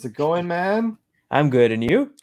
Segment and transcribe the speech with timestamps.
[0.00, 0.96] How's it going, man?
[1.30, 1.70] I'm good.
[1.70, 2.14] And you?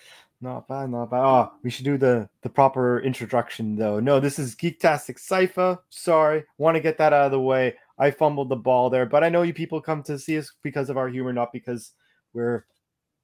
[0.41, 1.21] Not bad, not bad.
[1.23, 3.99] Oh, we should do the the proper introduction though.
[3.99, 5.77] No, this is Geektastic Cypher.
[5.91, 7.75] Sorry, want to get that out of the way.
[7.99, 10.89] I fumbled the ball there, but I know you people come to see us because
[10.89, 11.91] of our humor, not because
[12.33, 12.65] we're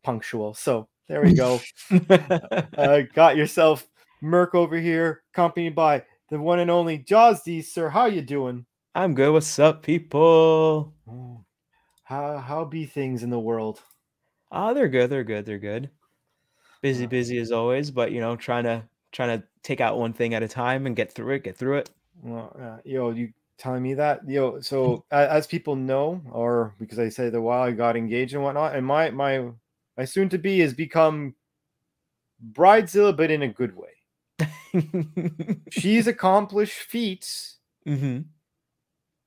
[0.03, 0.53] punctual.
[0.53, 1.59] So there we go.
[2.77, 3.87] uh, got yourself
[4.21, 7.89] Merc over here, accompanied by the one and only Jazzy, sir.
[7.89, 8.67] How you doing?
[8.93, 9.33] I'm good.
[9.33, 10.93] What's up, people?
[11.09, 11.43] Oh,
[12.03, 13.81] How how be things in the world?
[14.53, 15.09] Ah, they're good.
[15.09, 15.45] They're good.
[15.45, 15.89] They're good.
[16.81, 20.13] Busy, Uh, busy as always, but you know, trying to trying to take out one
[20.13, 21.43] thing at a time and get through it.
[21.43, 21.89] Get through it.
[22.21, 24.61] Well, uh, yo, you telling me that, yo.
[24.61, 28.75] So as people know, or because I said a while I got engaged and whatnot,
[28.75, 29.51] and my my
[29.97, 31.35] my soon to be has become
[32.51, 33.89] bridezilla, but in a good way.
[35.69, 38.25] She's accomplished feats hmm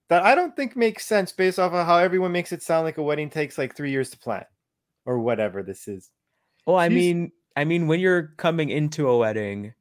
[0.08, 2.98] that I don't think make sense based off of how everyone makes it sound like
[2.98, 4.44] a wedding takes like three years to plan,
[5.06, 6.10] or whatever this is.
[6.66, 9.72] Well, I She's- mean, I mean, when you're coming into a wedding,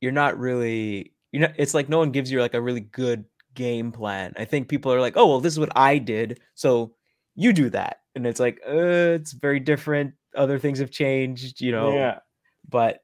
[0.00, 1.12] you're not really.
[1.32, 4.34] You know, it's like no one gives you like a really good game plan.
[4.36, 6.94] I think people are like, "Oh, well, this is what I did, so
[7.34, 10.14] you do that," and it's like, uh, it's very different.
[10.34, 11.94] Other things have changed, you know.
[11.94, 12.18] Yeah,
[12.68, 13.02] but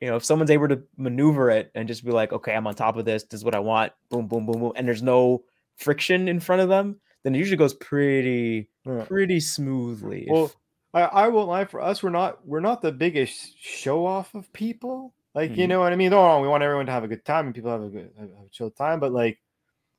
[0.00, 2.74] you know if someone's able to maneuver it and just be like okay i'm on
[2.76, 5.42] top of this this is what i want boom boom boom boom and there's no
[5.74, 9.02] friction in front of them then it usually goes pretty yeah.
[9.08, 10.52] pretty smoothly if- Well,
[10.94, 14.52] I, I won't lie for us, we're not we're not the biggest show off of
[14.52, 15.14] people.
[15.34, 15.68] Like, you Mhm.
[15.68, 16.10] know what I mean?
[16.10, 17.82] Don't get me wrong, we want everyone to have a good time and people have
[17.82, 19.38] a good have a chill time, but like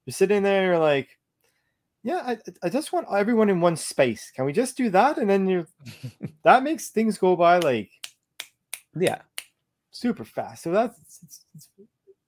[0.05, 1.17] you're sitting there, you're like,
[2.03, 4.31] yeah, I, I just want everyone in one space.
[4.35, 5.17] Can we just do that?
[5.17, 5.67] And then you're
[6.43, 7.91] that makes things go by like
[8.95, 9.21] yeah
[9.91, 10.63] super fast.
[10.63, 11.69] So that's it's it's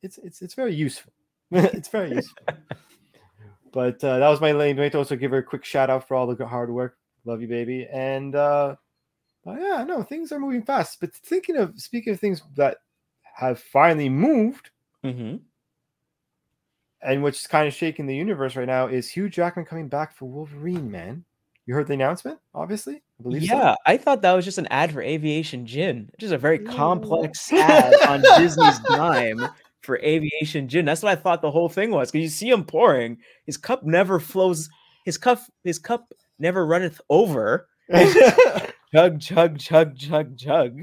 [0.04, 1.12] it's it's, it's very useful.
[1.52, 2.38] it's very useful.
[3.72, 4.78] But uh, that was my lane.
[4.78, 6.98] Wait to also give her a quick shout out for all the good hard work.
[7.26, 7.88] Love you, baby.
[7.92, 8.76] And uh,
[9.46, 11.00] but yeah, no, things are moving fast.
[11.00, 12.78] But thinking of speaking of things that
[13.36, 14.70] have finally moved
[15.04, 15.38] hmm
[17.02, 20.14] and which is kind of shaking the universe right now is Hugh Jackman coming back
[20.14, 20.90] for Wolverine.
[20.92, 21.26] Man,
[21.66, 22.40] you heard the announcement?
[22.54, 23.56] Obviously, I believe so.
[23.56, 26.72] yeah i thought that was just an ad for aviation gin just a very Yeah.
[26.72, 29.48] complex ad on disney's dime
[29.82, 32.64] for aviation gin that's what i thought the whole thing was because you see him
[32.66, 34.70] pouring his cup never flows
[35.06, 36.12] his cup his cup
[36.42, 37.70] never runneth over.
[38.94, 40.82] Chug chug chug chug chug.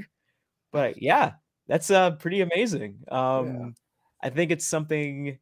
[0.71, 1.33] But yeah
[1.67, 3.03] that's uh pretty amazing.
[3.11, 3.75] Um
[4.21, 5.37] i think it's something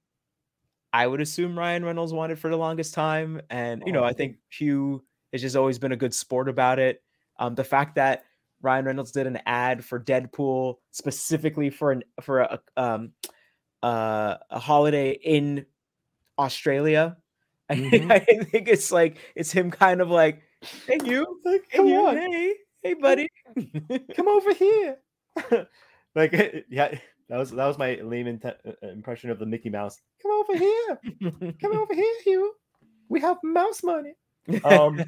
[0.94, 3.42] i would assume ryan reynolds wanted for the longest time.
[3.50, 6.50] And you know Oh, i I think hugh has just always been a good sport
[6.50, 7.02] about it.
[7.40, 8.24] Um the fact that
[8.62, 13.12] ryan reynolds did an ad for deadpool specifically for an for a um
[13.84, 15.66] uh a holiday in
[16.40, 17.16] australia
[17.70, 18.12] I, Mhm.
[18.12, 20.42] I think it's like it's him kind of like
[20.88, 23.28] hey you like, Hey, come you, on, hey, hey, buddy.
[24.16, 24.98] come over here.
[26.16, 26.32] like,
[26.70, 26.98] yeah,
[27.30, 30.00] that was that was my lame inte- uh, impression of the Mickey Mouse.
[30.22, 31.00] Come over here,
[31.62, 32.54] come over here, Hugh.
[33.10, 34.14] We have mouse money.
[34.64, 35.04] Um,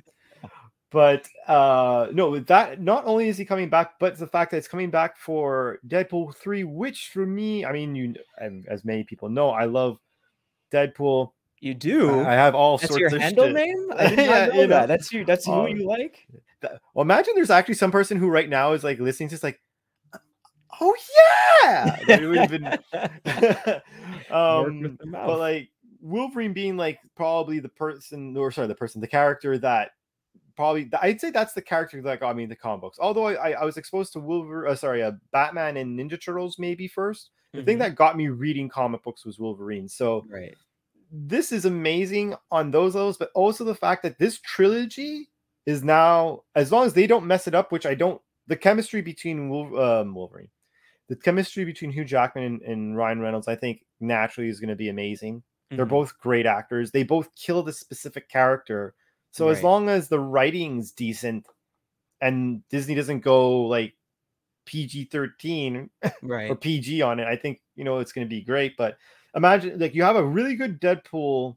[0.91, 4.67] but uh, no, that not only is he coming back, but the fact that it's
[4.67, 9.29] coming back for Deadpool three, which for me, I mean, you and as many people
[9.29, 9.97] know, I love
[10.71, 11.31] Deadpool.
[11.61, 12.21] You do.
[12.21, 13.53] I have all that's sorts your of handle shit.
[13.55, 13.87] name.
[13.97, 14.67] I did not Yeah, know you know.
[14.67, 14.87] that.
[14.87, 15.25] That's you.
[15.25, 16.25] That's who Um, you like.
[16.61, 19.59] That- Well, imagine there's actually some person who right now is like listening, just like,
[20.81, 20.95] oh
[21.63, 22.65] yeah, That would have been
[24.31, 25.27] um, with the mouth.
[25.27, 25.69] but like
[26.01, 29.91] Wolverine being like probably the person, or sorry, the person, the character that
[30.55, 32.97] probably I'd say that's the character that got me in the comic books.
[33.01, 36.57] Although I, I, I was exposed to Wolverine, uh, sorry, uh, Batman and Ninja Turtles
[36.59, 37.31] maybe first.
[37.53, 37.79] The thing Mhm.
[37.79, 39.87] that got me reading comic books was Wolverine.
[39.89, 40.55] So right.
[41.11, 45.29] This is amazing on those levels, but also the fact that this trilogy
[45.65, 49.01] is now, as long as they don't mess it up, which I don't, the chemistry
[49.01, 50.49] between um, Wolverine,
[51.07, 54.75] the chemistry between Hugh Jackman and, and Ryan Reynolds, I think naturally is going to
[54.75, 55.43] be amazing.
[55.71, 55.89] They're Mhm.
[55.89, 56.91] both great actors.
[56.91, 58.95] They both kill the specific character.
[59.31, 61.45] So as long as the writing's decent
[62.21, 63.95] and Disney doesn't go like
[64.65, 65.89] PG 13
[66.49, 66.55] or.
[66.55, 68.75] PG on it, I think you know it's going to be great.
[68.77, 68.97] But
[69.35, 71.55] imagine like you have a really good Deadpool.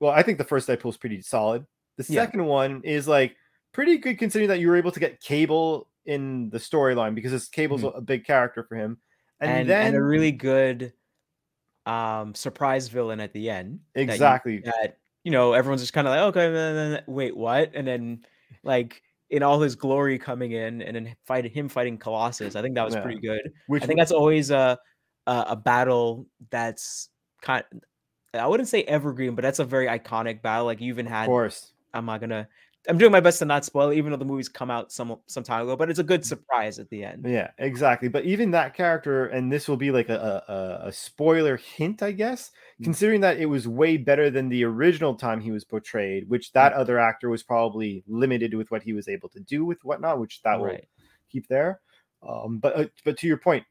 [0.00, 1.66] Well, I think the first Deadpool is pretty solid.
[1.98, 2.24] The Yeah.
[2.24, 3.36] second one is like
[3.72, 7.48] pretty good considering that you were able to get Cable in the storyline because this
[7.48, 7.96] Cable's Mhm.
[7.96, 8.98] a big character for him.
[9.40, 10.92] And, And, then and a really good
[11.86, 13.80] um surprise villain at the end.
[13.94, 17.36] that you- exactly That you know everyone's just kind of like okay, then- then- wait,
[17.36, 17.70] what?
[17.74, 18.24] And then
[18.62, 22.54] like in all his glory coming in, and then fighting him fighting Colossus.
[22.54, 23.00] I think that was Yeah.
[23.02, 23.52] pretty good.
[23.66, 24.78] which I think that's always a
[25.26, 27.08] a, a battle that's
[27.40, 27.64] kind.
[28.34, 30.66] I wouldn't say evergreen, but that's a very iconic battle.
[30.66, 32.48] Like you even had, of course I'm not gonna
[32.88, 35.16] I'm doing my best to not spoil it, even though the movie's come out some
[35.26, 35.76] some time ago.
[35.76, 37.24] But it's a good surprise at the end.
[37.28, 38.08] Yeah, exactly.
[38.08, 42.12] But even that character, and this will be like a a, a spoiler hint, I
[42.12, 42.84] guess, Mm.
[42.84, 46.52] considering that it was way better than the original time he was portrayed, which Mm.
[46.54, 50.18] that other actor was probably limited with what he was able to do with whatnot,
[50.18, 50.78] which that will
[51.30, 51.80] keep there.
[52.26, 53.64] Um, but uh, but to your point,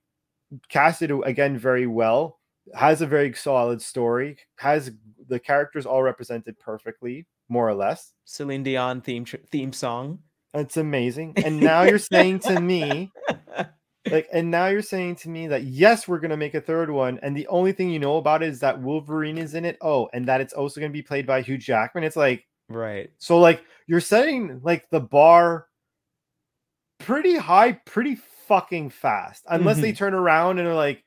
[0.69, 2.39] casted again very well,
[2.75, 4.91] has a very solid story, has
[5.27, 8.13] the characters all represented perfectly, more or less.
[8.25, 10.19] Celine Dion theme theme song.
[10.53, 11.35] It's amazing.
[11.45, 13.11] And now you're saying to me,
[14.09, 17.19] like, and now you're saying to me that yes, we're gonna make a third one,
[17.21, 19.77] and the only thing you know about it is that Wolverine is in it.
[19.81, 22.03] Oh, and that it's also gonna be played by Hugh Jackman.
[22.03, 23.09] It's like right.
[23.19, 25.67] so, like you're setting like the bar
[26.99, 28.15] pretty high, pretty
[28.51, 29.45] fucking fast.
[29.47, 29.97] Unless they mm-hmm.
[29.97, 31.03] turn around and are like,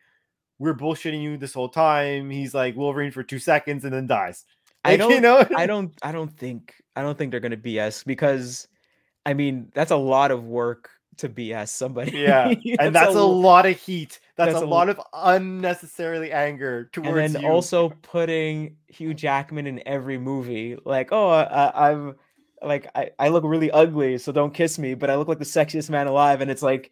[0.58, 4.44] "We're bullshitting you this whole time." He's like Wolverine for two seconds and then dies.
[4.82, 5.10] I don't.
[5.10, 5.46] you know.
[5.54, 5.92] I don't.
[6.02, 6.74] I don't think.
[6.96, 8.66] I don't think they're gonna BS because,
[9.26, 10.88] I mean, that's a lot of work
[11.18, 12.12] to BS somebody.
[12.12, 14.20] Yeah, and that's a lot of heat.
[14.36, 17.48] That's, that's a, a lot of unnecessarily anger towards and then you.
[17.48, 20.78] also putting Hugh Jackman in every movie.
[20.82, 22.14] Like, oh, I, I'm
[22.62, 25.44] like, I, I look really ugly, so don't kiss me, but I look like the
[25.44, 26.40] sexiest man alive.
[26.40, 26.90] And it's like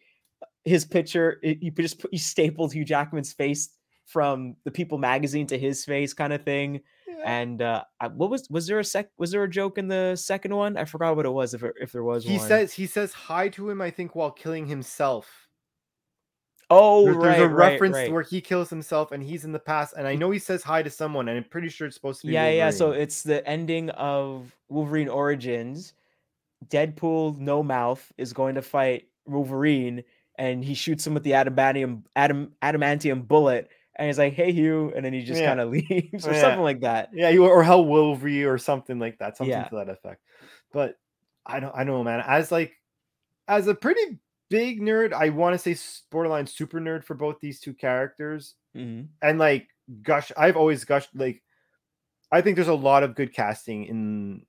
[0.65, 3.69] his picture, it, you just put, you stapled Hugh Jackman's face
[4.05, 6.81] from the People magazine to his face, kind of thing.
[7.07, 7.15] Yeah.
[7.25, 9.09] And uh, I- what was was there a sec?
[9.17, 10.77] Was there a joke in the second one?
[10.77, 11.53] I forgot what it was.
[11.53, 12.47] If it, if there was he one.
[12.47, 13.81] says he says hi to him.
[13.81, 15.47] I think while killing himself.
[16.69, 18.11] "Oh, There- right, there's a right, reference right.
[18.11, 19.93] where he kills himself and he's in the past.
[19.97, 22.27] And I know he says hi to someone, and I'm pretty sure it's supposed to
[22.27, 22.33] be.
[22.33, 22.69] Yeah, yeah.
[22.71, 25.93] So it's the ending of Wolverine Origins.
[26.69, 30.03] Deadpool, no mouth, is going to fight Wolverine,
[30.37, 34.91] and he shoots him with the adamantium adam adamantium bullet, and he's like, "Hey, Hugh,"
[34.95, 35.47] and then he just Yeah.
[35.49, 36.41] kind of leaves or Yeah.
[36.41, 37.09] something like that.
[37.13, 39.65] yeah, you or Hell Wolverine or something like that, something Yeah.
[39.69, 40.21] to that effect.
[40.71, 40.95] But
[41.45, 42.23] I don't, I know, man.
[42.25, 42.73] As like,
[43.47, 44.19] as a pretty
[44.49, 45.75] big nerd, I want to say
[46.11, 48.55] borderline super nerd for both these two characters.
[48.75, 49.09] Mhm.
[49.21, 49.67] and like
[50.01, 51.43] gush i've always gushed like
[52.31, 54.45] i think there's a lot of good casting in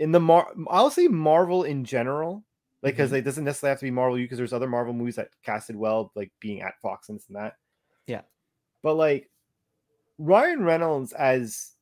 [0.00, 2.44] in the mar i'll say marvel in general
[2.82, 3.18] like because Mhm.
[3.18, 5.76] it doesn't necessarily have to be marvel you because there's other marvel movies that casted
[5.76, 7.56] well like being at fox and this and that
[8.06, 8.22] Yeah.
[8.82, 9.30] but like
[10.18, 11.72] ryan reynolds as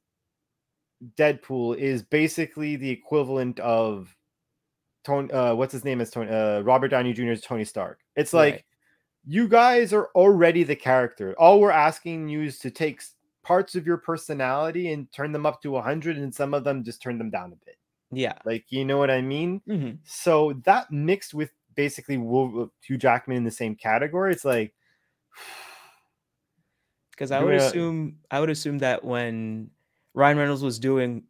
[1.16, 4.14] deadpool is basically the equivalent of
[5.04, 8.54] tony uh what's his name is tony uh robert downey jr's tony stark it's like
[8.54, 8.64] Right.
[9.26, 11.34] you guys are already the character.
[11.36, 13.02] All we're asking you is to take
[13.42, 17.02] parts of your personality and turn them up to 100 and some of them just
[17.02, 17.76] turn them down a bit.
[18.12, 18.38] Yeah.
[18.44, 19.60] Like, you know what I mean?
[19.68, 19.98] Mhm.
[20.04, 24.74] So that mixed with basically Wolver- Hugh Jackman in the same category, it's like
[27.10, 29.70] Because I would uh, assume I would assume that when
[30.14, 31.24] Ryan Reynolds was doing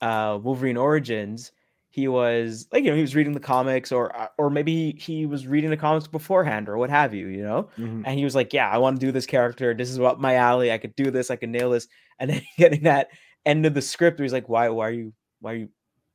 [0.00, 1.50] uh, Wolverine Origins,
[1.90, 5.26] he was like you know he was reading the comics or uh, or maybe he,
[5.26, 7.68] was reading the comics beforehand or what have you, you know.
[7.78, 8.02] mhm.
[8.06, 9.74] And he was like, "Yeah, I want to do this character.
[9.74, 10.70] This is what my alley.
[10.72, 11.30] I could do this.
[11.30, 11.88] I could nail this."
[12.20, 13.08] And then getting that
[13.44, 14.68] end of the script, where he's like, "Why?
[14.68, 15.12] Why are you?
[15.40, 15.68] Why are you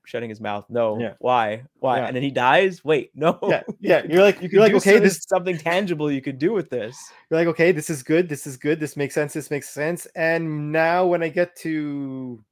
[0.10, 0.66] shutting his mouth?
[0.70, 1.00] No.
[1.00, 1.14] Yeah.
[1.20, 1.64] Why?
[1.80, 2.08] Why?" Yeah.
[2.08, 2.84] And then he dies.
[2.84, 3.40] Wait, no.
[3.44, 4.04] yeah, yeah.
[4.10, 6.98] You're like, You you're like, okay, this is something tangible you could do with this.
[7.30, 10.06] you're like, okay, this is good, this is good, this makes sense, this makes sense.
[10.16, 12.44] And now when I get to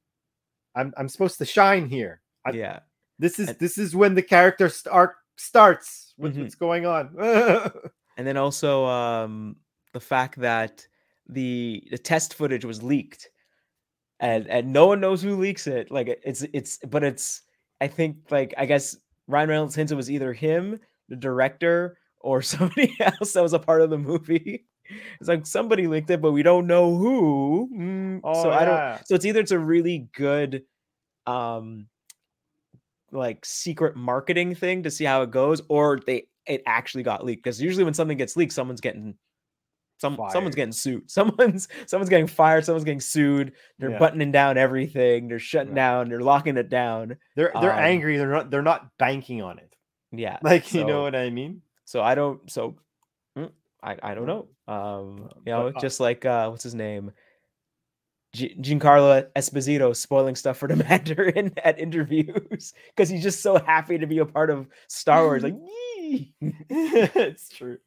[0.76, 2.20] I'm I'm supposed to shine here.
[2.46, 2.78] I- yeah.
[3.18, 6.42] This is And- this is when the character arc starts with Mhm.
[6.42, 7.10] what's going on.
[8.16, 9.56] and then also um
[9.92, 10.86] the fact that
[11.28, 13.28] the the test footage was leaked
[14.20, 17.42] and and no one knows who leaks it like it's it's but it's
[17.80, 22.42] i think like i guess ryan reynolds hints it was either him the director or
[22.42, 24.64] somebody else that was a part of the movie.
[25.20, 27.68] It's like somebody leaked it but we don't know who.
[27.76, 30.62] Mm, so Oh, i don't so it's either it's a really good
[31.26, 31.88] um
[33.12, 37.44] like secret marketing thing to see how it goes or they it actually got leaked
[37.44, 39.14] because usually when something gets leaked someone's getting
[39.98, 43.98] some someone's getting sued someone's someone's getting fired someone's getting sued they're Yeah.
[43.98, 45.76] buttoning down everything they're shutting Right.
[45.76, 48.16] down they're locking it down They're they're Um, angry.
[48.16, 49.74] They're not they're not banking on it.
[50.12, 51.62] yeah Like you know what I mean?
[51.84, 52.76] so i don't so
[53.36, 53.50] mm,
[53.82, 57.12] i i don't know um you know but, uh, just like uh what's his name
[58.34, 63.96] G- Giancarlo Esposito spoiling stuff for the Mandalorian at interviews because he's just so happy
[63.98, 65.42] to be a part of Star Wars.
[65.42, 65.54] Like,
[66.68, 67.78] it's true.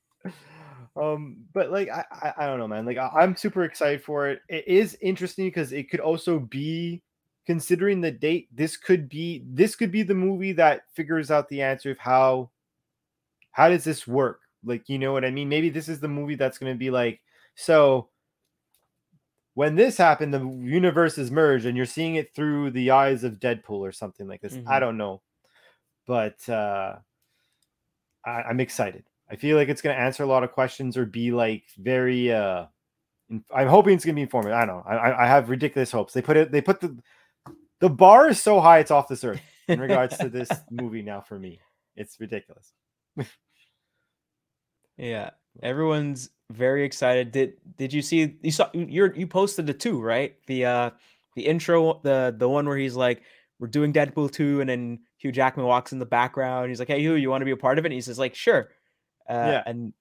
[0.96, 2.86] Um, but like I, I I don't know, man.
[2.86, 4.42] Like I, I'm super excited for it.
[4.50, 7.02] It is interesting because it could also be
[7.46, 11.62] considering the date, this could be this could be the movie that figures out the
[11.62, 12.52] answer of how
[13.52, 14.42] how does this work?
[14.64, 15.50] Like, you know what I mean?
[15.50, 17.22] Maybe this is the movie that's gonna be like,
[17.56, 18.10] so
[19.54, 23.80] when this happened, the universes merged, and you're seeing it through the eyes of Deadpool
[23.80, 24.58] or something like this.
[24.66, 24.80] I Mhm.
[24.80, 25.22] don't know.
[26.08, 27.00] but uh,
[28.26, 29.06] I, I'm excited.
[29.32, 32.32] I feel like it's going to answer a lot of questions or be like very.
[32.32, 32.66] Uh,
[33.56, 34.58] I'm hoping it's going to be informative.
[34.58, 34.84] I don't know.
[34.86, 36.14] I, I- have ridiculous hopes.
[36.14, 36.52] They put it.
[36.52, 36.98] They put the
[37.80, 41.22] the bar is so high it's off this earth in regards to this movie now
[41.22, 41.60] for me.
[41.96, 42.74] It's ridiculous.
[44.98, 45.32] Yeah,
[45.64, 47.32] everyone's very excited.
[47.32, 50.36] Did did you see you saw you you posted the two right?
[50.48, 50.90] The uh
[51.36, 53.24] the intro the the one where he's like
[53.60, 56.70] we're doing Deadpool 2 and then Hugh Jackman walks in the background.
[56.70, 58.20] He's like, "Hey Hugh, you want to be a part of it?" And he says
[58.20, 58.70] like, "Sure."
[59.32, 59.64] Uh, Yeah.
[59.66, 59.94] and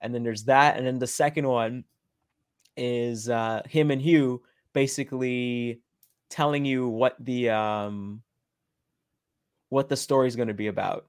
[0.00, 1.84] and then there's that and then the second one
[2.76, 5.80] is uh him and Hugh basically
[6.30, 8.22] telling you what the um
[9.70, 11.06] what the story's going to be about.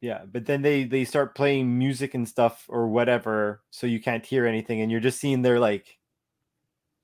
[0.00, 4.24] Yeah, but then they they start playing music and stuff or whatever, so you can't
[4.26, 5.98] hear anything, and you're just seeing their like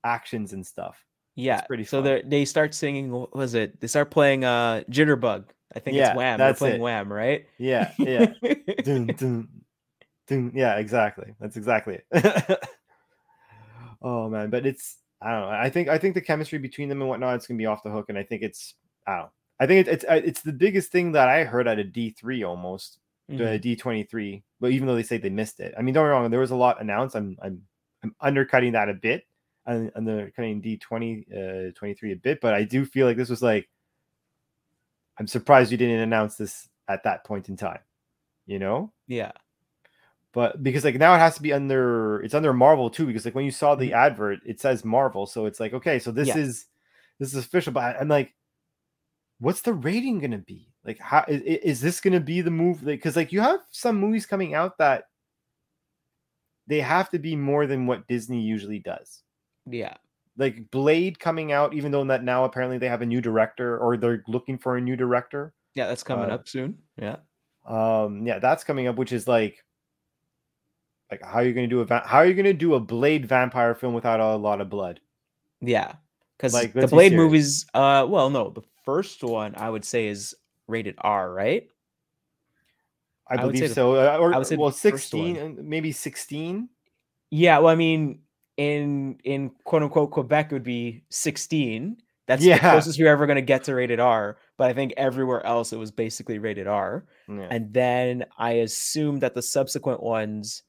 [0.03, 1.03] actions and stuff.
[1.35, 3.11] Yeah, pretty so they they start singing.
[3.11, 3.81] What was it?
[3.81, 5.45] They start playing uh Jitterbug.
[5.75, 6.37] I think Yeah, it's Wham.
[6.37, 6.81] They're playing it.
[6.81, 7.47] Wham, right?
[7.57, 8.27] Yeah, yeah.
[8.83, 9.47] dun, dun.
[10.29, 11.35] Yeah, exactly.
[11.39, 12.59] That's exactly it.
[14.01, 15.49] oh man, but it's I don't know.
[15.49, 17.91] I think I think the chemistry between them and whatnot it's gonna be off the
[17.91, 18.75] hook, and I think it's
[19.07, 19.31] I don't know.
[19.59, 22.09] I think it, it's uh, it's the biggest thing that I heard at a D
[22.11, 22.99] three almost
[23.29, 23.37] Mhm.
[23.37, 24.43] the D twenty three.
[24.59, 26.31] But even though they say they missed it, I mean, don't get me wrong.
[26.31, 27.15] There was a lot announced.
[27.15, 27.61] I'm I'm
[28.03, 29.25] I'm undercutting that a bit,
[29.65, 32.41] and undercutting D twenty uh twenty three a bit.
[32.41, 33.69] But I do feel like this was like
[35.17, 37.79] I'm surprised you didn't announce this at that point in time.
[38.45, 39.31] You know, Yeah,
[40.33, 43.35] but because like now it has to be under it's under Marvel too because like
[43.35, 46.37] when you saw the advert it says Marvel so it's like okay so this Mm-hmm.
[46.39, 46.43] Yeah.
[46.45, 46.65] is
[47.19, 48.33] this is official but I'm like
[49.39, 52.77] what's the rating gonna be like how i- i- is, this gonna be the move
[52.83, 55.05] like because like you have some movies coming out that
[56.67, 59.21] they have to be more than what Disney usually does
[59.69, 59.95] yeah,
[60.37, 63.95] like Blade coming out even though that now apparently they have a new director or
[63.97, 65.87] they're looking for a new director yeah.
[65.87, 66.77] That's coming Uh, up soon.
[66.97, 67.17] Yeah,
[67.65, 69.63] um yeah that's coming up which is like
[71.11, 72.73] like how are you going to do a va- how are you going to do
[72.75, 74.99] a blade vampire film without a lot of blood
[75.61, 75.93] yeah.
[76.37, 77.65] Because Like, the Blade movies.
[77.73, 80.35] Uh, well, no, the first one I would say is
[80.67, 81.67] rated R, right?
[83.29, 86.67] i, I believe the- so uh, or I would say well 16 uh, maybe 16
[87.31, 87.59] Yeah.
[87.59, 88.19] Well, I mean,
[88.57, 91.97] in in quote unquote Quebec it would be sixteen.
[92.27, 92.55] That's Yeah.
[92.55, 94.37] the closest you're ever going to get to rated R.
[94.57, 97.05] But I think everywhere else it was basically rated R.
[97.27, 97.47] yeah.
[97.49, 100.63] And then I assume that the subsequent ones.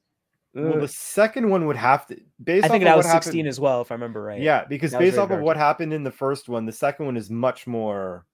[0.55, 3.49] Well the second one would have to based I think that was what 16 happened,
[3.49, 4.41] as well, if I remember right.
[4.41, 7.17] yeah because That based off of what happened in the first one the second one
[7.17, 8.25] is much more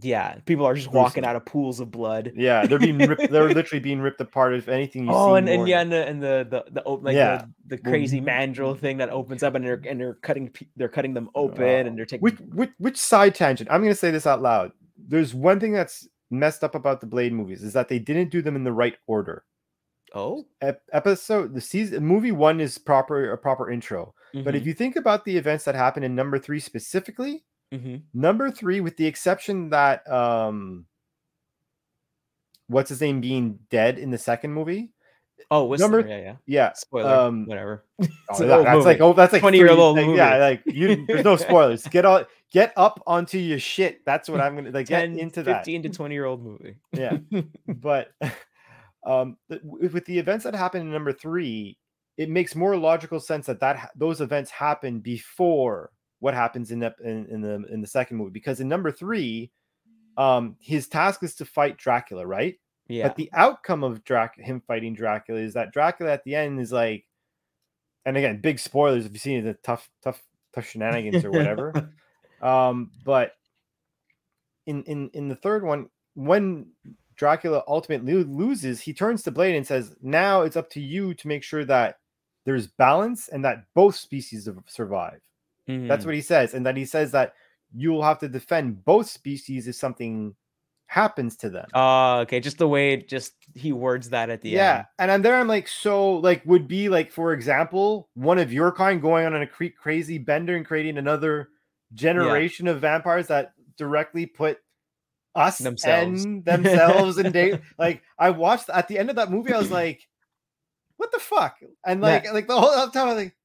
[0.00, 0.36] Yeah.
[0.44, 2.32] People are just walking out of pools of blood.
[2.34, 5.48] yeah they're being ripped they're literally being ripped apart if anything you Oh, see and,
[5.48, 7.44] and yeah, and the and the the, the like Yeah.
[7.68, 10.88] the, the crazy Well, mandrill thing that opens up and they're and they're cutting they're
[10.88, 13.98] cutting them open Uh, and they're taking which, which which side tangent i'm going to
[13.98, 17.72] say this out loud there's one thing that's messed up about the blade movies is
[17.74, 19.44] that they didn't do them in the right order
[20.14, 20.46] oh.
[20.92, 25.24] Episode the season movie one is proper a proper intro but if you think about
[25.24, 30.08] the events that happen in number three specifically hmm number three with the exception that
[30.10, 30.84] um
[32.68, 34.92] what's his name being dead in the second movie
[35.50, 36.36] oh Whistler, number- yeah yeah.
[36.46, 37.84] yeah spoiler um whatever.
[38.30, 40.18] Oh, that- that's like oh that's like 20 year old like, movie.
[40.18, 41.84] yeah like you there's no spoilers.
[41.84, 44.04] Get all get up onto your shit.
[44.04, 45.58] That's what i'm gonna like get 10 into that.
[45.64, 46.76] 15 to 20 year old movie.
[46.92, 47.18] Yeah.
[47.68, 48.12] but
[49.06, 51.78] um th- with the events that happened in number three
[52.18, 56.82] it makes more logical sense that that ha- those events happen before what happens in,
[56.82, 59.50] ep- in in the in the second movie because in number three
[60.16, 62.56] um his task is to fight dracula right?
[62.88, 63.08] Yeah.
[63.08, 66.72] but the outcome of Drac- him fighting dracula is that dracula at the end is
[66.72, 67.04] like
[68.04, 70.22] and again big spoilers if you've seen the tough tough
[70.54, 71.72] tough shenanigans or whatever.
[72.42, 73.32] Um but
[74.66, 76.66] in in in the third one when
[77.16, 81.28] dracula ultimately loses he turns to blade and says now it's up to you to
[81.28, 81.98] make sure that
[82.44, 85.20] there's balance and that both species survive
[85.66, 86.06] that's Mhm.
[86.06, 87.34] what he says and then he says that
[87.74, 90.34] you'll have to defend both species if something
[90.88, 92.38] happens to them Oh, okay.
[92.38, 94.78] Just the way it just he words that at the yeah end.
[94.78, 94.84] Yeah.
[95.00, 98.70] And i'm there i'm like so like would be like for example one of your
[98.70, 101.48] kind going on a crazy bender and creating another
[101.94, 104.58] generation of vampires that directly put
[105.36, 106.24] us Themselves.
[106.24, 109.70] and themselves in danger like i watched at the end of that movie i was
[109.70, 110.00] like
[110.96, 112.06] what the fuck and Yeah.
[112.08, 113.36] like like the whole time i was like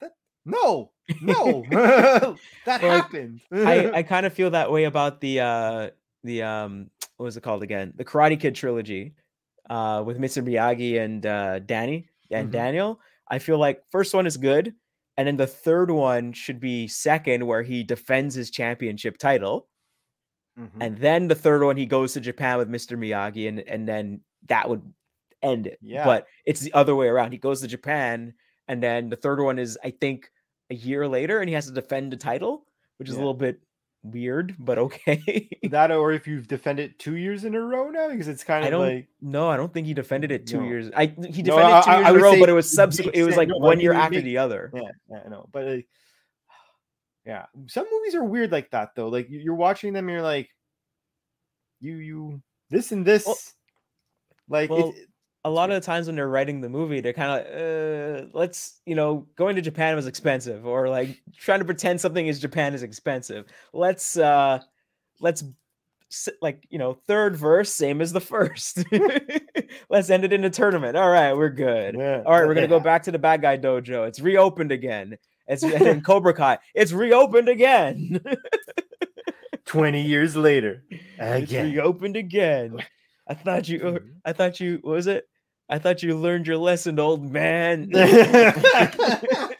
[0.00, 0.12] that,
[0.46, 1.66] no no
[2.64, 5.90] that Well, happened I, I kind of feel that way about the uh
[6.24, 7.92] the um what was it called again?
[7.96, 9.14] The Karate Kid trilogy
[9.68, 10.42] uh with Mr.
[10.46, 12.52] Miyagi and uh Danny and Mhm.
[12.52, 13.00] Daniel.
[13.28, 14.74] I feel like first one is good
[15.16, 19.68] and then the third one should be second where he defends his championship title.
[20.58, 20.68] Mhm.
[20.80, 22.96] and then the third one he goes to Japan with Mr.
[22.98, 24.82] Miyagi, and and then that would
[25.42, 25.78] end it.
[25.80, 26.04] Yeah.
[26.04, 27.32] But it's the other way around.
[27.32, 28.34] He goes to Japan,
[28.68, 30.30] and then the third one is I think
[30.70, 32.66] a year later, and he has to defend the title,
[32.98, 33.60] which is a little bit
[34.04, 35.48] weird, but okay.
[35.70, 38.66] that or if you've defended two years in a row now, because it's kind of
[38.66, 40.66] I don't like no, I don't think he defended it two No.
[40.66, 40.90] years.
[40.94, 43.16] I he defended No, I- two years I in a row, but it was subsequent.
[43.16, 44.70] It was like No, one year after make- the other.
[44.74, 45.88] yeah, yeah, I know, but like,
[47.26, 49.08] yeah, some movies are weird like that though.
[49.08, 50.48] Like you- you're watching them, and you're like,
[51.80, 53.26] you you this and this,
[54.48, 55.08] like well, it-
[55.44, 57.46] a lot of the times when they're writing the movie, they're kind of
[58.24, 62.26] uh, let's you know going to Japan was expensive, or like trying to pretend something
[62.28, 63.46] is Japan is expensive.
[63.72, 64.60] Let's uh
[65.20, 65.42] let's
[66.40, 68.84] like you know third verse same as the first.
[69.90, 70.96] let's end it in a tournament.
[70.96, 71.96] All right, we're good.
[71.96, 74.06] yeah, All right, we're gonna go back to the bad guy dojo.
[74.06, 75.16] It's reopened again.
[75.52, 76.58] It's and Cobra Kai.
[76.74, 78.20] It's reopened again.
[79.64, 81.72] Twenty years later, It's again.
[81.72, 82.78] reopened again.
[83.28, 83.78] I thought you.
[83.80, 84.08] uh, Mhm.
[84.24, 84.78] I thought you.
[84.82, 85.28] What was it?
[85.68, 87.90] I thought you learned your lesson, old man.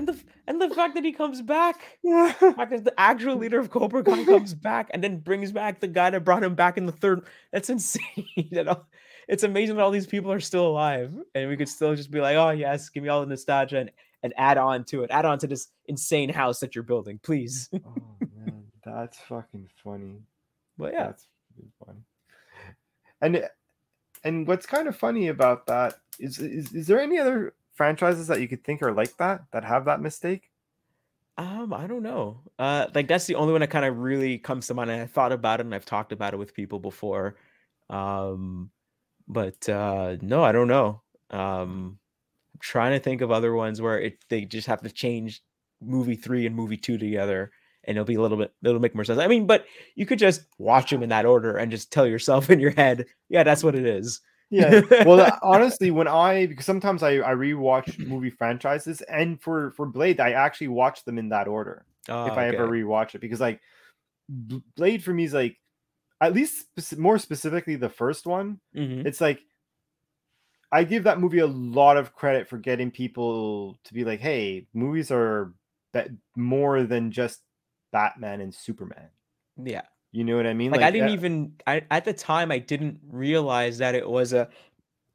[0.00, 3.58] and the and the fact that he comes back, the fact that the actual leader
[3.58, 6.78] of Cobra Kai comes back and then brings back the guy that brought him back
[6.78, 7.26] in the third.
[7.52, 8.26] That's insane.
[8.52, 8.86] that all-
[9.28, 12.20] it's amazing that all these people are still alive, and we could still just be
[12.20, 13.90] like, "Oh yes, give me all the nostalgia and,
[14.22, 15.10] and add on to it.
[15.10, 17.94] Add on to this insane house that you're building, please." oh
[18.34, 20.22] man, that's fucking funny.
[20.78, 21.26] But yeah, That's
[21.84, 22.00] funny.
[23.20, 23.48] And
[24.24, 28.42] and what's kind of funny about that is, is is there any other franchises that
[28.42, 30.50] you could think are like that that have that mistake?
[31.38, 32.42] Um, I don't know.
[32.58, 34.90] Uh, like that's the only one that kind of really comes to mind.
[34.90, 37.36] I thought about it and I've talked about it with people before.
[37.88, 38.70] Um,
[39.26, 41.00] but uh, no, I don't know.
[41.30, 41.98] Um,
[42.52, 45.42] I'm trying to think of other ones where it they just have to change
[45.80, 47.50] movie three and movie two together,
[47.84, 49.20] and it'll be a little bit it'll make more sense.
[49.20, 52.50] I mean, but you could just watch them in that order and just tell yourself
[52.52, 54.20] in your head, yeah, that's what it is.
[54.50, 54.80] Yeah.
[55.06, 60.20] Well, honestly, when I because sometimes I I rewatch movie franchises, and for for Blade,
[60.20, 62.72] I actually watch them in that order if Ah, I ever okay.
[62.82, 63.60] rewatch it because like
[64.28, 65.56] Blade for me is like
[66.20, 66.66] at least
[66.98, 68.60] more specifically the first one.
[68.74, 69.06] Mhm.
[69.06, 69.40] It's like
[70.72, 74.66] I give that movie a lot of credit for getting people to be like, hey,
[74.72, 75.52] movies are
[75.92, 77.40] be- more than just
[77.92, 79.10] Batman and Superman.
[79.56, 79.82] yeah.
[80.12, 80.72] You know what I mean?
[80.72, 84.32] like, I didn't uh, even I at the time I didn't realize that it was
[84.32, 84.48] a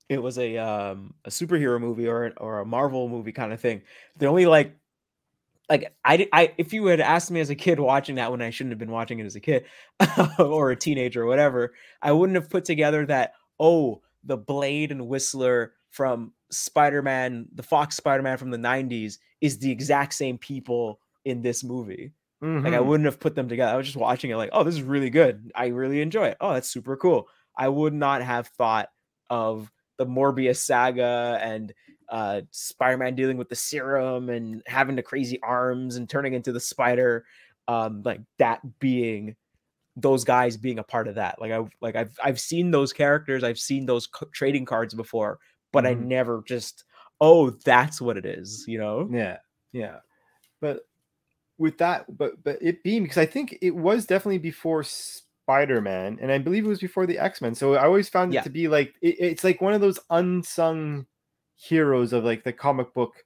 [0.08, 3.82] it was a um a superhero movie or or a Marvel movie kind of thing.
[4.18, 4.76] The only like
[5.70, 8.52] like I I if you had asked me as a kid watching that when I
[8.52, 9.66] shouldn't have been watching it as a kid
[10.40, 15.08] or a teenager or whatever, I wouldn't have put together that oh the Blade and
[15.08, 21.42] Whistler from Spider-Man, the Fox Spider-Man from the 90s is the exact same people in
[21.42, 22.12] this movie.
[22.64, 22.86] Like I mhm.
[22.86, 23.74] wouldn't have put them together.
[23.74, 25.52] I was just watching it like, oh, this is really good.
[25.56, 26.38] I really enjoy it.
[26.42, 27.28] Oh, that's super cool.
[27.58, 28.90] I would not have thought
[29.30, 31.74] of the Morbius saga and
[32.10, 36.60] uh Spider-Man dealing with the serum and having the crazy arms and turning into the
[36.60, 37.26] spider.
[37.68, 39.36] Um, like that being
[39.96, 41.40] those guys being a part of that.
[41.40, 45.40] Like I like I've I've seen those characters, I've seen those co- trading cards before,
[45.72, 46.02] but I Mhm.
[46.06, 46.84] never just
[47.22, 49.10] oh, that's what it is, you know?
[49.12, 49.38] Yeah,
[49.72, 50.00] yeah.
[50.62, 50.82] But
[51.58, 56.18] with that, but but it being because I think it was definitely before Spider Man,
[56.22, 57.56] and I believe it was before the X Men.
[57.56, 58.42] So I always found it Yeah.
[58.42, 61.06] to be like it, it's like one of those unsung
[61.56, 63.24] heroes of like the comic book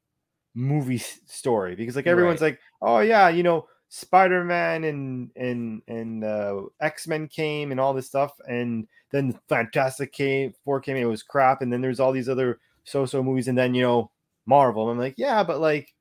[0.53, 3.67] movie story because like everyone's like, oh yeah, you know.
[3.91, 9.33] Spider Man and and and uh, X Men came and all this stuff, and then
[9.49, 13.23] Fantastic came, Four came, and it was crap, and then there's all these other so-so
[13.23, 14.11] movies, and then you know
[14.45, 14.91] Marvel.
[14.91, 15.91] I'm like, yeah, but like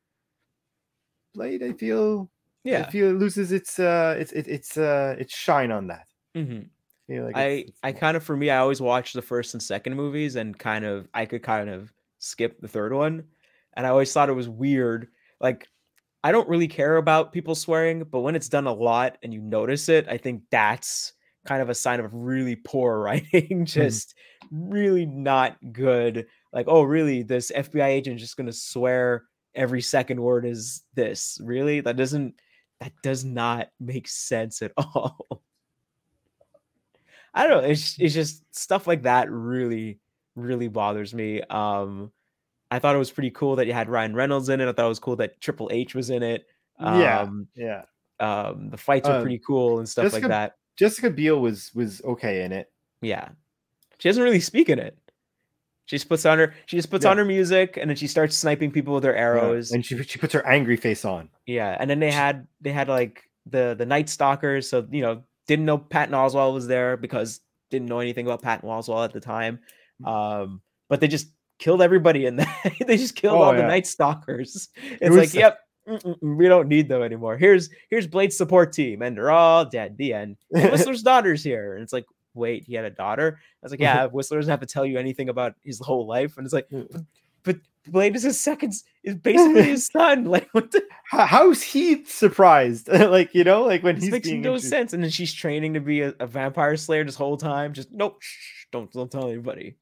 [1.39, 2.31] Blade, I feel
[2.65, 6.07] yeah, I feel it loses its uh its it, its uh its shine on that.
[6.35, 6.63] hmm
[7.09, 9.55] I feel like I it's- I kind of for me I always watch the first
[9.55, 13.25] and second movies and kind of I could kind of skip the third one.
[13.75, 15.09] And I always thought it was weird
[15.41, 15.69] like
[16.25, 19.41] I don't really care about people swearing but when it's done a lot and you
[19.41, 21.13] notice it I think that's
[21.47, 24.17] kind of a sign of really poor writing just
[24.51, 26.27] really not good.
[26.53, 29.25] Like oh really this FBI agent is just going to swear
[29.55, 32.35] every second word is this really that doesn't
[32.81, 35.43] that does not make sense at all
[37.35, 37.69] I don't know.
[37.69, 39.99] It's it's just stuff like that really
[40.35, 41.41] really bothers me.
[41.43, 42.11] Um,
[42.71, 44.69] I thought it was pretty cool that you had Ryan Reynolds in it.
[44.69, 46.47] I thought it was cool that Triple H was in it.
[46.81, 47.21] Yeah.
[47.21, 47.83] Um, yeah.
[48.21, 50.55] um, the fights are Um, pretty cool and stuff Jessica- like that.
[50.77, 52.73] Jessica Biel was was okay in it.
[53.03, 53.29] Yeah,
[53.99, 54.97] she doesn't really speak in it.
[55.89, 57.11] She just puts on her she just puts Yeah.
[57.13, 59.73] on her music and then she starts sniping people with her Yeah, arrows.
[59.73, 61.29] and she she puts her angry face on.
[61.47, 65.23] Yeah, and then they had they had like the the Night Stalkers, so you know
[65.47, 69.21] didn't know Patton Oswalt was there because didn't know anything about Patton Oswalt at the
[69.21, 69.61] time.
[70.03, 70.09] Mm.
[70.43, 72.73] Um, but they just killed everybody in that.
[72.87, 73.63] they just killed Oh, all the.
[73.63, 74.69] Night Stalkers.
[75.01, 75.59] It's was like, yep,
[76.21, 77.39] we don't need them anymore.
[77.39, 79.97] Here's here's Blade's support team, and they're all dead.
[79.97, 80.37] The end.
[80.51, 83.39] Whistler's daughter's here, and it's like, wait, he had a daughter.
[83.39, 86.37] I was like, yeah, Whistler doesn't have to tell you anything about his whole life,
[86.37, 86.87] and it's like, mm.
[86.93, 87.03] but,
[87.43, 87.57] but
[87.91, 90.25] Blade is his second, is basically his son.
[90.29, 90.83] Like, what the?
[91.05, 92.89] How, how's he surprised?
[92.89, 94.93] like you know, like when he's makes no sense.
[94.93, 97.73] And then she's training to be a, a vampire slayer this whole time.
[97.73, 99.77] Just nope, shh, don't don't tell anybody.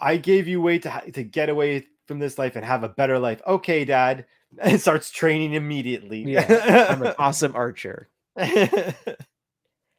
[0.00, 3.18] I gave you way to to get away from this life and have a better
[3.18, 3.40] life.
[3.46, 4.26] Okay, Dad.
[4.58, 6.24] And starts training immediately.
[6.24, 8.10] Yeah, I'm an awesome archer.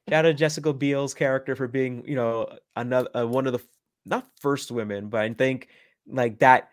[0.10, 3.62] Shout out Jessica Biel's character for being, you know, another uh, one of the
[4.06, 5.70] not first women, but I think
[6.08, 6.70] like that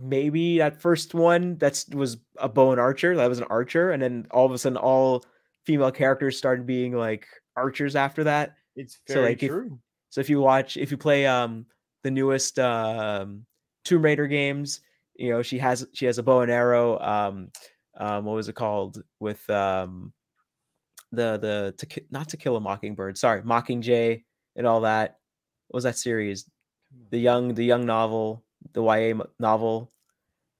[0.00, 3.16] maybe that first one that's was a bow and archer.
[3.16, 5.24] That was an archer, and then all of a sudden all
[5.66, 8.54] female characters started being like archers after that.
[8.76, 9.78] it's So, very like, if- true.
[10.10, 11.66] So if you watch, if you play um
[12.02, 13.44] the newest um
[13.84, 14.80] Tomb Raider games,
[15.16, 16.98] you know she has she has a bow and arrow.
[17.00, 17.50] Um,
[17.96, 20.12] um, what was it called with um
[21.12, 24.22] the the to not to kill a mockingbird, sorry, Mockingjay
[24.56, 25.18] and all that.
[25.68, 26.48] What was that series?
[27.10, 29.92] The young the young novel, the YA novel.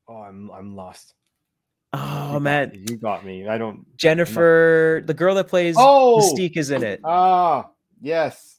[0.09, 1.15] Oh, I'm I'm lost.
[1.93, 3.49] Oh You got- man, you got me.
[3.49, 3.85] I don't.
[3.97, 7.01] Jennifer, the girl that plays Oh, Mystique is in it.
[7.05, 8.59] ah, yes.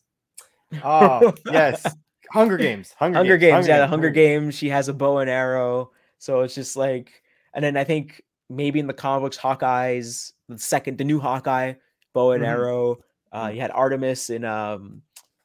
[0.83, 1.85] Ah, yes.
[2.31, 2.93] Hunger Games.
[2.97, 4.43] Hunger, Hunger Games, yeah, the Hunger Games.
[4.45, 4.55] Games.
[4.55, 7.21] She has a bow and arrow, so it's just like,
[7.53, 11.73] and then I think maybe in the comic books, Hawkeye's the second, the new Hawkeye,
[12.13, 12.47] bow and Mhm.
[12.47, 12.97] arrow.
[13.31, 15.01] Uh, you had Artemis in um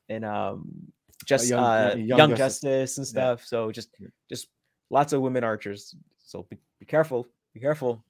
[0.09, 0.93] in um
[1.25, 2.61] just Young- uh, Young Young, Justice.
[2.61, 2.99] Justice.
[2.99, 3.11] and Yeah.
[3.11, 3.45] stuff.
[3.47, 3.91] So just
[4.29, 4.49] just
[4.91, 5.95] lots of women archers.
[6.19, 8.05] So be, be careful, be careful.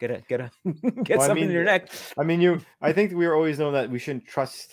[0.00, 0.50] Get a get a
[1.04, 1.88] get Well, I something in mean, your neck.
[2.18, 2.60] I mean, you.
[2.80, 4.72] I think we were always known that we shouldn't trust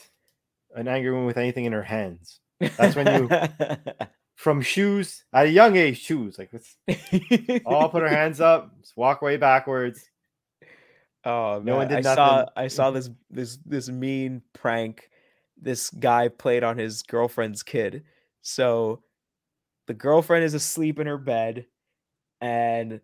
[0.75, 2.39] an angry woman with anything in her hands.
[2.59, 3.29] That's when you-
[4.37, 6.77] From shoes at a young age, shoes like let's
[7.65, 10.09] all put our hands up, just walk way backwards.
[11.25, 12.45] Oh No one man, did I saw.
[12.55, 15.09] I saw this this this mean prank
[15.59, 18.03] this guy played on his girlfriend's kid.
[18.43, 19.01] So
[19.87, 21.65] the girlfriend is asleep in her bed
[22.39, 23.01] and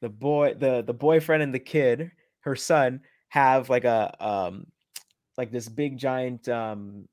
[0.00, 4.66] the boy the the boyfriend and the kid, her son, have like a um
[5.36, 7.08] like this big giant um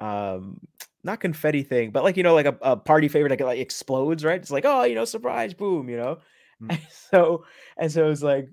[0.00, 0.60] um
[1.06, 4.24] not confetti thing, but like you know, like a, a party favorite that like explodes,
[4.24, 4.40] right?
[4.40, 6.18] It's like, oh, you know, surprise, boom, you know.
[6.62, 6.70] Mm.
[6.70, 7.44] And so
[7.78, 8.48] and so it's like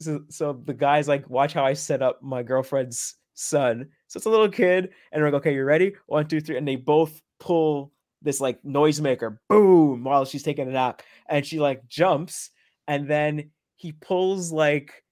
[0.00, 3.88] so, so the guy's like, watch how I set up my girlfriend's son.
[4.06, 5.94] So it's a little kid, and we're like, okay, you ready?
[6.06, 10.72] One, two, three, and they both pull this like noisemaker, boom, while she's taking a
[10.72, 12.50] nap, and she like jumps,
[12.86, 15.04] and then he pulls like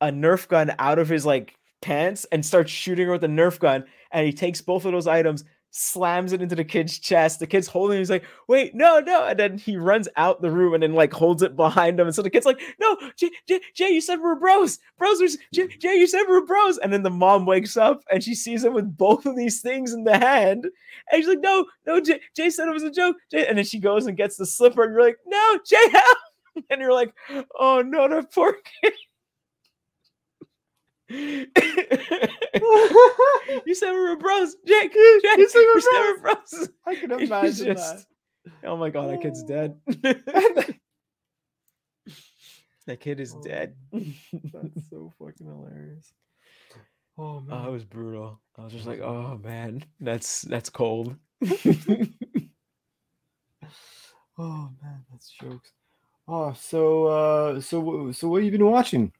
[0.00, 3.58] a Nerf gun out of his like pants and starts shooting her with the Nerf
[3.58, 5.44] gun, and he takes both of those items.
[5.70, 7.40] Slams it into the kid's chest.
[7.40, 7.98] The kid's holding.
[7.98, 11.12] He's like, "Wait, no, no!" And then he runs out the room and then like
[11.12, 12.06] holds it behind him.
[12.06, 15.36] And so the kid's like, "No, Jay, Jay, Jay you said we're bros, bros.
[15.52, 18.64] Jay, Jay, you said we're bros." And then the mom wakes up and she sees
[18.64, 20.64] him with both of these things in the hand,
[21.12, 23.64] and she's like, "No, no, Jay, Jay said it was a joke." Jay, and then
[23.64, 26.18] she goes and gets the slipper, and you're like, "No, Jay, help!"
[26.70, 27.14] And you're like,
[27.58, 28.92] "Oh no, that poor kid."
[31.10, 31.46] you
[33.74, 34.92] said we were bros, Jake.
[34.92, 34.92] Jake
[35.38, 36.68] You said said we're bros.
[36.86, 38.06] I can imagine just-
[38.64, 39.46] Oh my god, that kid's Oh.
[39.46, 39.76] dead.
[39.86, 40.74] that.
[42.86, 43.74] that kid is dead.
[43.94, 44.00] Oh,
[44.52, 46.12] That's so fucking hilarious.
[47.18, 47.58] Oh man.
[47.64, 48.40] Oh, it was brutal.
[48.56, 51.16] I was just like, oh man, that's that's cold.
[54.38, 55.72] Oh man, that's jokes.
[56.28, 59.12] Oh, so uh so so what have you been watching?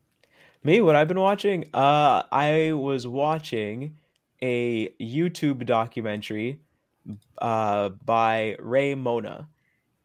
[0.69, 1.65] Me, what I've been watching?
[1.73, 3.97] Uh, I was watching
[4.43, 6.61] a YouTube documentary
[7.39, 9.49] uh, by Ray Mona.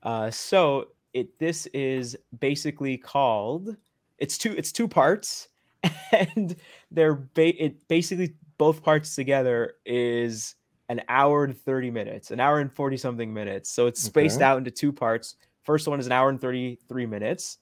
[0.03, 3.75] Uh, so it this is basically called
[4.19, 5.49] it's two it's two parts,
[6.13, 6.55] and
[6.91, 10.55] they're ba- it basically both parts together is
[10.87, 13.69] an hour and 30 minutes, an hour and 40 something minutes.
[13.69, 14.45] So it's spaced Okay.
[14.45, 15.35] out into two parts.
[15.63, 17.57] First one is an hour and 33 minutes,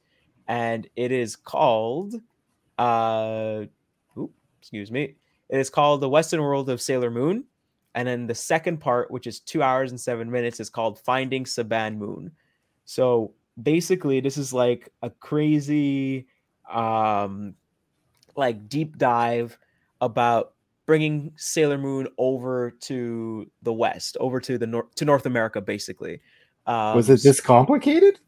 [0.47, 2.21] and it is called
[2.77, 3.63] uh
[4.17, 5.15] oop, excuse me
[5.49, 7.43] it is called the western world of sailor moon
[7.95, 11.43] and then the second part which is two hours and seven minutes is called finding
[11.43, 12.31] saban moon
[12.85, 16.27] so basically this is like a crazy
[16.71, 17.53] um
[18.35, 19.57] like deep dive
[19.99, 20.53] about
[20.85, 26.19] bringing Sailor Moon over to the West, over to the North to North America, basically.
[26.65, 28.19] Um, was it this complicated?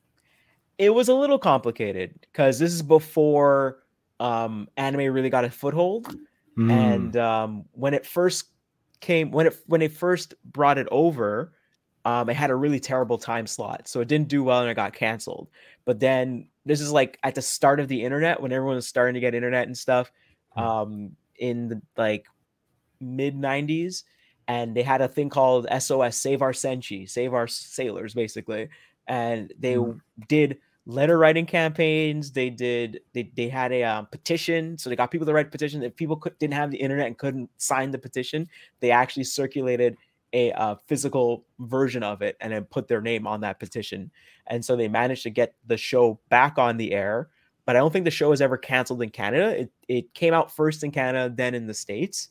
[0.77, 3.82] It was a little complicated because this is before
[4.19, 6.15] um, anime really got a foothold,
[6.57, 6.71] mm.
[6.71, 8.45] and um, when it first
[9.01, 11.53] came, when it when they first brought it over,
[12.05, 14.75] um, it had a really terrible time slot, so it didn't do well and it
[14.75, 15.49] got canceled.
[15.85, 19.15] But then this is like at the start of the internet when everyone was starting
[19.15, 20.11] to get internet and stuff,
[20.51, 20.59] hmm.
[20.61, 22.27] um, in the like
[22.99, 24.03] mid '90s,
[24.47, 28.69] and they had a thing called SOS Save Our Senshi, Save Our Sailors, basically,
[29.07, 29.99] and they mm.
[30.27, 32.31] did letter writing campaigns.
[32.31, 35.83] They did they they had a um, petition, so they got people to write petitions.
[35.83, 38.47] If people could, didn't have the internet and couldn't sign the petition,
[38.79, 39.97] they actually circulated
[40.33, 44.11] a uh, physical version of it and then put their name on that petition.
[44.47, 47.29] And so they managed to get the show back on the air.
[47.65, 49.61] But I don't think the show was ever canceled in Canada.
[49.61, 52.29] It it came out first in Canada, then in the states.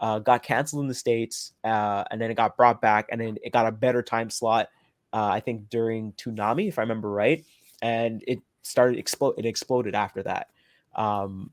[0.00, 3.38] Uh, got canceled in the states, uh, and then it got brought back, and then
[3.42, 4.68] it got a better time slot.
[5.12, 7.44] Uh, I think during Toonami, if I remember right,
[7.84, 9.34] and it started explode.
[9.36, 10.48] It exploded after that.
[10.96, 11.50] Um,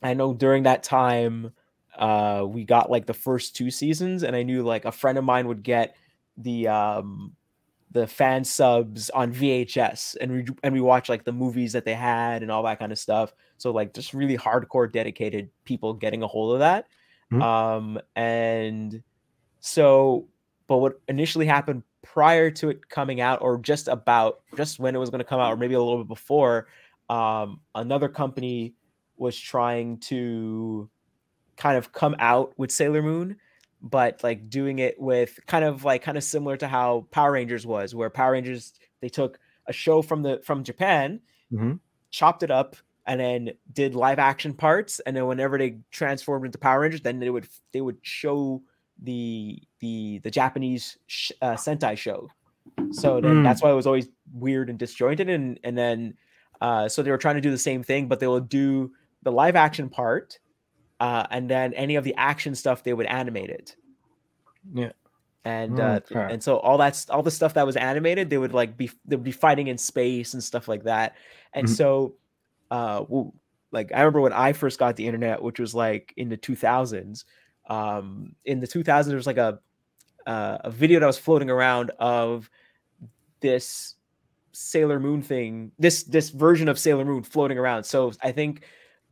[0.00, 1.52] I know during that time,
[1.98, 5.24] uh, we got like the first two seasons, and I knew like a friend of
[5.24, 5.96] mine would get
[6.36, 7.34] the um,
[7.90, 11.94] the fan subs on VHS, and we and we watch like the movies that they
[11.94, 13.34] had and all that kind of stuff.
[13.58, 16.86] So like just really hardcore, dedicated people getting a hold of that.
[17.32, 17.42] Mm-hmm.
[17.42, 19.02] Um, and
[19.58, 20.28] so,
[20.68, 24.98] but what initially happened prior to it coming out, or just about just when it
[24.98, 26.68] was going to come out, or maybe a little bit before,
[27.08, 28.74] um, another company
[29.16, 30.88] was trying to
[31.56, 33.36] kind of come out with Sailor Moon,
[33.82, 37.66] but like doing it with kind of like kind of similar to how Power Rangers
[37.66, 41.20] was, where Power Rangers they took a show from the from Japan,
[41.52, 41.74] mm-hmm.
[42.10, 46.58] chopped it up, and then did live action parts, and then whenever they transformed into
[46.58, 48.62] Power Rangers, then they would they would show
[49.02, 52.30] the the the Japanese sh- uh, Sentai show.
[52.92, 53.44] So then mm.
[53.44, 56.14] that's why it was always weird and disjointed, and and then
[56.60, 59.32] uh, so they were trying to do the same thing, but they will do the
[59.32, 60.38] live action part
[61.00, 63.74] uh, and then any of the action stuff they would animate it.
[64.72, 64.92] Yeah.
[65.42, 66.34] And uh, okay.
[66.34, 69.16] and so all that's all the stuff that was animated, they would like be they
[69.16, 71.16] would be fighting in space and stuff like that.
[71.54, 71.74] And mm-hmm.
[71.74, 72.14] so,
[72.70, 73.04] uh,
[73.72, 77.24] like I remember when I first got the internet, which was like in the 2000s.
[77.70, 79.60] Um, in the 2000s, there was like a
[80.26, 82.50] uh, a video that was floating around of
[83.40, 83.94] this
[84.52, 87.84] Sailor Moon thing, this this version of Sailor Moon floating around.
[87.84, 88.64] So I think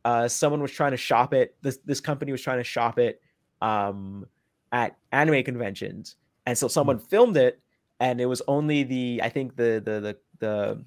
[0.05, 1.55] uh, someone was trying to shop it.
[1.61, 3.21] This this company was trying to shop it
[3.61, 4.27] um,
[4.71, 7.59] at anime conventions, and so someone mm filmed it,
[7.99, 10.85] and it was only the I think the the the the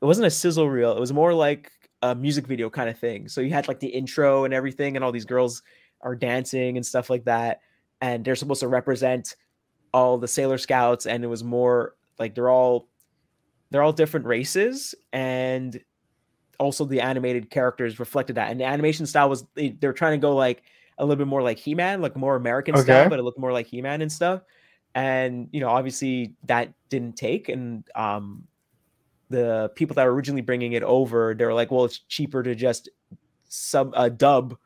[0.00, 0.96] it wasn't a sizzle reel.
[0.96, 3.28] It was more like a music video kind of thing.
[3.28, 5.62] So you had like the intro and everything, and all these girls
[6.02, 7.60] are dancing and stuff like that,
[8.00, 9.36] and they're supposed to represent
[9.92, 12.88] all the Sailor Scouts, and it was more like they're all
[13.70, 15.80] they're all different races and
[16.58, 18.50] also the animated characters reflected that.
[18.50, 20.62] And the animation style was they, they're trying to go like
[20.98, 22.82] a little bit more like He-Man, like more American okay.
[22.82, 24.42] style, but it looked more like He-Man and stuff.
[24.94, 27.48] And you know, obviously that didn't take.
[27.48, 28.44] And um
[29.30, 32.54] the people that were originally bringing it over, they were like, well, it's cheaper to
[32.54, 32.88] just
[33.48, 34.56] sub uh, dub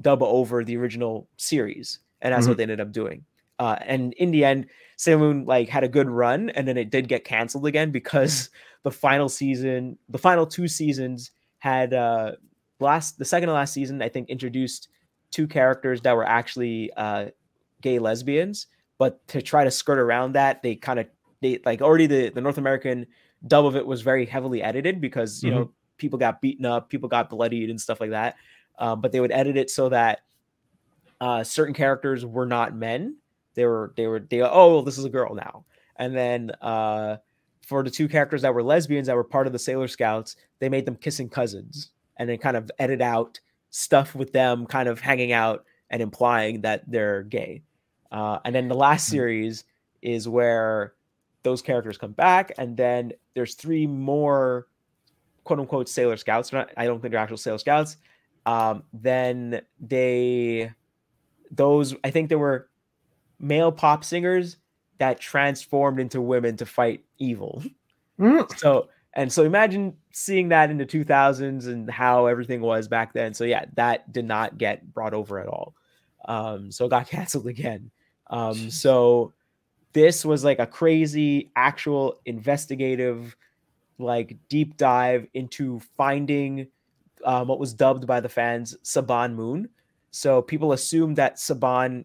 [0.00, 2.50] dub over the original series, and that's mm-hmm.
[2.50, 3.24] what they ended up doing.
[3.58, 6.90] Uh, and in the end, Sailor Moon like had a good run, and then it
[6.90, 8.50] did get canceled again because
[8.82, 12.32] the final season, the final two seasons, had uh
[12.78, 14.88] last the second to last season, I think, introduced
[15.30, 17.26] two characters that were actually uh
[17.82, 18.66] gay lesbians,
[18.98, 21.06] but to try to skirt around that, they kind of
[21.40, 23.06] they like already the, the North American
[23.46, 25.60] dub of it was very heavily edited because you mm-hmm.
[25.60, 28.36] know people got beaten up, people got bloodied and stuff like that.
[28.78, 30.20] Um, but they would edit it so that
[31.20, 33.16] uh, certain characters were not men.
[33.54, 35.64] They were they were they oh well, this is a girl now.
[35.96, 37.16] And then uh,
[37.60, 40.68] for the two characters that were lesbians that were part of the Sailor Scouts, they
[40.68, 43.38] made them kissing cousins and then kind of edit out
[43.70, 47.62] stuff with them kind of hanging out and implying that they're gay.
[48.10, 49.12] Uh, and then the last hmm.
[49.12, 49.64] series
[50.02, 50.94] is where
[51.42, 54.66] those characters come back, and then there's three more
[55.44, 56.52] quote unquote Sailor Scouts.
[56.52, 57.96] Not, I don't think they're actual Sailor Scouts.
[58.46, 60.72] Um, then they,
[61.50, 62.68] those, I think there were
[63.38, 64.56] male pop singers
[64.98, 67.62] that transformed into women to fight evil.
[68.18, 68.58] Mm.
[68.58, 73.34] So and so imagine seeing that in the 2000s and how everything was back then.
[73.34, 75.74] So yeah, that did not get brought over at all.
[76.26, 77.90] Um, so it got canceled again.
[78.28, 79.32] Um, so
[79.92, 83.36] this was like a crazy actual investigative
[83.98, 86.68] like deep dive into finding
[87.24, 89.68] um, what was dubbed by the fans Saban Moon.
[90.10, 92.04] So people assumed that Saban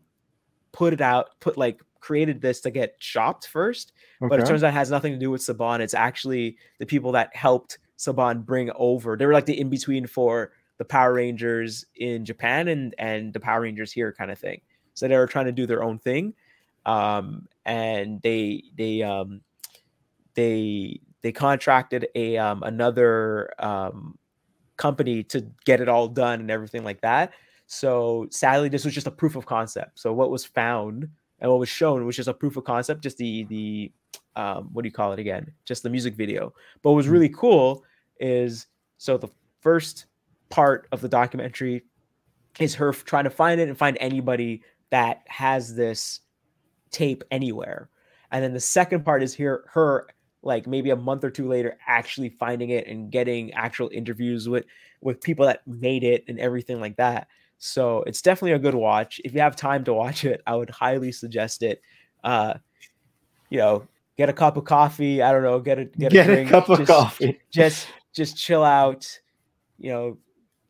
[0.72, 3.94] put it out, put like created this to get shopped first,
[4.30, 5.80] but it turns out it has nothing to do with Saban.
[5.80, 9.18] It's actually the people that helped Saban bring over.
[9.18, 13.40] They were like the in between for the Power Rangers in Japan and and the
[13.40, 14.62] Power Rangers here, kind of thing.
[14.94, 16.34] So they were trying to do their own thing,
[16.86, 19.42] um, and they they um,
[20.36, 24.18] they they contracted a um, another um,
[24.78, 27.32] company to get it all done and everything like that.
[27.68, 30.00] So sadly, this was just a proof of concept.
[30.00, 31.08] So what was found
[31.40, 33.92] and what was shown was just a proof of concept, just the the
[34.36, 35.52] um, what do you call it again?
[35.66, 36.54] Just the music video.
[36.82, 37.12] But what was Mhm.
[37.12, 37.84] really cool
[38.20, 39.30] is so the
[39.62, 40.06] first
[40.50, 41.84] part of the documentary
[42.60, 46.22] is her trying to find it and find anybody that has this
[46.92, 47.90] tape anywhere.
[48.32, 50.08] And then the second part is here her
[50.46, 54.64] like maybe a month or two later actually finding it and getting actual interviews with
[55.02, 57.28] with people that made it and everything like that.
[57.58, 59.20] So it's definitely a good watch.
[59.26, 61.82] If you have time to watch it, I would highly suggest it.
[62.24, 62.54] Uh
[63.50, 66.32] you know, get a cup of coffee, I don't know, get a get, Get, a,
[66.32, 67.40] a, drink, cup of just- coffee.
[67.52, 69.20] just just chill out
[69.78, 70.18] you know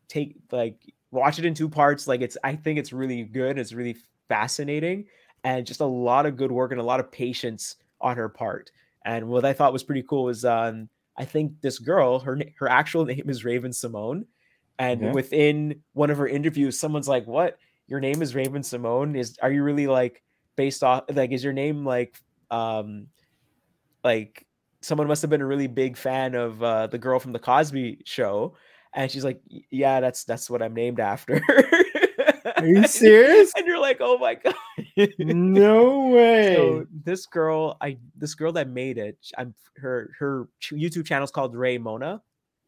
[0.08, 0.78] take like
[1.12, 3.96] watch it in two parts like it's i think it's really good it's really
[4.28, 5.06] fascinating
[5.44, 8.72] and just a lot of good work and a lot of patience on her part
[9.06, 12.70] and what i thought was pretty cool was um i think this girl her her
[12.70, 14.26] actual name is raven simone
[14.78, 19.38] and within one of her interviews someone's like what your name is raven simone is
[19.42, 20.22] are you really like
[20.58, 22.18] based off like is your name like
[22.52, 23.08] um
[24.04, 24.46] like
[24.86, 28.02] someone must have been a really big fan of uh, the girl from the Cosby
[28.06, 28.56] Show,
[28.94, 29.42] and she's like,
[29.72, 31.42] "Yeah, that's that's what I'm named after."
[32.58, 33.52] Are you serious?
[33.58, 34.54] and you're like, "Oh my god!"
[35.20, 36.54] no way.
[36.56, 41.32] so this girl, I this girl that made it, I'm her her YouTube channel is
[41.32, 42.22] called Ray Mona,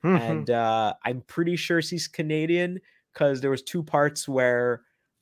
[0.03, 0.19] Mhm.
[0.19, 2.79] and uh, I'm pretty sure she's Canadian
[3.13, 4.81] because there was two parts where,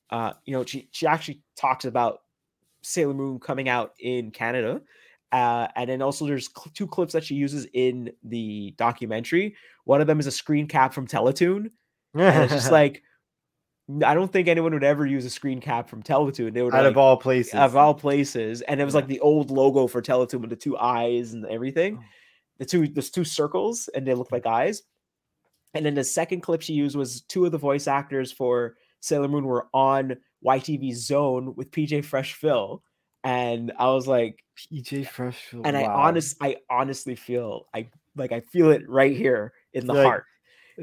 [0.10, 2.22] uh, you know, she she actually talks about
[2.82, 4.82] Sailor Moon coming out in Canada,
[5.32, 9.56] uh, and then also there's cl- two clips that she uses in the documentary.
[9.86, 11.70] One of them is a screen cap from Teletoon,
[12.16, 13.04] and it's just like
[14.04, 16.54] I don't think anyone would ever use a screen cap from Teletoon.
[16.54, 17.54] They would out like, of all places.
[17.54, 19.00] of all places, and it was Yeah.
[19.02, 22.00] like the old logo for Teletoon with the two eyes and everything.
[22.02, 22.04] Oh.
[22.58, 24.82] The two there's two circles and they look like eyes.
[25.74, 29.28] And then the second clip she used was two of the voice actors for Sailor
[29.28, 32.82] Moon were on YTV Zone with PJ Fresh Phil,
[33.24, 35.52] and I was like, PJ Fresh.
[35.52, 35.96] and I wow.
[35.96, 40.26] honest, I honestly feel I like I feel it right here in the Like, heart,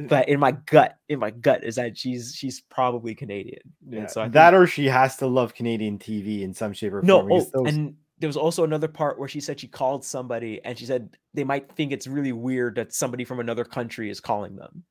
[0.08, 3.60] but in my gut, in my gut is that she's she's probably Canadian.
[3.88, 6.72] yeah, And so I think- that or she has to love Canadian TV in some
[6.72, 7.28] shape or no, form.
[7.28, 10.60] because oh, those- and there was also another part where she said she called somebody
[10.64, 14.20] and she said they might think it's really weird that somebody from another country is
[14.20, 14.84] calling them.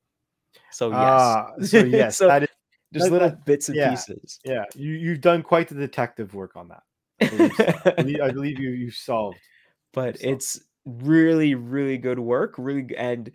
[0.72, 2.50] So yes, Ah, so yes, So that is,
[2.94, 3.90] just that- little that- bits and yeah.
[3.92, 4.40] pieces.
[4.44, 4.66] yeah.
[4.76, 6.84] You you've done quite the detective work on that.
[7.22, 7.74] I believe so.
[7.86, 9.38] I believe, I believe you you solved.
[9.94, 13.32] but So- it's really really good work really and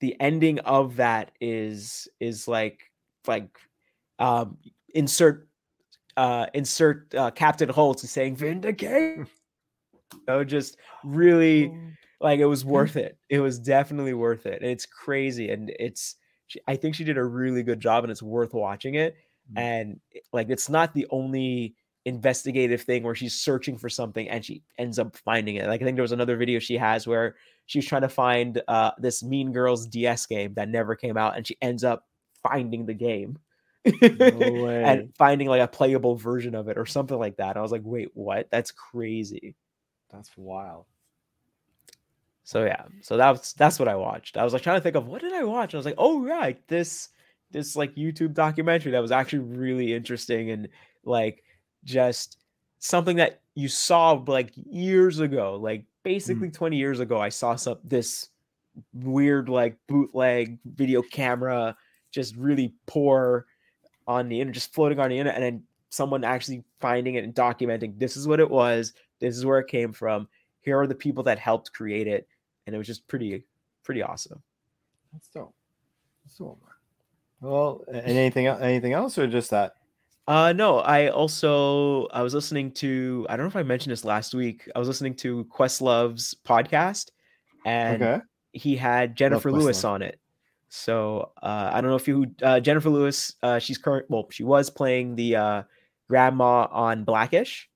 [0.00, 2.90] the ending of that is is like
[3.26, 3.58] like
[4.18, 4.56] um
[4.94, 5.48] insert
[6.16, 9.26] uh insert uh captain holt is saying vindicate
[10.26, 11.72] so just really
[12.20, 13.16] like it was worth it.
[13.28, 14.62] It was definitely worth it.
[14.62, 16.16] And it's crazy and it's
[16.66, 19.14] i think she did a really good job and it's worth watching it.
[19.54, 19.60] Mm.
[19.60, 20.00] and
[20.32, 21.74] like it's not the only
[22.06, 25.84] investigative thing where she's searching for something and she ends up finding it like i
[25.84, 27.36] think there was another video she has where
[27.66, 31.36] she was trying to find uh this mean girls ds game that never came out
[31.36, 32.06] and she ends up
[32.42, 33.38] finding the game
[33.84, 34.82] way.
[34.84, 37.82] and finding like a playable version of it or something like that i was like
[37.84, 39.54] wait what that's crazy
[40.12, 40.86] That's wild.
[42.44, 44.36] So yeah, so that's that's what I watched.
[44.36, 45.72] I was like trying to think of what did I watch.
[45.72, 47.10] I was like, oh right, this
[47.52, 50.68] this like YouTube documentary that was actually really interesting and
[51.04, 51.44] like
[51.84, 52.38] just
[52.78, 55.86] something that you saw like years ago, like mm.
[56.02, 57.20] basically 20 years ago.
[57.20, 58.28] I saw some this
[58.94, 61.76] weird like bootleg video camera,
[62.10, 63.46] just really poor
[64.06, 67.34] on the internet, just floating on the internet, and then someone actually finding it and
[67.34, 70.28] documenting this is what it was, this is where it came from.
[70.60, 72.26] Here are the people that helped create it,
[72.66, 73.44] and it was just pretty
[73.82, 74.42] pretty awesome.
[75.12, 75.54] That's dope.
[76.24, 76.62] That's dope.
[77.40, 79.74] Well, and anything anything else or just that?
[80.30, 84.04] Uh no, I also I was listening to I don't know if I mentioned this
[84.04, 84.70] last week.
[84.76, 87.10] I was listening to Questlove's podcast
[87.66, 88.22] and okay.
[88.52, 89.88] he had Jennifer Lewis Questlove.
[89.88, 90.20] on it.
[90.68, 94.44] So uh I don't know if you uh Jennifer Lewis uh she's current well she
[94.44, 95.62] was playing the uh
[96.08, 97.68] grandma on Blackish.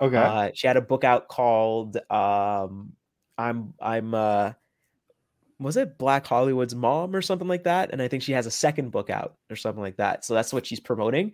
[0.00, 0.16] Okay.
[0.16, 2.94] Uh she had a book out called um
[3.38, 4.52] I'm I'm uh
[5.60, 8.50] was it Black Hollywood's mom or something like that, and I think she has a
[8.50, 10.24] second book out or something like that.
[10.24, 11.32] So that's what she's promoting.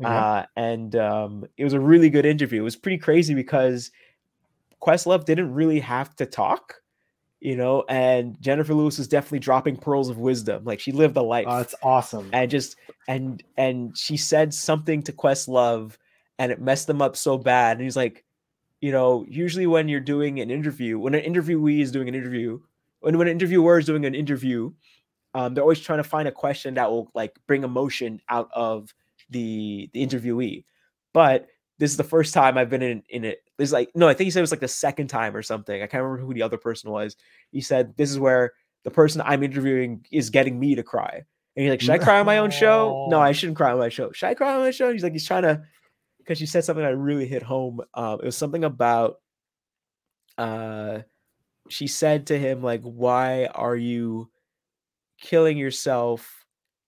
[0.00, 0.08] Okay.
[0.08, 2.60] Uh, and um, it was a really good interview.
[2.60, 3.90] It was pretty crazy because
[4.80, 6.82] Questlove didn't really have to talk,
[7.40, 10.64] you know, and Jennifer Lewis was definitely dropping pearls of wisdom.
[10.64, 12.30] Like she lived a life Oh, that's awesome.
[12.32, 12.76] and just
[13.08, 15.96] and and she said something to Questlove
[16.38, 17.78] and it messed them up so bad.
[17.78, 18.24] And he's like,
[18.80, 22.60] you know, usually when you're doing an interview, when an interviewee is doing an interview,
[23.00, 24.72] when when an interviewer is doing an interview,
[25.34, 28.94] um, they're always trying to find a question that will like bring emotion out of
[29.30, 30.64] the the interviewee.
[31.12, 31.46] But
[31.78, 33.38] this is the first time I've been in in it.
[33.58, 35.82] It's like no, I think he said it was like the second time or something.
[35.82, 37.16] I can't remember who the other person was.
[37.50, 38.52] He said this is where
[38.84, 41.24] the person I'm interviewing is getting me to cry.
[41.56, 43.08] And he's like, should I cry on my own show?
[43.10, 44.12] No, I shouldn't cry on my show.
[44.12, 44.92] Should I cry on my show?
[44.92, 45.60] He's like, he's trying to,
[46.18, 47.80] because she said something that really hit home.
[47.94, 49.16] Um, it was something about,
[50.36, 51.00] uh,
[51.68, 54.30] she said to him like, why are you
[55.20, 56.37] killing yourself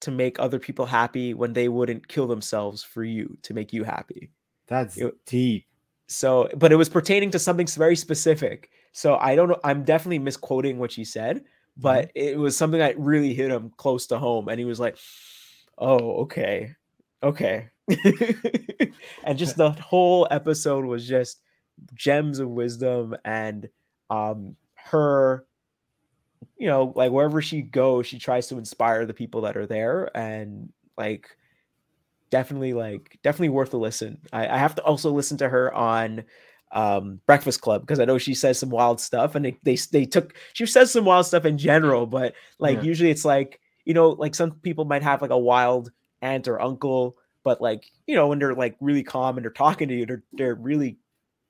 [0.01, 3.85] to make other people happy when they wouldn't kill themselves for you to make you
[3.85, 4.31] happy?
[4.67, 5.67] That's It- deep.
[6.07, 8.71] So, but it was pertaining to something very specific.
[8.93, 9.61] So I don't know.
[9.63, 11.45] I'm definitely misquoting what she said,
[11.77, 14.49] but it was something that really hit him close to home.
[14.49, 14.97] And he was like,
[15.79, 16.75] oh, okay.
[17.23, 17.69] Okay.
[19.25, 21.41] and just the whole episode was just
[21.95, 23.69] gems of wisdom and
[24.11, 25.47] um her
[26.57, 30.11] you know like wherever she goes she tries to inspire the people that are there
[30.17, 31.29] and like
[32.31, 34.19] definitely like definitely worth a listen.
[34.33, 36.25] I, I have to also listen to her on
[36.73, 40.05] um breakfast club because i know she says some wild stuff and they, they they
[40.05, 42.85] took she says some wild stuff in general but like Yeah.
[42.85, 45.91] usually it's like you know like some people might have like a wild
[46.23, 49.89] aunt or uncle but like you know when they're like really calm and they're talking
[49.89, 50.97] to you they're they're really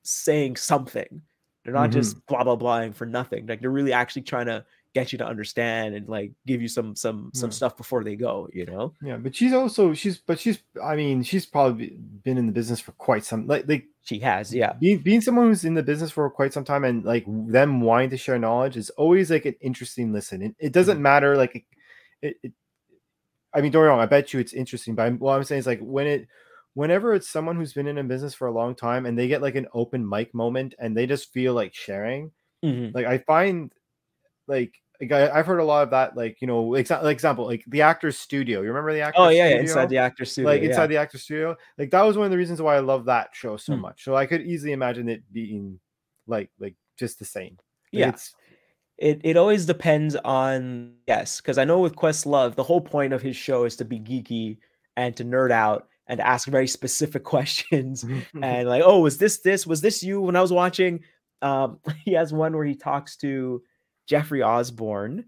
[0.02, 1.22] saying something.
[1.64, 3.46] They're not just blah blah blahing for nothing.
[3.46, 4.64] Like they're really actually trying to
[4.94, 7.54] get you to understand and like give you some some some Yeah.
[7.54, 11.22] stuff before they go you know Yeah, but she's also she's but she's I mean
[11.22, 14.98] she's probably been in the business for quite some like like she has yeah being
[14.98, 18.16] being someone who's in the business for quite some time and like them wanting to
[18.16, 20.42] share knowledge is always like an interesting listen.
[20.42, 21.64] It, it doesn't matter like
[22.22, 22.52] it, it,
[23.54, 25.44] I mean don't get me wrong, I bet you it's interesting, but I'm, what I'm
[25.44, 26.26] saying is like when it
[26.74, 29.42] whenever it's someone who's been in a business for a long time and they get
[29.42, 32.30] like an open mic moment and they just feel like sharing,
[32.64, 32.94] Mhm.
[32.94, 33.72] like I find
[34.50, 37.14] like like I, I've heard a lot of that, like you know, like, exa- like
[37.14, 38.60] example, like the actor's studio.
[38.60, 39.60] You remember the actor's oh yeah, yeah studio?
[39.62, 40.68] inside the actor studio like yeah.
[40.68, 41.56] inside the actor studio.
[41.78, 43.80] Like that was one of the reasons why I love that show so Hmm.
[43.80, 44.04] much.
[44.04, 45.80] So I could easily imagine it being
[46.26, 47.56] like like just the same.
[47.92, 48.34] Like, yeah it's
[48.98, 53.12] it it always depends on yes because i know with quest love the whole point
[53.14, 54.58] of his show is to be geeky
[54.96, 58.04] and to nerd out and to ask very specific questions
[58.42, 61.00] and like oh was this this was this you when i was watching
[61.42, 63.62] um he has one where he talks to
[64.10, 65.24] jeffrey osborne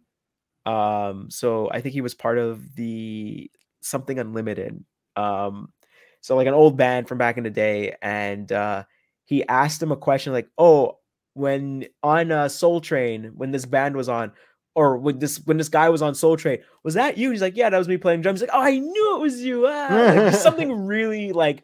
[0.66, 3.48] um so i think he was part of the
[3.80, 5.72] something unlimited um
[6.20, 8.82] so like an old band from back in the day and uh
[9.24, 10.98] he asked him a question like oh
[11.34, 14.32] when on uh soul train when this band was on
[14.74, 17.56] or when this when this guy was on soul train was that you he's like
[17.56, 19.86] yeah that was me playing drums He's like oh i knew it was you ah.
[19.90, 21.62] like, something really like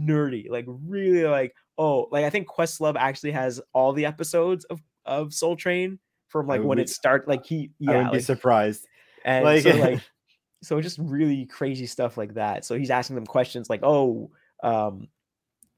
[0.00, 4.80] nerdy like really like oh like i think questlove actually has all the episodes of
[5.04, 6.00] of soul train
[6.40, 8.86] from like when be- it start like he I yeah wouldn't be surprised.
[9.24, 10.00] and like- so like
[10.62, 14.30] so just really crazy stuff like that so he's asking them questions like oh
[14.62, 15.06] um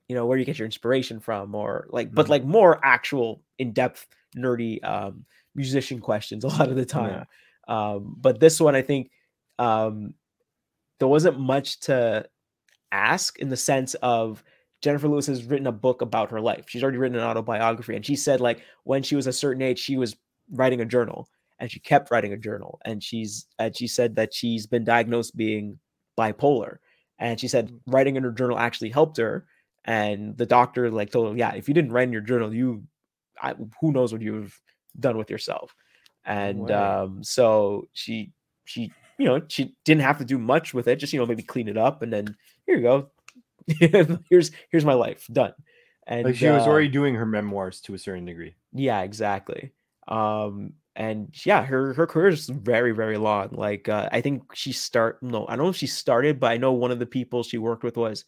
[0.08, 2.30] you know where do you get your inspiration from or like but Mhm.
[2.30, 4.06] like more actual in-depth
[4.36, 7.26] nerdy um musician questions a lot of the time
[7.66, 9.10] um but this one i think
[9.58, 10.14] um
[11.00, 12.24] there wasn't much to
[12.92, 14.42] ask in the sense of
[14.80, 16.66] Jennifer Lewis has written a book about her life.
[16.68, 19.78] She's already written an autobiography, and she said like when she was a certain age,
[19.80, 20.16] she was
[20.50, 21.28] writing a journal,
[21.58, 22.80] and she kept writing a journal.
[22.84, 25.78] And she's and she said that she's been diagnosed being
[26.18, 26.78] bipolar,
[27.18, 29.46] and she said writing in her journal actually helped her.
[29.84, 32.82] And the doctor like told her, yeah, if you didn't write in your journal, you,
[33.40, 34.60] I, who knows what you've
[35.00, 35.74] done with yourself.
[36.26, 36.74] And way.
[36.74, 38.32] um, so she
[38.64, 41.42] she you know she didn't have to do much with it, just you know maybe
[41.42, 42.36] clean it up, and then
[42.66, 43.10] here you go.
[44.30, 45.52] here's here's my life done.
[46.06, 48.54] And Like she was uh, already doing her memoirs to a certain degree.
[48.72, 49.72] yeah, exactly.
[50.08, 53.50] Um, and yeah, her her career is very very long.
[53.52, 56.56] Like uh, I think she start no, I don't know if she started, but I
[56.56, 58.24] know one of the people she worked with was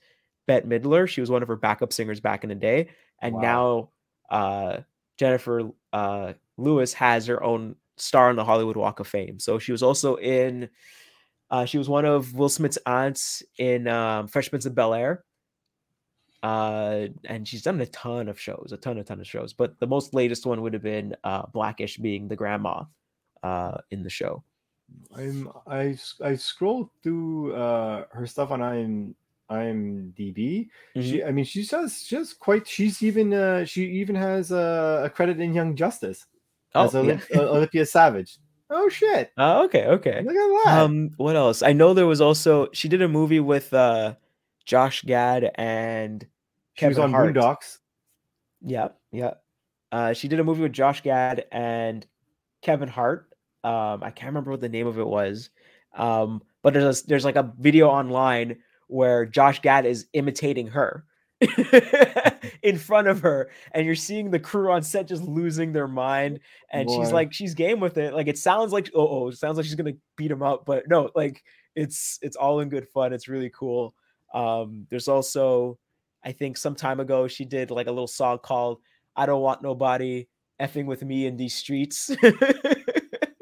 [0.47, 1.09] Bette Midler.
[1.09, 3.41] She was one of her backup singers back in the day, and Wow.
[3.41, 4.81] now uh,
[5.19, 9.41] Jennifer uh, Lewis has her own star on the Hollywood Walk of Fame.
[9.41, 10.69] So she was also in.
[11.51, 15.25] Uh, she was one of Will Smith's aunts in um, Fresh Prince of Bel Air
[16.43, 19.79] uh and she's done a ton of shows a ton a ton of shows but
[19.79, 22.83] the most latest one would have been uh blackish being the grandma
[23.43, 24.43] uh, in the show.
[25.17, 29.15] I'm I I scrolled through uh her stuff on I'm
[29.51, 30.69] IMDb.
[30.97, 31.01] Mm-hmm.
[31.01, 35.11] She I mean she does just quite she's even uh she even has uh, a
[35.11, 36.27] credit in Young Justice
[36.75, 37.15] as Oh, yeah.
[37.15, 38.39] Olymp- uh, Olympia Savage.
[38.69, 39.33] Oh shit.
[39.37, 40.23] Oh, okay, okay.
[40.23, 40.81] Look at that.
[40.83, 41.63] Um, what else?
[41.63, 44.15] I know there was also she did a movie with uh
[44.65, 46.27] Josh Gad and
[46.75, 47.35] she was Kevin on Hart.
[47.35, 47.79] Boondocks.
[48.63, 49.35] Yeah, yeah.
[49.93, 52.07] Uh, she did a movie with Josh Gad and
[52.63, 53.29] Kevin Hart.
[53.65, 55.51] Um, I can't remember what the name of it was.
[55.95, 61.05] Um, but there's a, there's like a video online where Josh Gad is imitating her
[62.63, 66.41] in front of her, and you're seeing the crew on set just losing their mind,
[66.71, 68.13] and she's like she's game with it.
[68.13, 70.87] Like it sounds like oh oh, it sounds like she's gonna beat him up, but
[70.89, 71.43] no, like
[71.75, 73.13] it's it's all in good fun.
[73.13, 73.95] It's really cool.
[74.35, 75.79] Um, there's also
[76.25, 78.79] I think some time ago she did like a little song called
[79.17, 80.29] I don't want nobody
[80.61, 82.11] effing with me in these streets.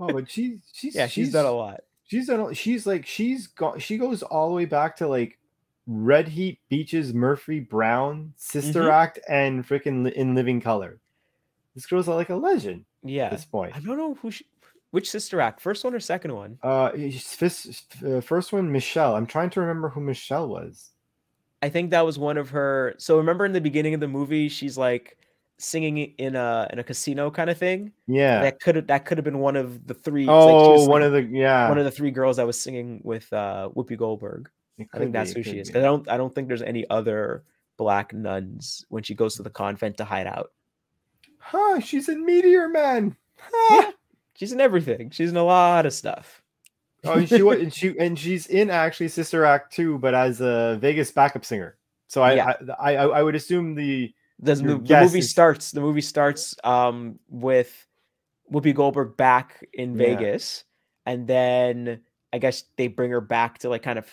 [0.00, 1.80] Oh, but she she's yeah, she's done a lot.
[2.04, 2.38] She's done.
[2.40, 3.82] a- She's like she's got.
[3.82, 5.38] She goes all the way back to like
[5.88, 8.92] Red Heat, Beaches, Murphy, Brown, Sister Mhm.
[8.92, 11.00] Act, and freaking Li- In Living Color.
[11.74, 13.28] This girl's like a legend at Yeah.
[13.28, 13.74] this point.
[13.74, 14.46] I don't know who she,
[14.90, 16.58] which sister act, first one or second one.
[16.62, 19.16] Uh, uh, first one, Michelle.
[19.16, 20.90] I'm trying to remember who Michelle was.
[21.62, 22.94] I think that was one of her.
[22.98, 25.18] So remember in the beginning of the movie, she's like
[25.58, 27.92] singing in a in a casino kind of thing.
[28.06, 28.42] Yeah.
[28.42, 30.24] That could have that could have been one of the three.
[30.26, 31.68] like oh, was one singing- of the yeah.
[31.68, 34.48] one of the three girls that was singing with uh Whoopi Goldberg.
[34.78, 35.70] I think could that's be, who she is.
[35.70, 35.78] be.
[35.78, 37.42] I don't I don't think there's any other
[37.76, 40.52] black nuns when she goes to the convent to hide out.
[41.38, 41.80] Huh?
[41.80, 43.16] She's in Meteor Man.
[43.70, 43.90] Yeah.
[44.38, 45.10] She's in everything.
[45.10, 46.42] She's in a lot of stuff.
[47.04, 50.40] Oh, and she was, and she and she's in actually Sister Act too, but as
[50.40, 51.76] a Vegas backup singer.
[52.08, 52.52] So I Yeah.
[52.80, 55.72] I, I I would assume the The, the, the movie is- starts.
[55.72, 57.86] The movie starts um with
[58.52, 59.98] Whoopi Goldberg back in Yeah.
[60.16, 60.64] Vegas,
[61.06, 62.00] and then
[62.32, 64.06] I guess they bring her back to like kind of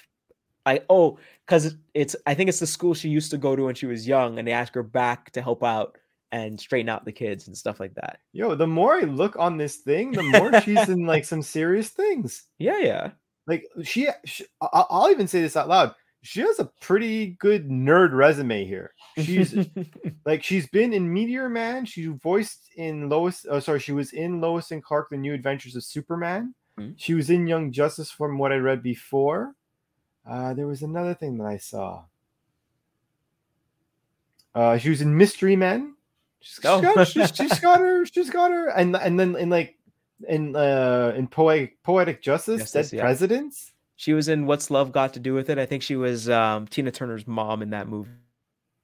[0.65, 3.75] I oh because it's I think it's the school she used to go to when
[3.75, 5.97] she was young, and they ask her back to help out
[6.35, 8.19] and straighten out the kids and stuff like that.
[8.33, 8.55] yo.
[8.55, 12.43] The more I look on this thing, the more she's in like some serious things.
[12.57, 13.11] Yeah, yeah.
[13.47, 15.93] Like she, she I'll even say this out loud.
[16.23, 18.93] She has a pretty good nerd resume here.
[19.17, 19.55] She's
[20.25, 21.85] like she's been in Meteor Man.
[21.85, 23.45] She voiced in Lois.
[23.49, 26.53] Oh, sorry, she was in Lois and Clark: The New Adventures of Superman.
[26.79, 26.95] Mhm.
[26.97, 29.53] She was in Young Justice, from what I read before.
[30.27, 32.03] Uh, there was another thing that I saw.
[34.53, 35.94] Uh, she was in Mystery Men.
[36.47, 38.05] She's, got, she's, she's got her.
[38.05, 38.67] She's got her.
[38.69, 39.77] And and then in like
[40.29, 43.01] in uh in poetic poetic justice, Justice, dead yeah.
[43.03, 43.71] presidents.
[43.95, 45.57] she was in What's Love Got to Do with It.
[45.57, 48.11] I think she was um Tina Turner's mom in that movie.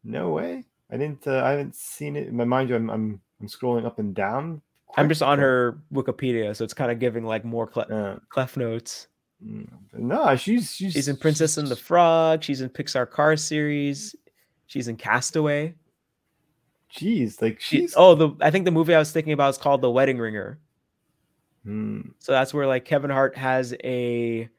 [0.04, 0.66] No way.
[0.92, 1.28] I didn't.
[1.28, 2.28] Uh, I haven't seen it.
[2.30, 4.62] In my mind, you, I'm I'm I'm scrolling up and down.
[4.98, 8.58] I'm just on her Wikipedia, so it's kind of giving like more cle- Uh, clef
[8.58, 9.08] notes.
[9.46, 12.44] mm, no, she's she's She's in Princess and the Frog.
[12.44, 14.16] She's in Pixar Car series.
[14.66, 15.76] She's in Castaway.
[16.96, 17.94] Jeez, like She, she's.
[17.98, 20.60] oh, the I think the movie I was thinking about is called The Wedding Ringer.
[21.64, 22.02] Hmm.
[22.20, 24.50] So that's where like Kevin Hart has a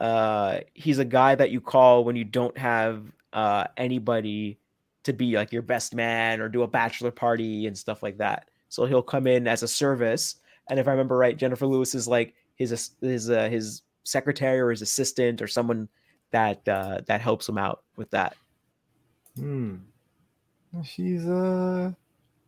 [0.00, 3.02] uh he's a guy that you call when you don't have
[3.32, 4.58] uh anybody
[5.04, 8.50] to be like your best man or do a bachelor party and stuff like that.
[8.68, 10.36] So he'll come in as a service
[10.68, 14.70] and if I remember right Jennifer Lewis is like his his uh, his secretary or
[14.70, 15.88] his assistant or someone
[16.30, 18.36] that uh that helps him out with that.
[19.36, 19.76] Hmm.
[20.84, 21.92] She's uh.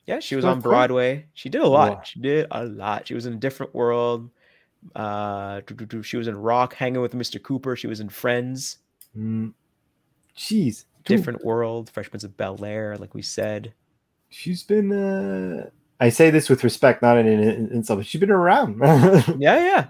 [0.07, 1.27] Yeah, she was on Broadway.
[1.35, 1.93] She did a lot.
[1.93, 2.03] Wow.
[2.03, 3.07] She did a lot.
[3.07, 4.31] She was in a different world.
[4.97, 5.61] Uh,
[6.03, 7.41] she was in Rock, hanging with Mr.
[7.41, 7.77] Cooper.
[7.77, 8.79] She was in Friends,
[9.15, 9.51] Hmm.
[10.37, 10.85] Jeez.
[11.05, 13.75] dude, different world, Fresh Prince of Bel Air, like we said.
[14.31, 14.91] She's been.
[14.93, 15.71] uh
[16.01, 18.79] I say this with respect, not in in, in but she's been around.
[19.39, 19.87] Yeah, yeah.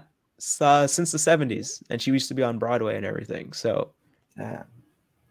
[0.61, 3.53] Uh, since the seventies, and she used to be on Broadway and everything.
[3.53, 3.93] So
[4.37, 4.63] Yeah.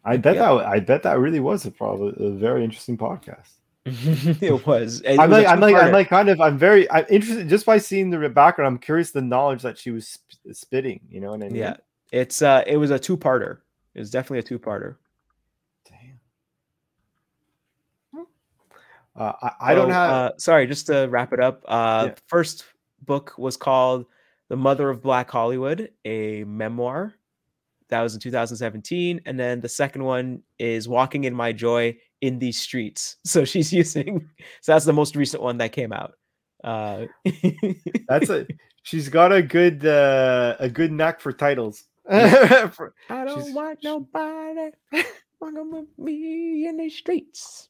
[0.04, 0.54] I bet Yeah.
[0.54, 3.50] that I bet that really was a probably a very interesting podcast.
[3.84, 5.00] it was.
[5.00, 7.66] It I'm was like, I'm like, I'm like, kind of, I'm very, I'm interested just
[7.66, 8.68] by seeing the background.
[8.68, 11.00] I'm curious the knowledge that she was sp- spitting.
[11.10, 11.56] You know what I mean?
[11.56, 11.76] yeah.
[12.12, 13.58] It's uh, it was a two-parter.
[13.94, 14.96] It was definitely a two-parter.
[15.88, 16.20] Damn.
[19.16, 20.10] Uh, I, I don't have.
[20.10, 21.62] Uh, sorry, just to wrap it up.
[21.66, 22.14] Uh, Yeah.
[22.26, 22.64] First
[23.04, 24.06] book was called
[24.48, 27.14] "The Mother of Black Hollywood," a memoir.
[27.92, 32.38] That was in 2017, and then the second one is "Walking in My Joy in
[32.38, 34.28] These Streets." So she's using.
[34.62, 36.14] So that's the most recent one that came out.
[36.64, 37.06] Uh,
[38.08, 38.46] that's a.
[38.84, 41.84] She's got a good, uh, a good knack for titles.
[42.08, 44.70] For- I don't She's- want nobody
[45.40, 47.68] walking with me in the streets.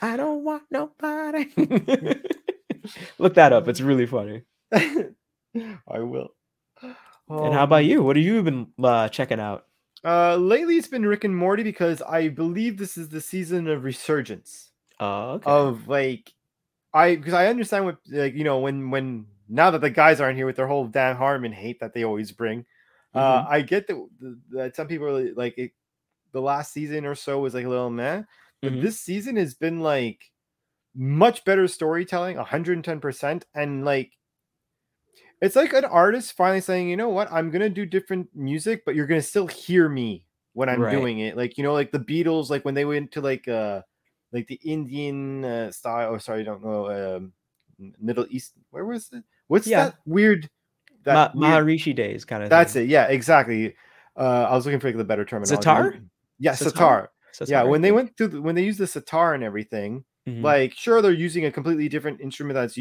[0.00, 1.48] I don't want nobody.
[3.18, 3.68] Look that up.
[3.68, 4.42] It's really funny.
[4.72, 6.28] I will.
[7.28, 8.02] And how about you?
[8.02, 9.66] What have you been uh, checking out?
[10.04, 13.82] Uh, lately, it's been Rick and Morty because I believe this is the season of
[13.84, 14.70] resurgence
[15.00, 15.56] Oh, okay.
[15.56, 16.32] of like,
[16.94, 20.36] I because I understand what like you know when when now that the guys aren't
[20.38, 22.66] here with their whole Dan Harmon hate that they always bring,
[23.14, 23.48] uh, Mhm.
[23.48, 24.08] I get that,
[24.50, 25.72] that some people are like it,
[26.32, 28.22] the last season or so was like a little meh,
[28.64, 28.80] but Mhm.
[28.80, 30.20] this season has been like
[30.94, 34.12] much better storytelling, 110%, and like
[35.42, 38.94] it's like an artist finally saying, you know what, I'm gonna do different music, but
[38.94, 40.90] you're gonna still hear me when I'm Right.
[40.92, 41.36] doing it.
[41.36, 43.82] Like, you know, like the Beatles, like when they went to like uh
[44.32, 47.32] like the Indian uh, style, or sorry, I don't know, um
[48.00, 49.22] Middle East, where was it?
[49.48, 49.84] What's Yeah.
[49.86, 50.48] that weird
[51.04, 52.50] Ma- that weird- Maharishi days kind of.
[52.50, 53.76] that's it, yeah, exactly.
[54.16, 55.56] Uh I was looking for like the better terminology.
[55.56, 55.94] Sitar?
[56.38, 57.10] Yeah, Sitar?
[57.32, 57.50] sitar.
[57.50, 60.42] Yeah, when they went to the, when they used the sitar and everything, Mm-hmm.
[60.42, 62.76] like sure they're using a completely different instrument that's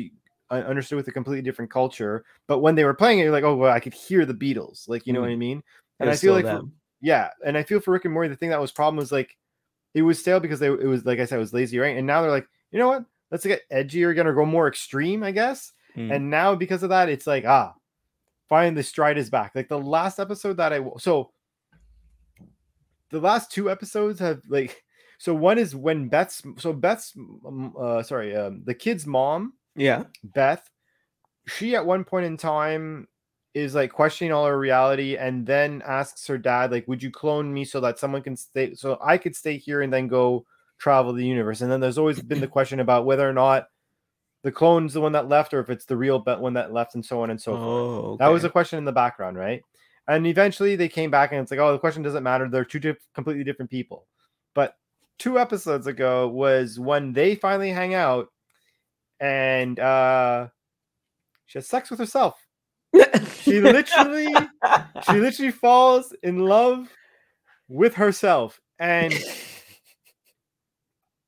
[0.51, 3.55] understood with a completely different culture but when they were playing it you're like oh
[3.55, 5.23] well i could hear the beatles like you know Mm.
[5.23, 5.63] what i mean?
[5.99, 6.61] And i feel like for,
[7.01, 9.35] yeah and i feel for rick and morty the thing that was problem was like
[9.93, 11.97] it was stale because they it was like i said it was lazy right?
[11.97, 13.05] And now they're like you know what?
[13.31, 15.73] Let's get edgier again or go more extreme i guess.
[15.95, 16.15] Mm.
[16.15, 17.73] and now because of that it's like ah
[18.47, 19.53] finally the stride is back.
[19.55, 21.31] Like the last episode that I so
[23.09, 24.83] the last two episodes have like
[25.17, 27.13] so one is when beth's so beth's
[27.45, 30.03] um, uh sorry um the kid's mom yeah.
[30.23, 30.69] beth
[31.47, 33.07] she at one point in time
[33.53, 37.53] is like questioning all her reality and then asks her dad like would you clone
[37.53, 40.45] me so that someone can stay so i could stay here and then go
[40.77, 43.67] travel the universe and then there's always been the question about whether or not
[44.45, 47.03] the clone's the one that left or if it's the real one that left and
[47.03, 49.63] so on and so forth oh, that was a question in the background, right?
[50.07, 52.47] And eventually they came back and it's like, oh, the question doesn't matter.
[52.47, 54.05] They're two diff- completely different people.
[54.53, 54.75] But
[55.17, 58.27] two episodes ago was when they finally hang out
[59.19, 60.47] and uh
[61.45, 62.35] she has sex with herself.
[63.41, 64.33] She literally
[65.07, 66.89] she literally falls in love
[67.67, 68.59] with herself.
[68.79, 69.13] And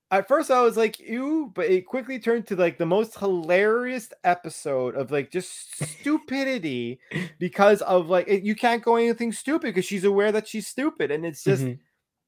[0.09, 4.09] at first I was like, ew, but it quickly turned to like the most hilarious
[4.23, 6.99] episode of like just stupidity
[7.39, 11.11] because of like it, you can't go anything stupid because she's aware that she's stupid.
[11.11, 11.79] And it's just Mhm.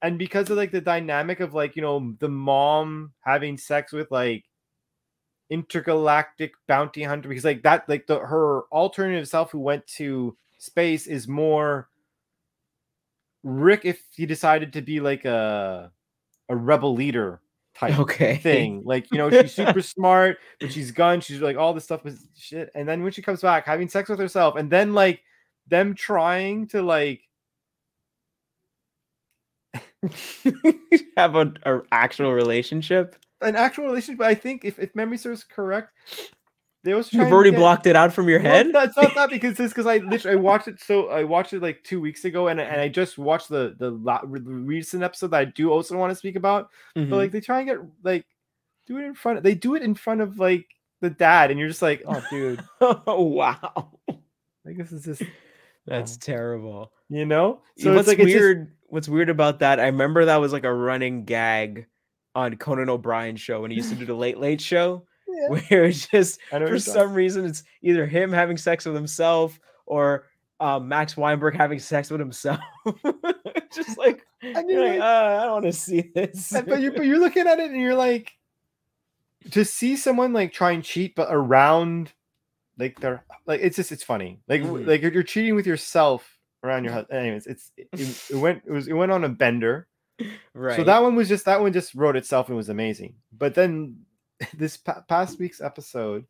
[0.02, 4.12] and because of like the dynamic of like, you know, the mom having sex with
[4.12, 4.44] like
[5.50, 11.08] intergalactic bounty hunter because like that like the her alternative self who went to space
[11.08, 11.90] is more
[13.44, 15.92] Rick if he decided to be like a
[16.50, 17.42] a rebel leader
[17.76, 18.38] type okay.
[18.38, 18.82] thing.
[18.84, 22.28] Like, you know, she's super smart, but she's gun, she's like all this stuff was
[22.38, 22.70] shit.
[22.76, 25.22] And then when she comes back, having sex with herself, and then like
[25.68, 27.22] them trying to like
[31.18, 33.16] have a, a actual relationship.
[33.42, 34.20] An actual relationship.
[34.20, 35.92] But I think if, if memory serves correct,
[36.84, 38.72] they also You've trying to already get- blocked it out from your head.
[38.74, 41.62] that's not that because it's because I literally I watched it so I watched it
[41.62, 45.40] like two weeks ago and, and I just watched the the la- recent episode that
[45.42, 46.70] I do also want to speak about.
[46.98, 47.10] Mhm.
[47.10, 48.26] But like they try and get like
[48.88, 50.66] do it in front of they do it in front of like
[51.02, 53.92] the dad and you're just like oh dude oh wow,
[54.68, 55.22] I guess it's just
[55.86, 56.20] that's Oh.
[56.22, 56.92] terrible.
[57.10, 58.72] you know So what's it's like it's just- weird?
[58.88, 59.80] What's weird about that?
[59.80, 61.86] I remember that was like a running gag
[62.36, 65.86] on Conan O'Brien's show when he used to do the Late Late Show, yeah, where
[65.86, 68.96] it's just I know what for you're some reason it's either him having sex with
[68.96, 70.26] himself or
[70.60, 72.60] um, Max Weinberg having sex with himself.
[73.74, 76.52] just like, talking- and you're you're like, like, uh, I don't want to see this.
[76.66, 78.34] but you but you're looking at it and you're like
[79.52, 82.12] to see someone like try and cheat but around
[82.78, 84.88] like they're like it's just it's funny like w- Mhm.
[84.88, 88.62] like you're, you're cheating with yourself around your husband anyways it's it, it, it went
[88.68, 89.88] it was it went on a bender
[90.54, 90.76] right.
[90.76, 93.16] so that one was just that one just wrote itself and was amazing.
[93.38, 93.98] But then
[94.54, 96.26] this pa- past week's episode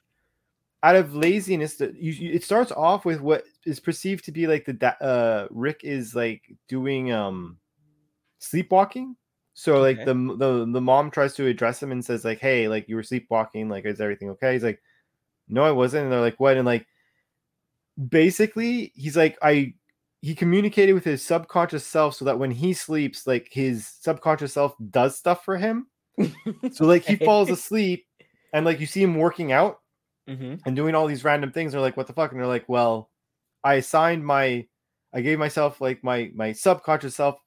[0.81, 4.47] out of laziness that you, you- it starts off with what is perceived to be
[4.47, 7.57] like the da- uh rick is like doing um
[8.39, 9.15] sleepwalking.
[9.53, 12.87] So like the, the the mom tries to address him and says like hey like
[12.87, 14.53] you were sleepwalking like is everything okay?
[14.53, 14.81] He's like
[15.49, 16.03] no i wasn't.
[16.03, 16.55] And they're like what?
[16.55, 16.87] And like
[18.07, 19.73] basically he's like i
[20.21, 24.75] he communicated with his subconscious self so that when he sleeps like his subconscious self
[24.89, 25.87] does stuff for him.
[26.71, 28.05] So like he falls asleep
[28.53, 29.79] and like you see him working out
[30.27, 32.31] hmm and doing all these random things they're like what the fuck?
[32.31, 33.09] And they're like well
[33.63, 34.65] i assigned my
[35.13, 37.39] i gave myself like my my subconscious self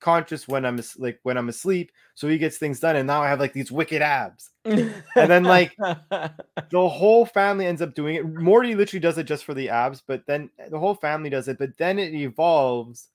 [0.00, 3.28] conscious when i'm like when i'm asleep so he gets things done and now i
[3.28, 8.24] have like these wicked abs and then, like, the whole family ends up doing it
[8.26, 11.48] morty literally does it just for the abs but then eh, the whole family does
[11.48, 13.08] it but then it evolves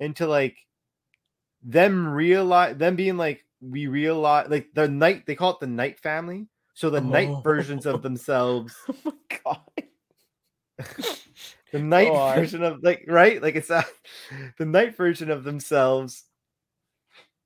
[0.00, 0.56] into like
[1.62, 5.98] them realize them being like we realize like the night they call it the night
[6.00, 7.94] family so the night versions Oh.
[7.94, 9.12] of themselves oh my
[9.44, 9.60] god.
[11.72, 13.82] the night version of like right like it's uh,
[14.58, 16.24] the night version of themselves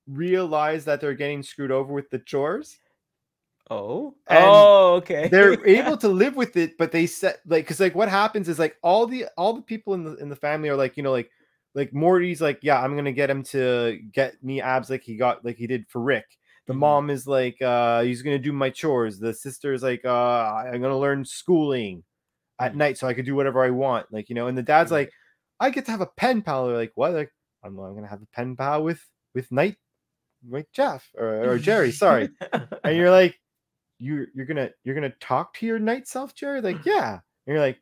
[0.06, 2.76] realize that they're getting screwed over with the chores
[3.72, 4.16] Oh.
[4.26, 5.28] And oh, okay.
[5.28, 8.58] they're able to live with it but they set like because like what happens is
[8.58, 11.12] like all the all the people in the in the family are like you know
[11.12, 11.30] like
[11.74, 15.44] like morty's like yeah i'm gonna get him to get me abs like he got
[15.44, 16.24] like he did for rick
[16.66, 16.78] the Mhm.
[16.78, 20.82] mom is like uh he's gonna do my chores the sister is like uh i'm
[20.82, 22.02] gonna learn schooling
[22.60, 24.92] at night so i could do whatever i want like you know and the dad's
[24.92, 25.10] like
[25.58, 26.66] i get to have a pen pal.
[26.66, 27.12] They're like what?
[27.12, 27.32] Like
[27.64, 29.04] i'm, I'm gonna have a pen pal with
[29.34, 29.76] with night
[30.48, 32.30] with jeff or, or jerry sorry.
[32.84, 33.38] And you're like
[33.98, 36.60] you you're gonna you're gonna talk to your night self jerry?
[36.60, 37.12] Like yeah.
[37.12, 37.78] And you're like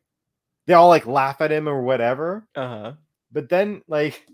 [0.67, 2.47] they all like laugh at him or whatever.
[2.55, 2.93] Uh-huh.
[3.33, 4.27] but then like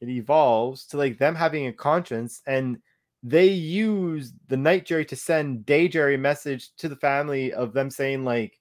[0.00, 2.78] it evolves to like them having a conscience and
[3.22, 7.88] they use the night jerry to send day jerry message to the family of them
[7.88, 8.58] saying like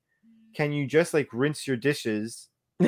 [0.55, 2.47] can you just like rinse your dishes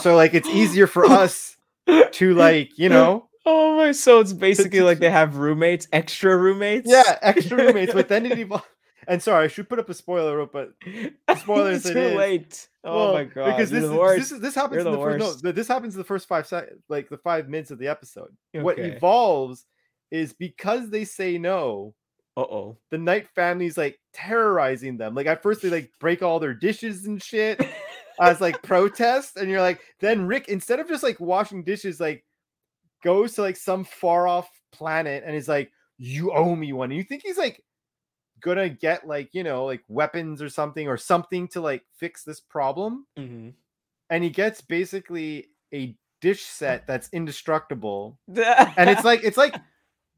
[0.00, 1.56] so like it's easier for us
[2.12, 3.92] to like you know Oh my!
[3.92, 6.88] So it's basically like they have roommates, extra roommates.
[6.90, 8.64] yeah extra roommates but then it evolves
[9.06, 10.70] and sorry i should put up a spoiler but
[11.38, 12.14] spoilers Too it is.
[12.16, 12.68] late.
[12.84, 13.46] Oh Well, my god!
[13.50, 14.18] Because this the is, worst.
[14.18, 16.26] this is this happens You're in the, the first no, this happens in the first
[16.26, 18.34] five sec- like the five minutes of the episode.
[18.52, 19.66] What evolves
[20.10, 21.94] is because they say no,
[22.36, 22.78] Uh oh.
[22.90, 25.14] the night family's like terrorizing them.
[25.14, 27.64] Like at first they like break all their dishes and shit
[28.20, 32.24] as like protest, and you're like, then Rick instead of just like washing dishes, like
[33.04, 36.90] goes to like some far off planet and is like, you owe me one.
[36.90, 37.62] And you think he's like
[38.44, 42.40] gonna get like you know like weapons or something or something to like fix this
[42.40, 43.48] problem hmm
[44.10, 49.54] and he gets basically a dish set that's indestructible and it's like it's like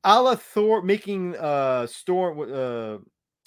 [0.07, 2.99] a la thor making uh storm uh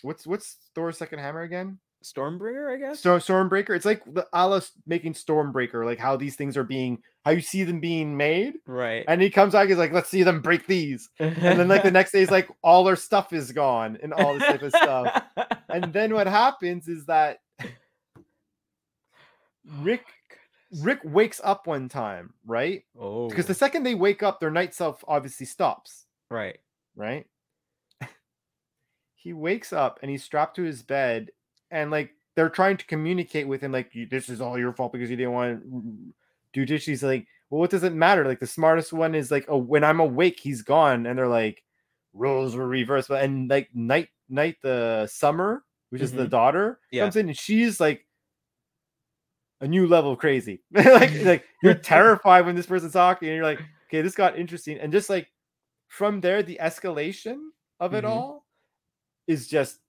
[0.04, 3.00] what's what's thor's second hammer again Stormbringer, I guess.
[3.00, 3.76] Storm Stormbreaker.
[3.76, 7.64] It's like the a making Stormbreaker, like how these things are being, how you see
[7.64, 8.54] them being made.
[8.66, 9.04] right.
[9.08, 11.10] And he comes back, he's like, let's see them break these.
[11.20, 14.34] And then like the next day, he's like, all our stuff is gone and all
[14.34, 15.24] this type of stuff.
[15.72, 17.42] And then what happens is that
[19.82, 20.04] Rick
[20.82, 22.82] Rick wakes up one time, right?
[23.00, 23.30] Oh.
[23.30, 26.58] Because the second they wake up, their night self obviously stops, right.
[26.96, 27.26] right?
[29.16, 31.30] he wakes up and he's strapped to his bed,
[31.72, 35.10] and like they're trying to communicate with him, like, this is all your fault because
[35.10, 36.14] you didn't want to
[36.54, 36.86] do dishes.
[36.86, 38.24] He's like, well, what does it matter?
[38.26, 41.06] Like, the smartest one is like, oh, when I'm awake, he's gone.
[41.06, 41.64] And they're like,
[42.14, 43.10] roles were reversed.
[43.10, 46.30] But and like, night, night, the summer, which is the Mhm.
[46.30, 47.04] daughter, Yeah.
[47.04, 48.06] comes in and she's like,
[49.62, 50.62] a new level of crazy.
[50.72, 53.60] like, like you're terrified when this person's talking, and you're like,
[53.90, 54.78] okay, this got interesting.
[54.78, 55.28] And just like
[55.90, 57.50] from there, the escalation
[57.82, 58.06] of it Mhm.
[58.06, 58.48] all
[59.28, 59.82] is just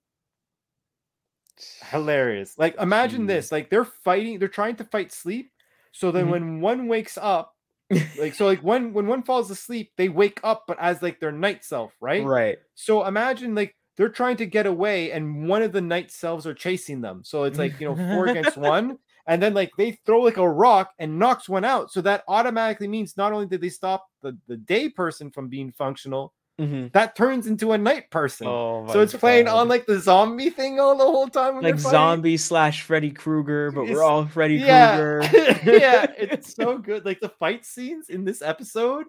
[1.91, 2.59] hilarious.
[2.59, 3.27] Like, imagine Jeez.
[3.27, 5.53] this: like they're fighting, they're trying to fight sleep.
[5.93, 6.31] So then, Mhm.
[6.31, 7.55] when one wakes up,
[8.15, 11.33] like so, like when when one falls asleep, they wake up, but as like their
[11.33, 12.31] night self, right?
[12.31, 12.59] Right.
[12.75, 16.55] So imagine like they're trying to get away, and one of the night selves are
[16.55, 17.25] chasing them.
[17.25, 18.99] So it's like you know four against one,
[19.31, 21.93] and then like they throw like a rock and knocks one out.
[21.93, 25.71] So that automatically means not only did they stop the the day person from being
[25.73, 26.93] functional, Mhm.
[26.93, 28.47] that turns into a night person.
[28.49, 31.63] Oh, so it's playing on like the zombie thing all the whole time.
[31.63, 35.61] Like zombie slash Freddy Krueger, but It's- we're all Freddy Yeah, Krueger.
[35.79, 37.05] yeah, it's so good.
[37.07, 39.07] Like the fight scenes in this episode,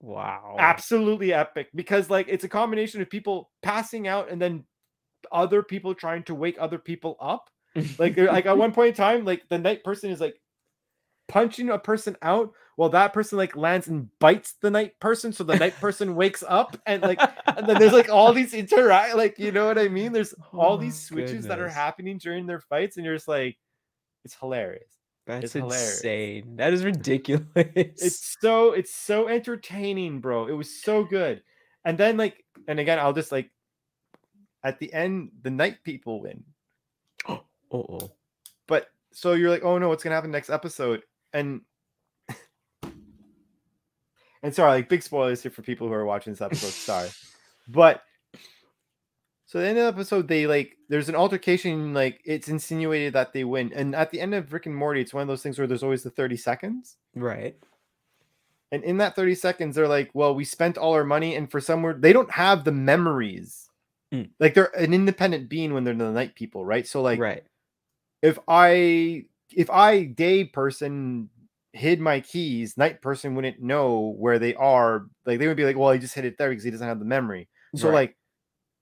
[0.00, 0.56] wow.
[0.58, 4.64] absolutely epic because like it's a combination of people passing out and then
[5.32, 7.48] other people trying to wake other people up.
[7.98, 10.40] Like, like at one point in time, like the night person is like
[11.28, 15.44] punching a person out while that person like lands and bites the night person, so
[15.44, 19.38] the night person wakes up and like and then there's like all these interact like
[19.38, 20.12] you know what I mean?
[20.12, 23.28] There's oh all Oh, these switches that are happening during their fights, and you're just
[23.28, 23.56] like,
[24.24, 24.90] it's hilarious.
[25.26, 25.96] That's hilarious.
[25.96, 26.56] insane.
[26.56, 27.44] That is ridiculous.
[27.54, 30.46] It's so it's so entertaining, bro.
[30.46, 31.42] It was so good.
[31.84, 33.50] And then like, and again, I'll just like
[34.62, 36.44] at the end, the night people win.
[37.70, 38.12] Oh, oh.
[38.66, 41.02] But so you're like, oh no, what's gonna happen next episode?
[41.32, 41.62] And
[44.42, 46.68] and sorry, like big spoilers here for people who are watching this episode.
[46.72, 47.10] sorry,
[47.68, 48.02] but
[49.46, 53.32] so the end of the episode, they like there's an altercation, like it's insinuated that
[53.32, 55.56] they win, and at the end of Rick and Morty, it's one of those things
[55.56, 56.96] where there's always the 30 seconds.
[57.14, 57.56] Right.
[58.72, 61.60] And in that 30 seconds, they're like, well, we spent all our money, and for
[61.60, 63.70] somewhere they don't have the memories.
[64.12, 64.30] Mm.
[64.40, 66.86] Like they're an independent being when they're the night people, right?
[66.86, 67.44] So like right.
[68.22, 71.30] If I if I day person
[71.72, 75.06] hid my keys, night person wouldn't know where they are.
[75.24, 76.98] Like they would be like, well, he just hid it there because he doesn't have
[76.98, 77.48] the memory.
[77.74, 77.94] So Right.
[77.94, 78.16] like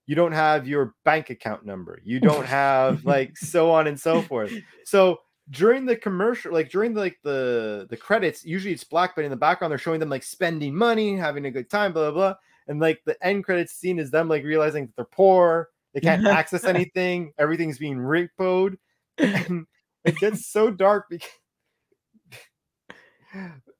[0.06, 2.00] you don't have your bank account number.
[2.04, 4.52] You don't have like so on and so forth.
[4.84, 5.20] So
[5.50, 9.30] during the commercial, like during the, like the the credits, usually it's black, but in
[9.30, 12.34] the background they're showing them like spending money, having a good time, blah blah blah.
[12.68, 16.22] And like the end credits scene is them like realizing that they're poor, they can't
[16.30, 18.76] access anything, everything's being repoed.
[19.18, 19.66] And
[20.04, 21.28] it gets so dark because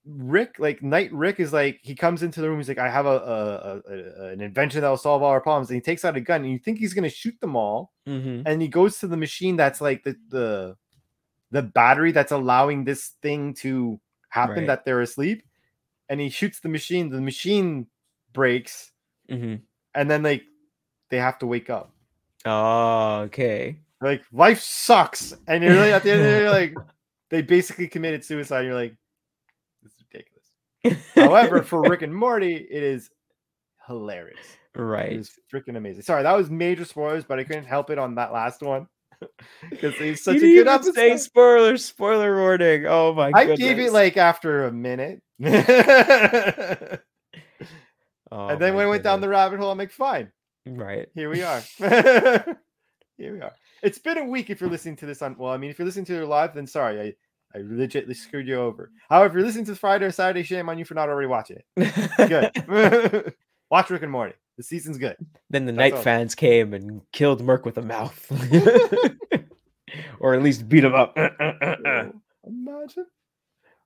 [0.06, 2.58] Rick, like Night Rick, is like he comes into the room.
[2.58, 5.70] He's like, I have a, a, a, an invention that will solve all our problems.
[5.70, 7.92] And he takes out a gun, and you think he's gonna shoot them all.
[8.06, 8.42] Mhm.
[8.46, 10.76] And he goes to the machine that's like the the
[11.52, 14.66] the battery that's allowing this thing to happen Right.
[14.66, 15.44] that they're asleep.
[16.08, 17.08] And he shoots the machine.
[17.08, 17.86] The machine
[18.32, 18.92] breaks,
[19.30, 19.62] Mhm.
[19.94, 20.42] and then like
[21.10, 21.92] they have to wake up.
[22.44, 23.78] Oh, okay.
[24.00, 26.74] Like life sucks, and you're like at the end of the day, you're like
[27.30, 28.64] they basically committed suicide.
[28.64, 28.94] You're like,
[29.82, 31.04] this is ridiculous.
[31.14, 33.10] However, for Rick and Morty, it is
[33.86, 34.38] hilarious.
[34.76, 35.12] Right.
[35.12, 36.02] it is freaking amazing.
[36.02, 38.88] Sorry, that was major spoilers, but I couldn't help it on that last one
[39.70, 42.86] because it's such you a good even say spoiler, spoiler warning.
[42.86, 43.38] Oh my god.
[43.38, 43.58] I goodness.
[43.60, 47.00] gave it like after a minute, oh and
[48.32, 50.30] Oh then my when I went down the rabbit hole, I'm like, fine,
[50.66, 51.08] right.
[51.14, 51.62] here we are.
[51.78, 52.58] here
[53.18, 53.52] we are.
[53.84, 55.36] It's been a week if you're listening to this on.
[55.38, 57.14] Well, I mean, if you're listening to it live, then sorry, I
[57.56, 58.90] I legitly screwed you over.
[59.08, 61.58] However, if you're listening to Friday or Saturday, shame on you for not already watching
[61.76, 62.54] it.
[62.66, 63.34] Good.
[63.70, 64.34] Watch Rick and Morty.
[64.56, 65.16] The season's good.
[65.50, 66.02] then the That's night all.
[66.02, 68.30] fans came and killed Merc with a mouth,
[70.20, 71.16] or at least beat him up.
[71.16, 72.12] Oh,
[72.46, 73.06] Imagine.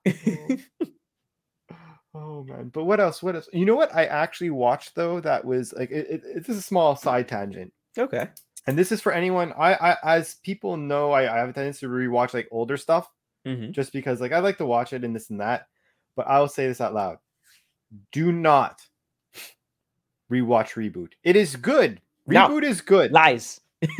[0.07, 0.57] Oh.
[2.13, 3.23] oh man, but what else?
[3.23, 3.49] What else?
[3.51, 5.19] You know what I actually watched though?
[5.19, 8.29] That was like it, it, it's a small side tangent, okay.
[8.67, 9.53] And this is for anyone.
[9.53, 13.09] I, I as people know, I, I have a tendency to rewatch like older stuff
[13.45, 15.67] hmm just because like I like to watch it and this and that.
[16.15, 17.17] But I will say this out loud:
[18.11, 18.81] Do not
[20.31, 21.11] rewatch reboot.
[21.23, 22.01] It is good.
[22.27, 22.47] No.
[22.47, 23.11] Reboot is good.
[23.11, 23.61] Lies.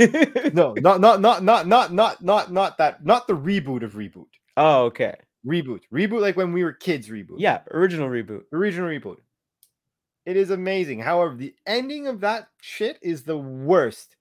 [0.53, 3.05] no, not not not not not not not not that.
[3.05, 4.27] Not the reboot of reboot.
[4.57, 5.15] Oh, okay.
[5.45, 5.81] Reboot.
[5.93, 7.07] Reboot like when we were kids.
[7.07, 7.37] Reboot.
[7.37, 8.43] Yeah, original reboot.
[8.51, 9.17] Original reboot.
[10.25, 10.99] It is amazing.
[10.99, 14.15] However, the ending of that shit is the worst.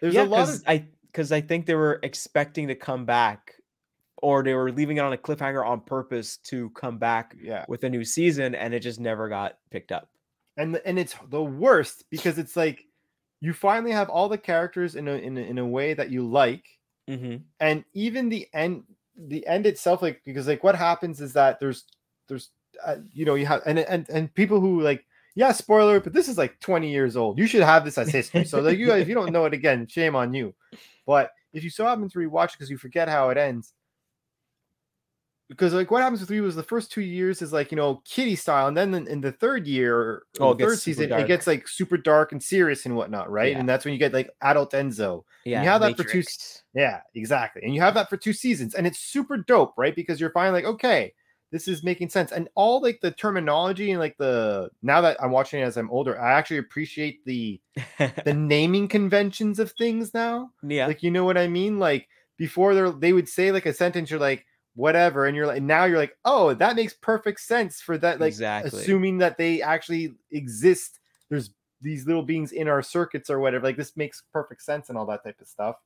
[0.00, 3.04] There's yeah, a lot of because I because I think they were expecting to come
[3.04, 3.54] back,
[4.18, 7.84] or they were leaving it on a cliffhanger on purpose to come back yeah, with
[7.84, 10.08] a new season, and it just never got picked up.
[10.56, 12.84] and and it's the worst because it's like
[13.40, 16.26] you finally have all the characters in a in a, in a way that you
[16.28, 16.66] like,
[17.08, 17.36] Mm-hmm.
[17.60, 18.82] and even the end
[19.16, 21.84] the end itself like because like what happens is that there's
[22.28, 22.50] there's
[22.84, 25.06] uh, you know you have and and and people who like
[25.38, 28.44] yeah spoiler but this is like 20 years old you should have this as history
[28.44, 30.52] so like you if you don't know it again shame on you
[31.06, 33.72] but if you so happen to rewatch because you forget how it ends
[35.48, 38.02] because like what happens with three was the first two years is like you know
[38.04, 41.22] kitty style and then in, in the third year or Oh, the third season dark.
[41.22, 43.60] it gets like super dark and serious and whatnot right Yeah.
[43.60, 46.22] and that's when you get like adult enzo Yeah, you have that for two
[46.74, 47.62] yeah, exactly.
[47.64, 49.96] And you have that for two seasons, and it's super dope, right?
[49.96, 51.12] Because you're finally like, okay,
[51.50, 52.32] this is making sense.
[52.32, 55.90] And all like the terminology and like the now that I'm watching it as I'm
[55.90, 57.60] older, I actually appreciate the
[58.24, 60.50] the naming conventions of things now.
[60.62, 61.78] yeah, Like, you know what I mean?
[61.78, 64.44] Like before they they would say like a sentence, you're like,
[64.74, 68.28] whatever, and you're like now you're like, oh, that makes perfect sense for that, like
[68.28, 68.80] Exactly.
[68.80, 71.00] assuming that they actually exist.
[71.30, 73.64] There's these little beings in our circuits or whatever.
[73.64, 75.76] Like this makes perfect sense and all that type of stuff.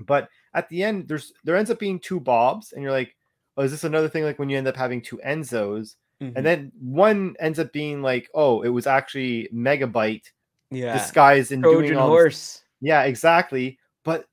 [0.00, 3.16] But at the end, there's there ends up being two Bobs, and you're like,
[3.58, 5.96] oh, is this another thing like when you end up having two Enzos?
[6.22, 6.32] Mhm.
[6.36, 10.24] And then one ends up being like, oh, it was actually Megabyte
[10.70, 12.62] yeah, disguised in doing Trojan all this horse.
[12.80, 13.78] yeah, exactly.
[14.04, 14.26] But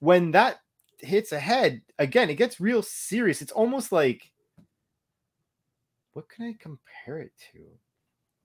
[0.00, 0.60] when that
[1.00, 3.42] hits ahead, again, it gets real serious.
[3.42, 4.30] It's almost like
[6.12, 7.58] what can I compare it to?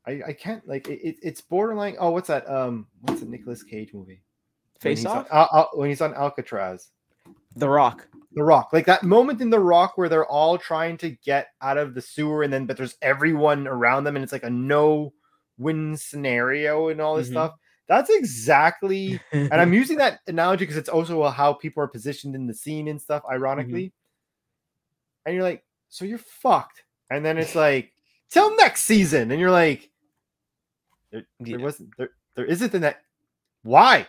[0.07, 1.95] I, I can't like it, it- it's borderline.
[1.99, 2.49] Oh, what's that?
[2.49, 4.21] Um, what's the Nicolas Cage movie?
[4.81, 5.27] When Face on- off.
[5.31, 6.89] Al- Al- when he's on Alcatraz.
[7.55, 8.07] the Rock.
[8.33, 11.77] The Rock, like that moment in The Rock where they're all trying to get out
[11.77, 15.97] of the sewer, and then but there's everyone around them, and it's like a no-win
[15.97, 17.31] scenario and all this Mhm.
[17.31, 17.53] stuff.
[17.87, 22.45] That's exactly and I'm using that analogy because it's also how people are positioned in
[22.45, 23.91] the scene and stuff, ironically.
[25.25, 26.83] And you're like, so you're fucked.
[27.09, 27.91] And then it's like,
[28.29, 29.31] till next season.
[29.31, 29.89] And you're like,
[31.11, 31.63] there, there Yeah.
[31.65, 33.03] wasn't there, there isn't the next.
[33.63, 34.07] Why?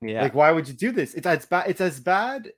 [0.00, 0.22] yeah.
[0.22, 1.12] Like, why would you do this?
[1.12, 2.50] It's as bad, it's as bad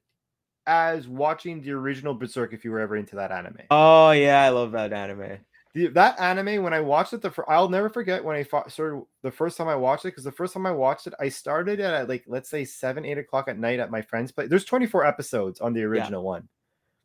[0.67, 3.63] as watching the original Berserk if you were ever into that anime.
[3.71, 5.39] oh yeah, I love that anime.
[5.73, 8.73] The, that anime when I watched it, the fir- I'll never forget when I fought,
[8.73, 11.29] started the first time I watched it because the first time I watched it, I
[11.29, 14.49] started it at like let's say seven, eight o'clock at night at my friend's place.
[14.49, 16.49] There's 24 episodes on the original one.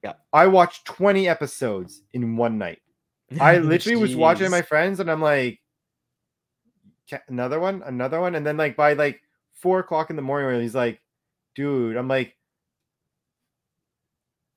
[0.04, 0.14] Yeah.
[0.34, 2.80] I watched 20 episodes in one night.
[3.40, 5.60] I literally was watching my friends and I'm like,
[7.28, 9.22] another one, another one, and then like by like
[9.54, 11.00] four o'clock in the morning, he's like,
[11.54, 12.36] dude, I'm like,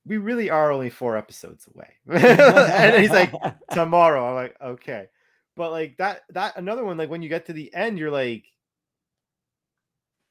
[0.09, 3.33] we really are only four episodes away, and he's like,
[3.73, 4.29] tomorrow.
[4.29, 5.07] I'm like, okay,
[5.57, 8.45] but like that that another one, like when you get to the end, you're like,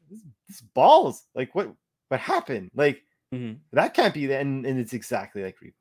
[0.09, 1.73] this, this balls, like what
[2.09, 3.03] what happened, like
[3.33, 3.57] Mhm.
[3.73, 5.73] that can't be the and, and it's exactly like reboot.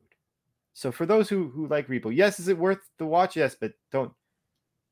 [0.74, 3.36] So for those who who like reboot, yes, is it worth the watch?
[3.36, 4.12] Yes, but don't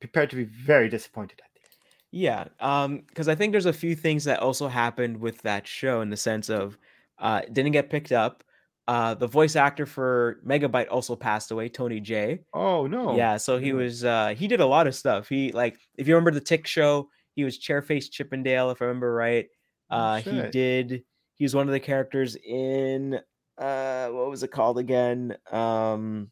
[0.00, 1.70] prepare to be very disappointed at the end.
[2.12, 6.00] Yeah, um, because I think there's a few things that also happened with that show
[6.00, 6.78] in the sense of
[7.18, 8.44] uh didn't get picked up.
[8.86, 13.58] Uh the voice actor for Megabyte also passed away, Tony Jay Oh no, Yeah, so
[13.58, 15.28] he was uh he did a lot of stuff.
[15.28, 19.12] He like if you remember the Tick show, he was Chairface Chippendale, if I remember
[19.14, 19.48] right.
[19.90, 21.04] Oh, Uh he did
[21.36, 23.20] he was one of the characters in
[23.58, 25.36] uh what was it called again?
[25.50, 26.30] Um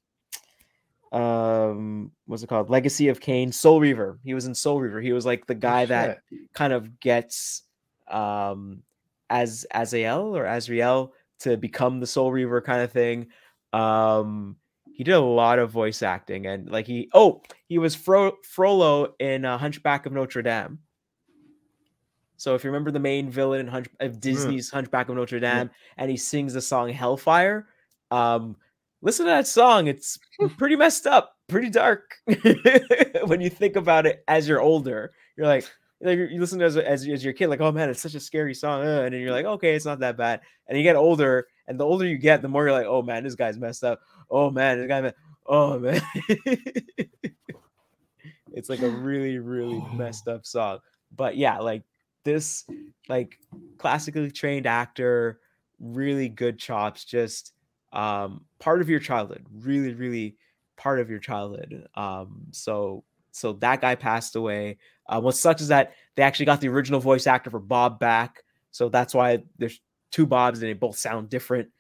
[1.13, 2.71] um what's it called?
[2.71, 4.19] Legacy of Kain, Soul Reaver.
[4.25, 5.01] He was in Soul Reaver.
[5.01, 6.19] He was like the Oh, guy that
[6.55, 7.63] kind of gets
[8.09, 8.83] um
[9.29, 11.13] as Azael or Azriel
[11.43, 13.29] to become the Soul Reaver kind of thing.
[13.73, 14.57] Um
[14.95, 19.15] he did a lot of voice acting and like he oh he was Fro- Frollo
[19.19, 20.79] in uh, Hunchback of Notre Dame.
[22.37, 25.71] So if you remember the main villain in Hunch- of Disney's Hunchback of Notre Dame,
[25.97, 27.69] and he sings the song Hellfire,
[28.11, 28.57] um,
[29.01, 29.87] listen to that song.
[29.87, 30.19] It's
[30.59, 32.17] pretty messed up, pretty dark.
[33.27, 35.71] when you think about it as you're older, you're like,
[36.03, 38.21] like you listen to as, as as your kid, like, oh man, it's such a
[38.21, 40.41] scary song, uh, and then you're like, okay, it's not that bad.
[40.67, 43.23] And you get older, and the older you get, the more you're like, oh man,
[43.25, 44.01] this guy's messed up.
[44.31, 45.13] Oh man, this guy,
[45.47, 46.03] oh man.
[48.53, 50.81] it's like a really, really messed up song.
[51.15, 51.85] But yeah, like
[52.25, 52.65] this,
[53.09, 53.39] like
[53.79, 55.39] classically trained actor,
[55.79, 57.53] really good chops, just
[57.93, 60.37] um part of your childhood, really, really
[60.77, 61.87] part of your childhood.
[61.95, 64.79] Um, so so that guy passed away.
[65.09, 68.45] Uh, what sucks is that they actually got the original voice actor for Bob back,
[68.71, 69.81] so that's why there's
[70.11, 71.71] two Bobs and they both sound different.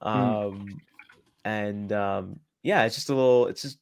[0.00, 0.80] Um,
[1.44, 3.46] and um, yeah, it's just a little.
[3.46, 3.78] It's just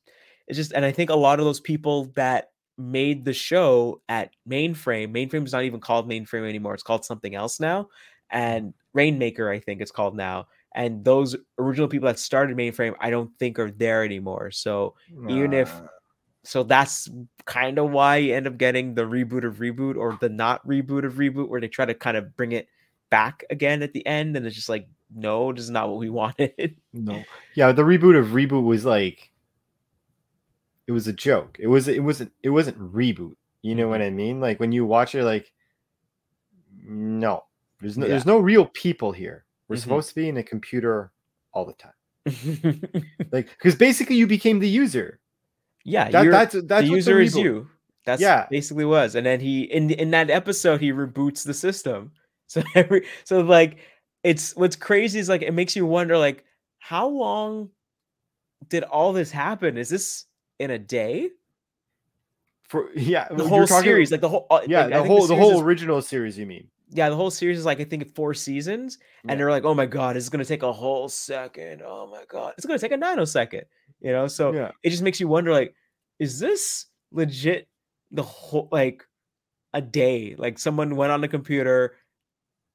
[0.47, 4.35] it's just, and I think a lot of those people that made the show at
[4.49, 6.75] Mainframe, Mainframe is not even called Mainframe anymore.
[6.75, 7.89] It's called something else now,
[8.31, 10.49] and Rainmaker, I think it's called now.
[10.75, 14.51] And those original people that started Mainframe, I don't think are there anymore.
[14.51, 14.95] So
[15.29, 15.73] even if.
[16.43, 17.09] So that's
[17.45, 21.05] kind of why you end up getting the reboot of reboot or the not reboot
[21.05, 22.67] of reboot where they try to kind of bring it
[23.11, 26.09] back again at the end and it's just like no this is not what we
[26.21, 27.23] wanted No.
[27.55, 29.31] Yeah, the reboot of reboot was like
[30.87, 31.57] it was a joke.
[31.61, 33.37] It was it wasn't it wasn't reboot.
[33.63, 34.41] You know what I mean?
[34.41, 35.53] Like when you watch it like
[36.83, 37.45] no.
[37.81, 39.45] There's no there's no real people here.
[39.69, 39.81] We're Mhm.
[39.83, 41.13] supposed to be in a computer
[41.53, 41.93] all the time.
[43.33, 45.20] Like cuz basically you became the user.
[45.85, 47.69] Yeah That, that's that's the user is you
[48.07, 48.47] that's Yeah.
[48.51, 52.13] basically was and then he in in that episode he reboots the system
[52.47, 53.79] so every so like
[54.25, 56.45] it's what's crazy is like it makes you wonder like
[56.79, 57.71] how long
[58.69, 60.25] did all this happen is this
[60.59, 61.31] in a day
[62.69, 65.29] For yeah, the whole talking- series like the whole uh, yeah, like, the whole the
[65.29, 66.39] series whole is- original series.
[66.39, 66.69] You mean?
[66.93, 69.37] yeah, the whole series is like I think four seasons, and Yeah.
[69.37, 71.83] they're like, oh my god, it's gonna take a whole second.
[71.85, 73.63] Oh my god, it's gonna take a nanosecond.
[74.01, 75.75] You know, so yeah, it just makes you wonder, like,
[76.19, 77.69] is this legit?
[78.13, 79.05] The whole like
[79.75, 81.97] a day, like someone went on the computer,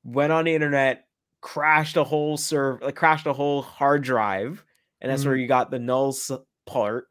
[0.04, 1.08] went on the internet,
[1.42, 4.64] crashed a whole serve, like crashed a whole hard drive,
[5.02, 6.32] and that's where you got the null s-
[6.66, 7.08] part,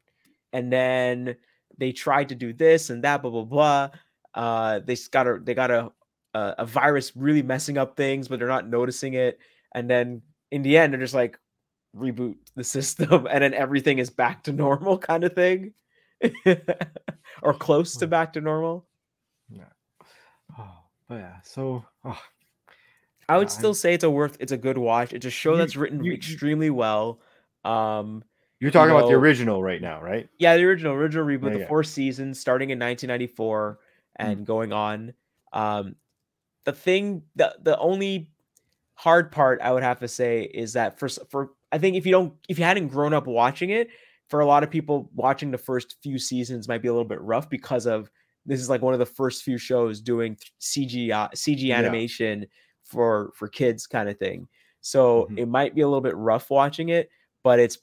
[0.53, 1.35] and then
[1.77, 3.89] they tried to do this and that, blah blah blah.
[4.33, 5.91] Uh, they got a they got a,
[6.33, 9.39] a virus really messing up things, but they're not noticing it.
[9.73, 11.37] And then in the end, they're just like
[11.95, 15.73] reboot the system, and then everything is back to normal, kind of thing,
[17.41, 18.85] or close to back to normal.
[19.49, 19.63] Yeah
[20.57, 20.71] oh,
[21.07, 21.35] but yeah.
[21.43, 22.21] So oh,
[23.29, 25.13] I would Yeah, still say it's a worth it's a good watch.
[25.13, 27.21] It's a show You- that's written you- you- extremely well.
[27.63, 28.23] Um,
[28.59, 30.29] you're talking about the original right now, right?
[30.39, 31.67] yeah, the original original reboot, Yeah, the yeah.
[31.67, 33.79] four seasons starting in 1994
[34.17, 35.13] and going on.
[35.51, 35.95] Um,
[36.63, 38.31] the thing, the the only
[38.95, 42.11] hard part I would have to say is that for for I think if you
[42.13, 43.89] don't if you hadn't grown up watching it,
[44.29, 47.19] for a lot of people watching the first few seasons might be a little bit
[47.21, 48.09] rough because of
[48.45, 51.77] this is like one of the first few shows doing CG CG Yeah.
[51.77, 52.45] animation
[52.83, 54.47] for for kids kind of thing.
[54.79, 55.39] So Mhm.
[55.39, 57.09] it might be a little bit rough watching it,
[57.43, 57.77] but it's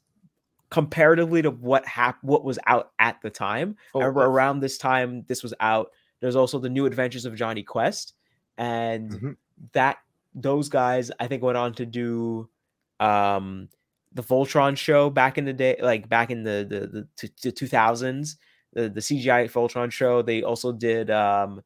[0.70, 3.76] comparatively to what hap- what was out at the time.
[3.94, 5.90] Oh, I remember around this time this was out.
[6.20, 8.14] There's also the New Adventures of Jonny Quest,
[8.56, 9.36] and Mhm.
[9.72, 9.98] that
[10.34, 12.48] those guys I think went on to do
[13.00, 13.68] um
[14.14, 17.52] the Voltron show back in the day, like back in the the the, t- the
[17.52, 18.36] 2000s.
[18.72, 20.22] the, the CGI Voltron show.
[20.22, 21.62] They also did um,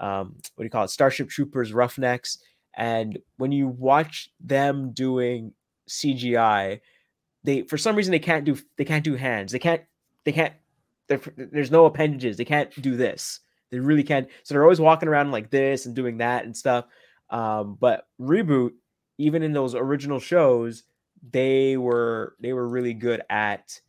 [0.00, 0.90] um, what do you call it?
[0.90, 2.38] Starship Troopers Roughnecks.
[2.76, 5.52] And when you watch them doing
[5.88, 6.80] CGI,
[7.44, 9.52] they for some reason they can't do they can't do hands.
[9.52, 9.82] They can't
[10.24, 10.52] they can't
[11.08, 12.36] there's no appendages.
[12.36, 13.40] They can't do this.
[13.70, 14.28] They really can't.
[14.42, 16.84] So they're always walking around like this and doing that and stuff.
[17.30, 18.72] Um, but reboot,
[19.18, 20.82] even in those original shows,
[21.30, 23.80] they were they were really good at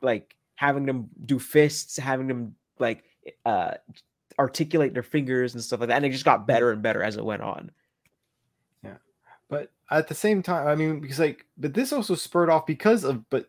[0.00, 3.04] like having them do fists, having them like
[3.44, 3.74] uh
[4.38, 5.96] articulate their fingers and stuff like that.
[5.96, 7.70] And it just got better and better as it went on.
[8.84, 8.96] Yeah.
[9.48, 13.04] But at the same time, I mean, because like, but this also spurred off because
[13.04, 13.48] of, but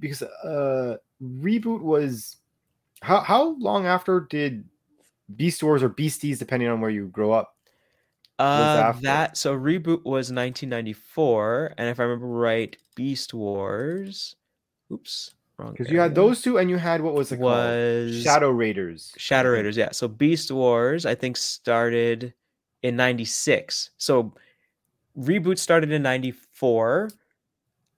[0.00, 2.36] because uh reboot was
[3.00, 4.64] how how long after did
[5.34, 7.51] Beast Wars or Beasties, depending on where you grow up?
[8.38, 14.36] Uh, that so reboot was 1994, and if I remember right, Beast Wars.
[14.90, 15.72] Oops, wrong.
[15.72, 18.24] Because you had those two, and you had what was it was called?
[18.24, 19.14] Shadow Raiders.
[19.16, 19.90] Shadow Raiders, yeah.
[19.92, 22.32] So Beast Wars, I think, started
[22.82, 23.90] in '96.
[23.98, 24.34] So
[25.18, 27.10] reboot started in '94,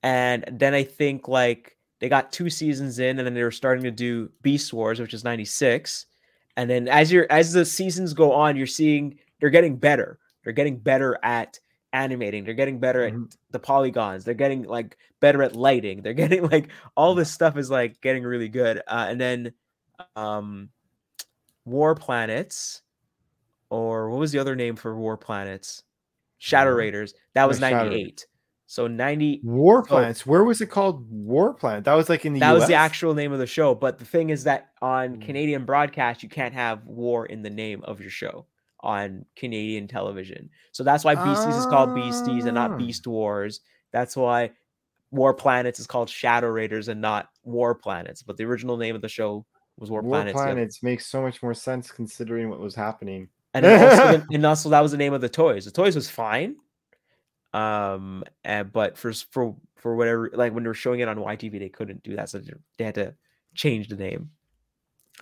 [0.03, 3.85] and then I think like they got two seasons in, and then they were starting
[3.85, 6.07] to do Beast Wars, which is '96.
[6.57, 10.19] And then as you're as the seasons go on, you're seeing they're getting better.
[10.45, 11.59] They're getting better at
[11.95, 12.45] animating.
[12.45, 13.25] They're getting better mm-hmm.
[13.25, 14.25] at the polygons.
[14.25, 16.03] They're getting like better at lighting.
[16.03, 18.83] They're getting like all this stuff is like getting really good.
[18.87, 19.53] Uh, and then
[20.17, 20.69] um
[21.65, 22.83] War Planets
[23.71, 25.83] or what was the other name for War Planets?
[26.39, 27.15] Shadow Raiders.
[27.35, 28.27] That was 98.
[28.67, 30.27] So 90 War Planets.
[30.27, 31.85] Where was it called War Planet?
[31.85, 32.61] That was like in the That US?
[32.61, 35.25] was the actual name of the show, but the thing is that on mm.
[35.25, 38.47] Canadian broadcast you can't have war in the name of your show
[38.85, 40.51] on Canadian television.
[40.73, 42.77] So that's why Beasties is called Beasties and not ah.
[42.77, 43.61] Beast Wars.
[43.93, 44.51] That's why
[45.11, 48.23] War Planets is called Shadow Raiders and not War Planets.
[48.23, 49.47] But the original name of the show
[49.79, 50.35] was War, War Planets.
[50.35, 53.29] Planets makes so much more sense considering what was happening.
[53.55, 55.65] And also, and also that was the name of the toys.
[55.65, 56.57] The toys was fine.
[57.55, 61.59] Um, and, but for for for whatever, like when they were showing it on YTV,
[61.59, 62.43] they couldn't do that, so
[62.77, 63.15] they had to
[63.55, 64.31] change the name.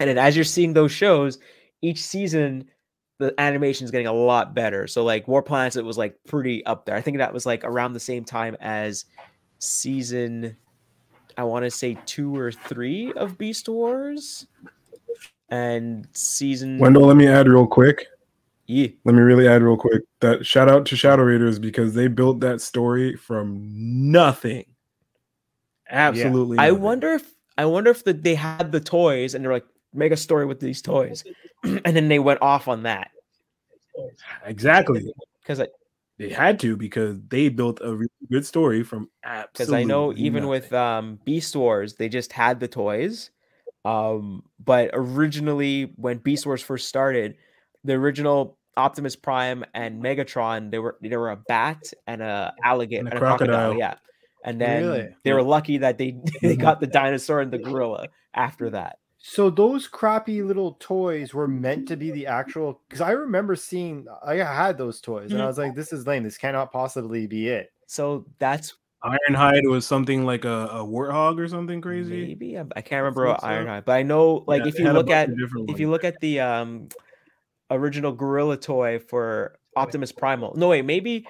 [0.01, 1.39] And then as you're seeing those shows,
[1.83, 2.71] each season
[3.19, 4.87] the animation is getting a lot better.
[4.87, 6.97] So like War Planets, it was like pretty up there.
[6.97, 9.05] I think that was like around the same time as
[9.59, 10.57] season,
[11.37, 14.47] I want to say two or three of Beast Wars,
[15.49, 16.79] and season.
[16.79, 18.07] Wendell, let me add real quick.
[18.67, 18.89] Yeah.
[19.05, 22.41] Let me really add real quick that shout out to Shadow Raiders because they built
[22.41, 23.61] that story from
[24.11, 24.65] nothing.
[25.91, 26.57] Absolutely.
[26.57, 26.63] Yeah.
[26.63, 30.13] I wonder if I wonder if the, they had the toys and they're like, make
[30.13, 31.25] a story with these toys,
[31.65, 33.11] and then they went off on that.
[34.45, 35.13] Exactly,
[35.43, 35.63] because
[36.19, 39.11] they had to because they built a really good story from
[39.53, 40.49] Because I know even nothing.
[40.49, 43.31] with um, Beast Wars, they just had the toys,
[43.85, 47.37] um, but originally when Beast Wars first started,
[47.85, 53.01] the original Optimus Prime and Megatron, they were they were a bat and a alligator
[53.01, 53.57] and a, and a crocodile.
[53.57, 53.79] crocodile.
[53.79, 53.95] yeah.
[54.45, 55.09] And then really?
[55.25, 58.99] they were lucky that they they got the dinosaur and the gorilla after that.
[59.25, 64.07] So those crappy little toys were meant to be the actual because I remember seeing
[64.27, 65.47] I had those toys and I mm-hmm.
[65.47, 66.25] was like, this is lame.
[66.25, 67.73] This cannot possibly be it.
[67.87, 68.75] So that's
[69.05, 72.27] Ironhide was something like a, a warthog or something crazy.
[72.27, 75.09] Maybe I, I can't remember what Ironhide, but I know like yeah, if you look
[75.09, 75.31] at
[75.69, 76.89] if you look at the um
[77.71, 80.53] original gorilla toy for Optimus Primal.
[80.57, 81.27] No way, maybe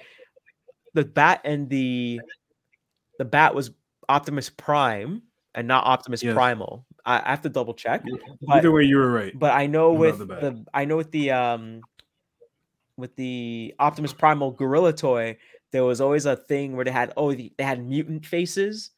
[0.95, 2.21] the bat and the
[3.19, 3.69] the bat was
[4.09, 5.21] Optimus Prime
[5.53, 6.33] and not Optimus yes.
[6.33, 6.87] Primal.
[7.05, 8.03] I, have to double check.
[8.41, 9.37] But, Either way, you were right.
[9.37, 11.81] But I know with the, the I know with the um
[12.97, 15.37] with the Optimus Primal Gorilla toy,
[15.71, 18.91] there was always a thing where they had oh they had mutant faces.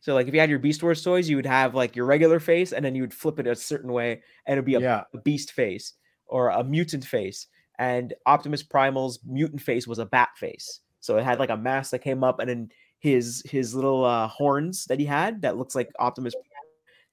[0.00, 2.40] So like if you had your Beast Wars toys, you would have like your regular
[2.40, 5.04] face, and then you would flip it a certain way, and it'd be a, yeah.
[5.14, 5.94] a beast face
[6.26, 7.46] or a mutant face.
[7.78, 10.80] And Optimus Primal's mutant face was a bat face.
[11.00, 14.28] So it had like a mask that came up, and then his his little uh,
[14.28, 16.34] horns that he had that looks like Optimus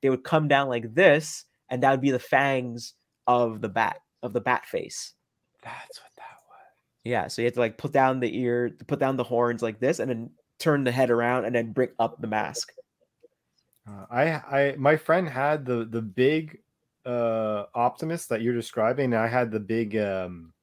[0.01, 2.93] they would come down like this, and that would be the fangs
[3.27, 5.13] of the bat of the bat face.
[5.63, 6.67] That's what that was.
[7.03, 9.79] Yeah, so you have to like put down the ear, put down the horns like
[9.79, 12.71] this, and then turn the head around, and then bring up the mask.
[13.87, 16.59] Uh, I, I, my friend had the the big
[17.05, 19.13] uh Optimus that you're describing.
[19.13, 20.53] I had the big um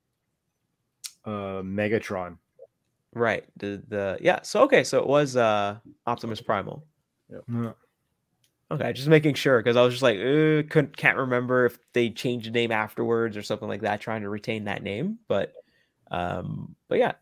[1.25, 2.39] uh Megatron.
[3.15, 3.45] Right.
[3.57, 4.43] The the yeah.
[4.43, 4.85] So okay.
[4.85, 6.85] So it was uh Optimus Primal.
[7.31, 7.45] Yep.
[7.53, 7.73] Yeah.
[8.69, 12.47] Okay, just making sure because I was just like, couldn't can't remember if they changed
[12.47, 15.19] the name afterwards or something like that, trying to retain that name.
[15.29, 15.53] But,
[16.11, 17.13] um, but yeah,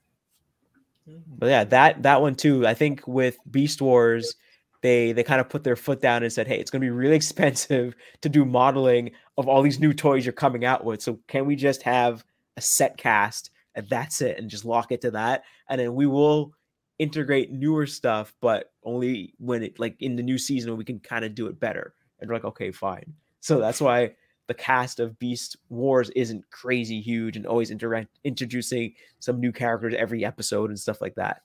[1.06, 1.18] mm-hmm.
[1.28, 2.66] but yeah, that that one too.
[2.66, 4.36] I think with Beast Wars,
[4.80, 6.90] they they kind of put their foot down and said, "Hey, it's going to be
[6.90, 11.02] really expensive to do modeling of all these new toys you're coming out with.
[11.02, 12.24] So can we just have
[12.56, 16.06] a set cast and that's it, and just lock it to that, and then we
[16.06, 16.54] will."
[16.98, 21.24] Integrate newer stuff but only when it like in the new season we can kind
[21.24, 24.14] of do it better and we're like okay fine so that's why
[24.46, 29.94] the cast of Beast Wars isn't crazy huge and always interact introducing some new characters
[29.96, 31.42] every episode and stuff like that.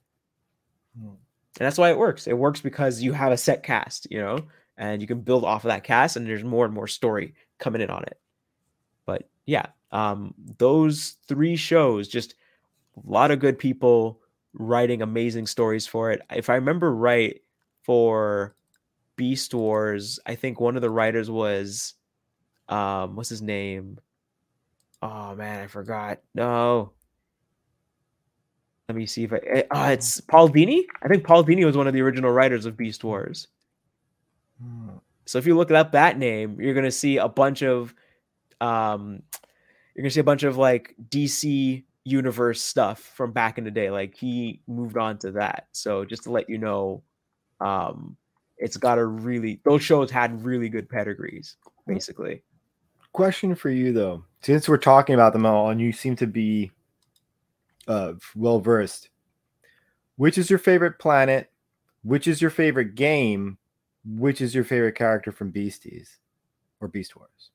[1.00, 1.08] Hmm.
[1.08, 2.28] And that's why it works.
[2.28, 4.40] It works because you have a set cast, you know,
[4.78, 7.82] and you can build off of that cast and there's more and more story coming
[7.82, 8.20] in on it.
[9.06, 12.36] But yeah, um those three shows just
[12.96, 14.19] a lot of good people
[14.54, 16.22] writing amazing stories for it.
[16.32, 17.42] If I remember right
[17.84, 18.56] for
[19.16, 21.94] Beast Wars, I think one of the writers was
[22.70, 24.00] um what's his name
[25.02, 26.92] oh man i forgot no
[28.88, 29.38] let me see if i
[29.72, 30.84] uh, it's paul Dini.
[31.02, 33.48] i think paul Dini was one of the original writers of beast wars
[34.62, 34.98] Hmm.
[35.26, 37.94] so if you look up that name you're going to see a bunch of
[38.62, 39.24] um
[39.96, 43.72] you're going to see a bunch of like dc universe stuff from back in the
[43.72, 47.04] day like he moved on to that so just to let you know
[47.62, 48.16] um
[48.58, 51.56] it's got a really those shows had really good pedigrees
[51.88, 52.42] basically
[53.12, 56.72] Question for you though, since we're talking about them all, and you seem to be
[57.88, 59.10] uh, well versed.
[60.16, 61.52] Which is your favorite planet?
[62.04, 63.58] Which is your favorite game?
[64.06, 66.20] Which is your favorite character from Beasties
[66.80, 67.50] or Beast Wars?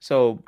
[0.00, 0.42] So,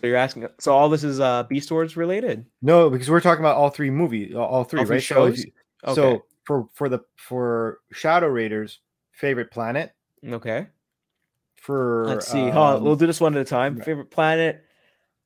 [0.00, 0.46] so you're asking.
[0.58, 2.46] So all this is uh Beast Wars related.
[2.62, 5.02] No, because we're talking about all three movies, all three, All three right?
[5.02, 5.44] So shows?
[5.44, 5.52] you-
[5.84, 5.94] Okay.
[5.94, 8.80] So for for the for Shadow Raiders,
[9.12, 9.92] favorite planet
[10.26, 10.66] okay.
[11.56, 12.50] for Let's see.
[12.50, 13.76] Um, We'll do this one at a time.
[13.76, 13.84] right.
[13.84, 14.62] Favorite planet.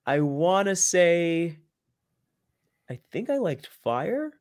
[0.07, 1.59] I want to say.
[2.91, 4.33] I think I liked Fire.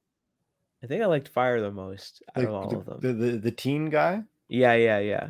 [0.83, 2.99] I think I liked Fire the most out of all the, of them.
[3.01, 4.21] the, the the teen guy.
[4.49, 5.29] yeah, yeah, yeah.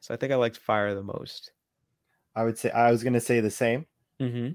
[0.00, 1.50] So I think I liked Fire the most.
[2.36, 3.86] I would say I was gonna say the same
[4.18, 4.48] hmm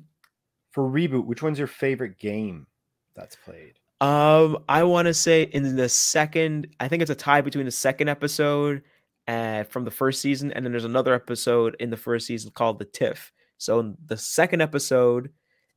[0.73, 1.25] for reboot.
[1.25, 2.67] Which one's your favorite game
[3.15, 3.73] that's played?
[4.01, 7.71] Um, I want to say in the second, I think it's a tie between the
[7.71, 8.81] second episode
[9.27, 12.79] uh, from the first season, and then there's another episode in the first season called
[12.79, 13.31] the Tiff.
[13.59, 15.29] So in the second episode,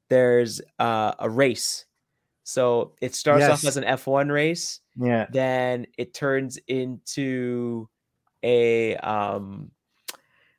[0.09, 1.85] there's uh, a race.
[2.43, 7.89] So it starts off as an F1 race, Yeah, then it turns into
[8.43, 9.71] a um,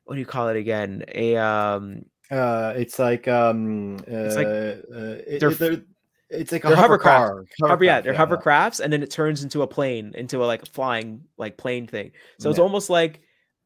[0.04, 1.04] what do you call it again?
[1.14, 5.82] A um, uh, it's like um, uh, like- uh, it- they're they're-
[6.30, 7.48] it's like a they're hover hovercraft.
[7.58, 7.68] car.
[7.70, 11.22] hover, yeah, they're hovercrafts, and then it turns into a plane, into a like flying
[11.38, 12.12] like plane thing.
[12.38, 13.20] So it's almost like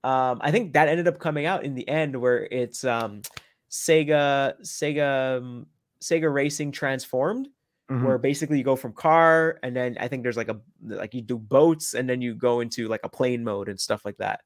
[0.04, 3.22] um I think that ended up coming out in the end where it's um
[3.70, 5.66] Sega Sega um,
[6.00, 7.48] Sega Racing transformed
[7.90, 8.04] Mhm.
[8.04, 11.20] where basically you go from car and then I think there's like a like you
[11.22, 14.40] do boats and then you go into like a plane mode and stuff like that.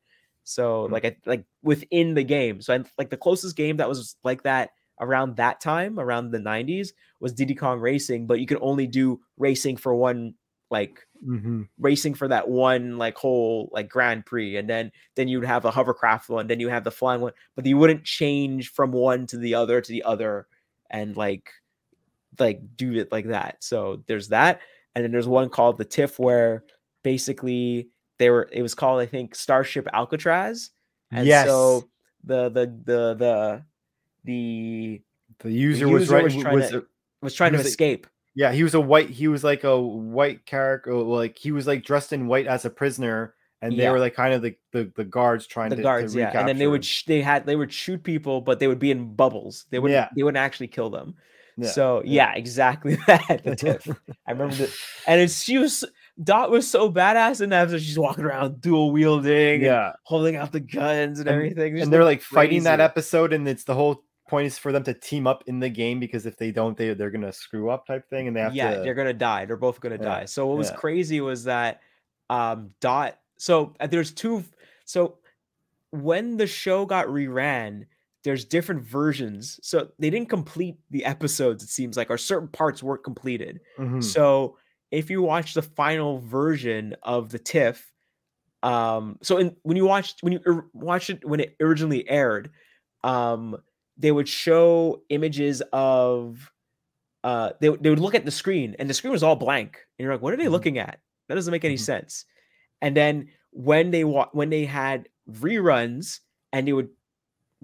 [0.47, 0.93] So Mm.
[0.93, 2.61] like I, like within the game.
[2.63, 4.71] So I like the closest game that was like that
[5.01, 9.21] around that time around the 90s was Diddy Kong Racing, but you could only do
[9.39, 10.35] racing for one
[10.71, 11.69] like Mhm.
[11.79, 15.71] racing for that one like whole like Grand Prix, and then then you'd have a
[15.73, 19.39] hovercraft one, then you have the flying one, but you wouldn't change from one to
[19.39, 20.47] the other to the other,
[20.91, 21.51] and like
[22.39, 23.63] like do it like that.
[23.65, 24.61] So there's that,
[24.95, 26.65] and then there's one called the TIFF where
[27.03, 30.71] basically they were it was called I think Starship Alcatraz,
[31.11, 31.47] and Yes.
[31.47, 31.89] so
[32.25, 33.63] the the the the
[34.25, 35.03] the
[35.41, 36.25] The user, was user right.
[36.25, 36.87] was Was, trying to-
[37.23, 38.07] was trying to was a- escape.
[38.35, 39.11] yeah, he was a white.
[39.11, 40.95] He was like a white character.
[40.95, 43.91] Like he was like dressed in white as a prisoner, and they Yeah.
[43.93, 46.49] were like kind of the the, the guards trying the to guards, to yeah, and
[46.49, 49.15] then they would sh- they had they would shoot people, but they would be in
[49.15, 49.67] bubbles.
[49.71, 50.09] They wouldn't Yeah.
[50.17, 51.15] they wouldn't actually kill them.
[51.59, 52.35] Yeah, So yeah.
[52.35, 53.41] exactly that.
[53.45, 53.97] The.
[54.27, 54.71] I remember that,
[55.07, 55.85] and it's she was
[56.23, 57.83] Dot was so badass in that episode.
[57.83, 61.79] She's walking around dual wielding, yeah, holding out the guns and, And- everything.
[61.81, 64.93] And they're like fighting that episode, and it's the whole point is for them to
[64.95, 68.09] team up in the game because if they don't, they they're gonna screw up type
[68.09, 68.81] thing, and they have yeah, to.
[68.83, 69.45] they're gonna die.
[69.45, 70.25] They're both gonna Yeah, die.
[70.25, 70.77] So what was yeah.
[70.77, 71.81] crazy was that
[72.31, 73.19] um Dot.
[73.37, 74.43] So uh, there's two.
[74.87, 75.19] So
[75.91, 77.85] when the show got reran,
[78.25, 79.61] there's different versions.
[79.63, 81.63] So they didn't complete the episodes.
[81.63, 83.61] It seems like, or certain parts weren't completed.
[83.79, 84.03] Mhm.
[84.03, 84.57] So
[84.91, 87.93] if you watch the final version of the TIFF,
[88.63, 92.51] um, so in when you watched when you or- watched it when it originally aired,
[93.05, 93.57] um,
[93.97, 96.51] they would show images of
[97.25, 99.79] uh they, would- they would look at the screen and the screen was all blank
[99.99, 100.51] and you're like what are they Mhm.
[100.53, 101.81] looking at that doesn't make any Mhm.
[101.81, 102.25] sense
[102.83, 106.21] and then when they wa- when they had reruns
[106.53, 106.91] and they would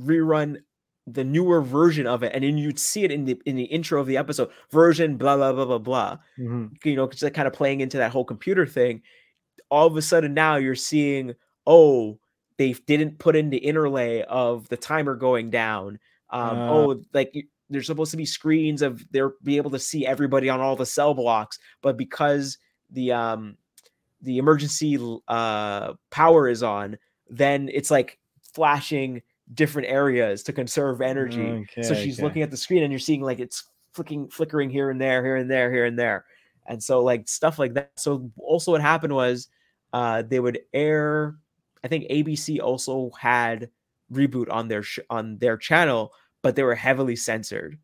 [0.01, 0.63] rerun
[1.07, 4.01] the newer version of it and then you'd see it in the in the intro
[4.01, 6.77] of the episode version blah blah blah blah blah Mhm.
[6.85, 9.03] you know just like kind of playing into that whole computer thing
[9.69, 11.35] all of a sudden now you're seeing,
[11.67, 12.19] oh,
[12.59, 15.99] they didn't put in the interlay of the timer going down.
[16.29, 16.69] Um, Uh.
[16.71, 20.61] oh, like there's supposed to be screens of they're be able to see everybody on
[20.61, 22.59] all the cell blocks, but because
[22.91, 23.57] the um
[24.21, 26.99] the emergency uh power is on,
[27.31, 28.19] then it's like
[28.55, 29.23] flashing
[29.55, 31.67] different areas to conserve energy.
[31.83, 32.23] so she's okay.
[32.23, 35.37] looking at the screen and you're seeing like it's flicking flickering here and there, here
[35.37, 36.25] and there, here and there.
[36.67, 37.93] And so like stuff like that.
[37.97, 39.49] So also what happened was
[39.93, 41.37] uh they would air
[41.85, 43.71] I think ABC also had
[44.13, 46.13] reboot on their sh- on their channel,
[46.43, 47.79] but they were heavily censored.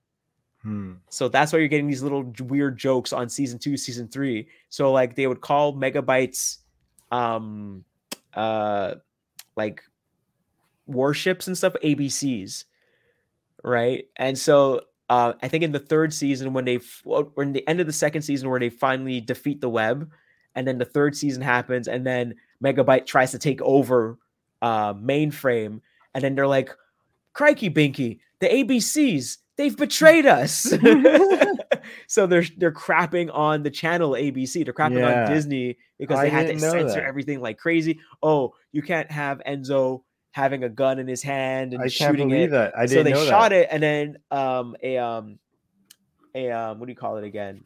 [0.63, 0.95] Hmm.
[1.09, 4.49] So that's why you're getting these little weird jokes on season two, season three.
[4.69, 6.59] So like they would call megabytes
[7.11, 7.85] um
[8.35, 8.95] uh
[9.57, 9.83] like
[10.89, 12.65] warships and stuff ABCs,
[13.63, 14.07] right?
[14.17, 17.81] And so uh I think in the third season when they or in the end
[17.81, 20.11] of the second season where they finally defeat the web,
[20.55, 22.35] and then the third season happens, and then
[22.65, 24.19] Megabyte tries to take over
[24.63, 25.81] uh mainframe,
[26.15, 26.71] and then they're like,
[27.33, 30.63] Crikey Binky, the ABCs, they've betrayed us.
[32.07, 34.65] so they're they're crapping on the channel ABC.
[34.65, 35.25] They're crapping Yeah.
[35.27, 37.05] on Disney because I they had to censor that.
[37.05, 38.01] everything like crazy.
[38.23, 40.03] Oh, you can't have Enzo
[40.33, 42.51] having a gun in his hand and I shooting it.
[42.51, 42.77] that.
[42.79, 43.63] I so didn't they know shot that.
[43.63, 45.39] it and then um a um
[46.35, 47.65] a um what do you call it again?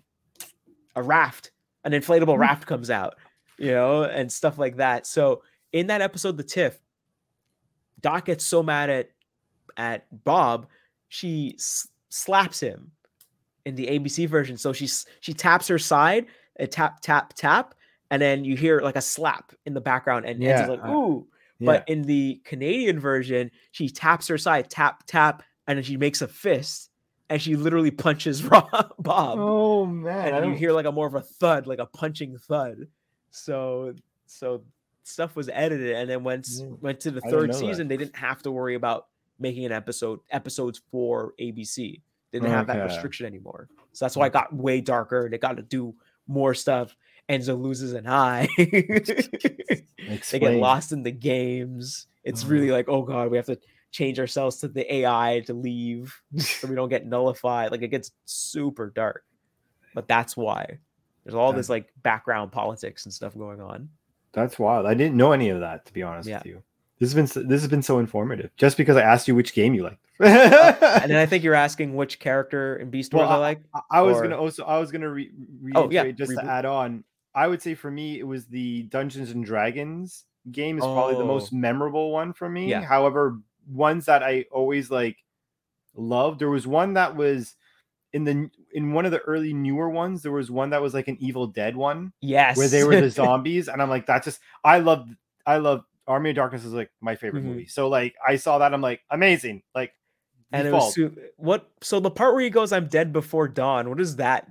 [0.96, 1.50] A raft,
[1.84, 2.40] an inflatable Hmm.
[2.40, 3.16] raft comes out,
[3.58, 5.06] you know, and stuff like that.
[5.06, 6.78] So in that episode, the Tiff,
[8.00, 9.10] Dot gets so mad at
[9.76, 10.66] at Bob,
[11.08, 12.90] she s- slaps him
[13.64, 14.56] in the ABC version.
[14.56, 16.26] So she's she taps her side,
[16.58, 17.74] a tap tap tap,
[18.10, 20.88] and then you hear like a slap in the background, and Yeah, like I-
[21.66, 26.22] But in the Canadian version, she taps her side, tap tap, and then she makes
[26.22, 26.90] a fist,
[27.28, 31.14] and she literally punches Rob, Bob oh man, and you hear like a more of
[31.14, 32.86] a thud, like a punching thud.
[33.30, 33.94] So
[34.26, 34.64] so
[35.04, 37.58] stuff was edited, and then once Mm, went to the third know that.
[37.58, 39.06] season, they didn't have to worry about
[39.38, 42.00] making an episode episodes for ABC.
[42.30, 43.68] They didn't have that restriction anymore.
[43.92, 45.28] So that's why it got way darker.
[45.30, 45.94] They got to do
[46.26, 46.96] more stuff.
[47.28, 48.48] Enzo loses an eye.
[48.58, 52.06] they get lost in the games.
[52.24, 52.48] It's Oh.
[52.48, 52.76] really uh-huh.
[52.78, 53.58] like, oh god, we have to
[53.90, 57.70] change ourselves to the AI to leave so we don't get nullified.
[57.70, 59.24] Like it gets super dark.
[59.94, 60.78] But that's why.
[61.24, 63.88] There's all this like background politics and stuff going on.
[64.32, 64.86] That's wild.
[64.86, 66.38] I didn't know any of that, to be honest Yeah.
[66.38, 66.62] with you.
[66.98, 68.50] This has been s- this has been so informative.
[68.56, 69.98] Just because I asked you which game you liked.
[70.20, 73.60] And then I think you're asking which character in Beast Wars Well, I like.
[73.74, 75.30] I, I was or- gonna also I was gonna re-
[75.74, 76.42] Oh, yeah, reiterate just reboot.
[76.42, 77.04] to add on.
[77.34, 81.22] I would say for me it was the Dungeons and Dragons game is probably the
[81.22, 81.26] Oh.
[81.26, 82.68] most memorable one for me.
[82.68, 82.82] Yeah.
[82.82, 83.38] However,
[83.68, 85.16] ones that I always like
[85.94, 86.40] loved.
[86.40, 87.54] There was one that was
[88.12, 90.22] in the in one of the early newer ones.
[90.22, 92.56] There was one that was like an Evil Dead one Yes.
[92.56, 95.08] where they were the zombies, and I'm like, that just I love
[95.46, 97.48] I love Army of Darkness is like my favorite Mhm.
[97.48, 97.66] movie.
[97.66, 99.62] So like I saw that, I'm like amazing.
[99.74, 99.92] Like
[100.50, 100.98] and it was
[101.36, 103.88] what so the part where he goes, I'm dead before dawn.
[103.88, 104.48] What is that?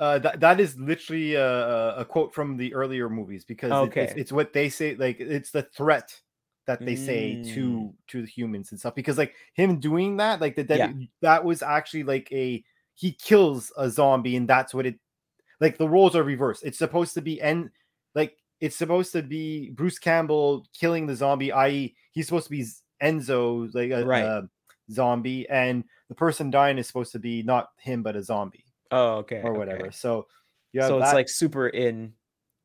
[0.00, 3.96] Uh, that that is literally a, a- a quote from the earlier movies because it-
[3.98, 4.94] it's, it's what they say.
[4.96, 6.18] Like it's the threat
[6.66, 7.54] that they say Mm.
[7.54, 8.94] to to the humans and stuff.
[8.94, 10.92] Because like him doing that, like the Yeah.
[11.20, 12.64] that was actually like a
[12.94, 14.98] he kills a zombie, and that's what it.
[15.60, 16.64] Like the roles are reversed.
[16.64, 17.68] It's supposed to be and
[18.14, 22.64] like it's supposed to be Bruce Campbell killing the zombie, i.e., he's supposed to be
[23.02, 24.24] Enzo, like a, Right.
[24.24, 24.48] a
[24.90, 29.16] zombie, and the person dying is supposed to be not him but a zombie Oh,
[29.18, 29.40] okay.
[29.42, 29.58] or okay.
[29.58, 29.92] whatever.
[29.92, 30.26] So
[30.72, 32.12] yeah, so it's that- like super in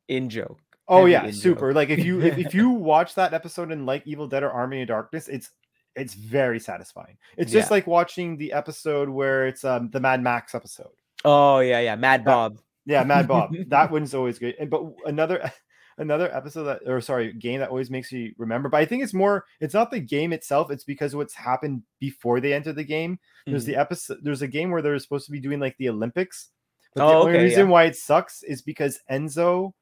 [0.08, 0.58] in joke.
[0.88, 1.40] oh yeah, in joke.
[1.42, 1.72] super.
[1.74, 4.82] Like if you if, if you watch that episode and like Evil Dead or Army
[4.82, 5.50] of Darkness, it's
[5.94, 7.16] it's very satisfying.
[7.36, 7.74] It's just Yeah.
[7.74, 10.90] like watching the episode where it's um the Mad Max episode.
[11.24, 11.96] Oh yeah, yeah.
[11.96, 12.58] Mad That- Bob.
[12.84, 13.52] Yeah, Mad Bob.
[13.68, 14.54] that one's always good.
[14.60, 15.50] And but another
[15.98, 18.68] another episode that or sorry, game that always makes you remember.
[18.68, 22.40] But I think it's more it's not the game itself, it's because what's happened before
[22.40, 23.18] they enter the game.
[23.46, 23.66] There's Mhm.
[23.66, 26.50] the episode there's a game where they're supposed to be doing like the Olympics.
[26.94, 27.72] But Oh, the only okay, reason yeah.
[27.72, 29.72] why it sucks is because Enzo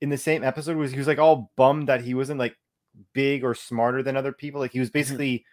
[0.00, 2.56] in the same episode was he was like all bummed that he wasn't like
[3.12, 4.60] big or smarter than other people.
[4.60, 4.98] Like he was Mm-hmm.
[4.98, 5.44] basically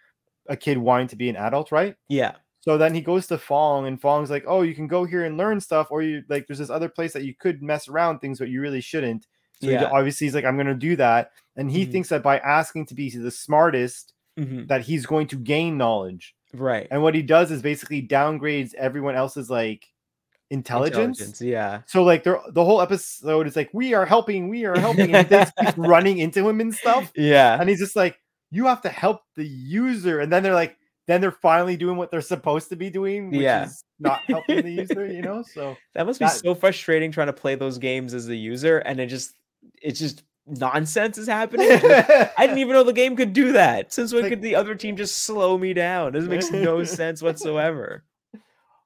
[0.48, 1.96] a kid wanting to be an adult, right?
[2.08, 2.32] yeah.
[2.62, 5.38] So then he goes to Phong, and Phong's like, "Oh, you can go here and
[5.38, 8.38] learn stuff, or you like there's this other place that you could mess around things,
[8.38, 9.26] but you really shouldn't."
[9.60, 11.92] So he- obviously he's like, "I'm going to do that," and he Mhm.
[11.92, 14.68] thinks that by asking to be the smartest, Mhm.
[14.68, 16.34] that he's going to gain knowledge.
[16.54, 16.88] Right.
[16.90, 19.86] And what he does is basically downgrades everyone else's like
[20.50, 21.40] intelligence.
[21.40, 21.82] Yeah.
[21.86, 25.36] So like the whole episode is like, "We are helping, we are helping," and they
[25.38, 27.56] just keep running into him and stuff Yeah.
[27.60, 28.18] and he's just like
[28.50, 30.76] you have to help the user and then they're like
[31.06, 33.64] then they're finally doing what they're supposed to be doing which Yeah.
[33.64, 37.28] is not helping the user you know so That must be that- so frustrating trying
[37.28, 39.34] to play those games as the user, and it just
[39.82, 41.68] it's just nonsense is happening.
[41.72, 43.92] I didn't even know the game could do that.
[43.92, 46.12] Since when Like- could the other team just slow me down?
[46.12, 48.04] This makes no sense whatsoever.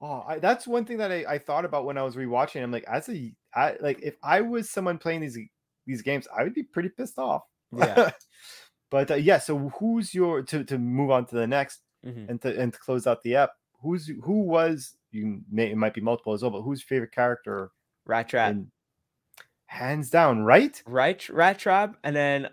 [0.01, 2.63] Oh, I, that's one thing that I, I thought about when I was rewatching.
[2.63, 5.39] I'm like, as a I, like, if I was someone playing these
[5.87, 7.43] these games, I would be pretty pissed off.
[7.75, 8.11] Yeah.
[8.91, 12.29] but uh, yeah, so who's your to to move on to the next Mhm.
[12.29, 13.53] and to and to close out the app?
[13.81, 17.13] Who's who was you may it might be multiple as well, but who's your favorite
[17.13, 17.71] character?
[18.05, 18.51] Rat Trap.
[18.53, 18.71] in-
[19.67, 20.83] hands down, right?
[20.87, 22.49] right rat trap and then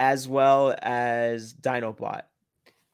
[0.00, 2.22] as well as dinobot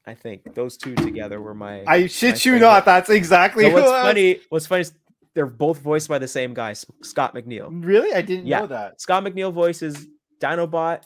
[0.06, 2.60] i think those two together were my I shit you favorite.
[2.66, 2.84] not.
[2.84, 4.92] That's exactly So what's funny what's funny is
[5.34, 8.60] they're both voiced by the same guy scott mcneil Really, I didn't Yeah.
[8.60, 9.00] know that.
[9.00, 10.06] scott mcneil voices
[10.40, 11.02] dinobot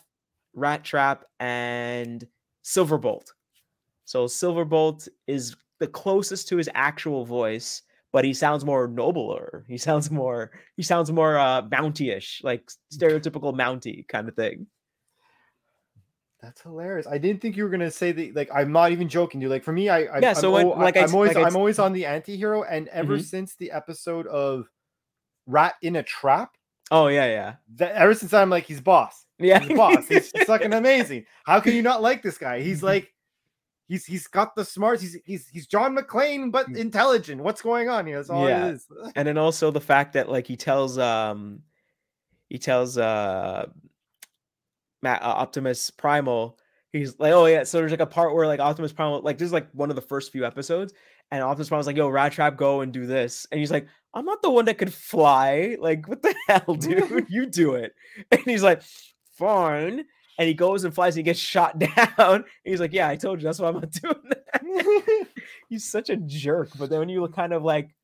[0.55, 2.27] rat trap and
[2.65, 3.33] silverbolt
[4.05, 7.83] so silverbolt is the closest to his actual voice
[8.13, 13.55] but he sounds more nobler he sounds more he sounds more uh mounty-ish like stereotypical
[13.57, 14.67] mounty kind of thing
[16.41, 17.07] That's hilarious.
[17.07, 18.35] I didn't think you were gonna say that.
[18.35, 19.49] Like, I'm not even joking, dude.
[19.51, 21.47] Like for me, I, I Yeah, I'm, so when- like I I'm s- always like
[21.47, 23.23] I'm always on the anti-hero, and ever Mhm.
[23.25, 24.67] since the episode of
[25.47, 26.57] Rat in a Trap,
[26.91, 29.25] oh yeah yeah that ever since I'm like, he's boss.
[29.39, 30.09] yeah He's boss.
[30.09, 31.27] He's fucking amazing.
[31.45, 32.61] How can you not like this guy?
[32.61, 33.12] He's like,
[33.93, 35.03] he's he's got the smarts.
[35.03, 37.43] He's he's he's John McClane, but intelligent.
[37.43, 38.17] What's going on here?
[38.17, 38.49] That's all Mm.
[38.49, 38.67] Yeah.
[38.69, 38.87] it is.
[39.17, 41.61] and then also the fact that like he tells um
[42.49, 43.67] he tells uh
[45.03, 46.59] Matt, uh, Optimus Primal
[46.93, 49.47] he's like oh yeah so there's like a part where like Optimus Primal like this
[49.47, 50.93] is like one of the first few episodes
[51.31, 54.25] and Optimus Primal's like yo Rat Trap go and do this and he's like I'm
[54.25, 57.95] not the one that could fly like what the hell dude you do it
[58.31, 58.83] and he's like
[59.37, 60.05] fine
[60.43, 63.17] and he goes and flies and he gets shot down and he's like yeah I
[63.17, 64.63] told you that's why I'm not doing that
[65.69, 66.71] he's such a jerk.
[66.79, 67.95] But then when you kind of like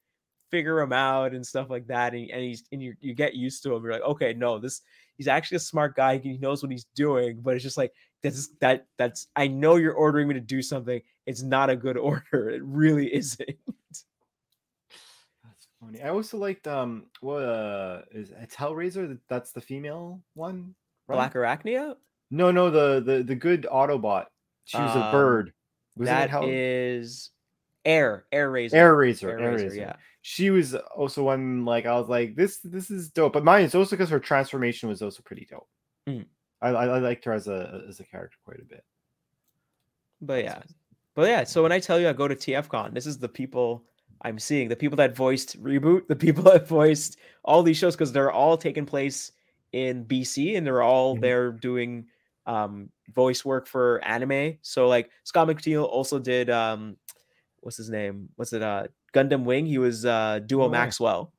[0.51, 3.63] figure him out and stuff like that, and, and he's and you you get used
[3.65, 4.81] to him, you're like, okay, no, this
[5.17, 6.19] he's actually a smart guy.
[6.19, 7.41] He knows what he's doing.
[7.43, 7.93] But it's just like
[8.23, 11.01] that's that that's I know you're ordering me to do something.
[11.27, 12.51] It's not a good order.
[12.51, 13.49] It really isn't.
[15.45, 16.03] That's funny.
[16.03, 19.09] I also liked um what uh is it's Hellraiser.
[19.09, 20.75] that- That's the female one.
[21.07, 21.17] right?
[21.17, 21.97] Black Arachnia.
[22.31, 24.27] No, no, the the the good Autobot.
[24.65, 25.53] She was a Um, bird.
[25.97, 27.31] Was That it is
[27.85, 28.75] Air Airazor.
[28.75, 29.31] Air Razor?
[29.31, 29.75] Air Airazor, Razor.
[29.81, 29.97] yeah.
[30.21, 33.33] She was also one like I was like this this is dope.
[33.33, 35.69] But mine is also because her transformation was also pretty dope.
[36.09, 36.27] Mm.
[36.61, 38.85] I, I I liked her as a as a character quite a bit.
[40.21, 40.63] But yeah,
[41.15, 41.45] but yeah.
[41.45, 43.85] So when I tell you I go to TFCon, this is the people
[44.23, 48.13] I'm seeing, the people that voiced reboot, the people that voiced all these shows, because
[48.13, 49.33] they're all taking place
[49.73, 51.21] in BC and they're all Mhm.
[51.21, 52.07] there doing
[52.49, 54.59] um voice work for anime.
[54.63, 56.97] So like Scott McNeil also did um
[57.61, 58.31] what's his name?
[58.37, 58.63] What's it?
[58.63, 59.67] Uh Gundam Wing.
[59.67, 60.69] He was uh Duo Oh.
[60.71, 61.33] Maxwell.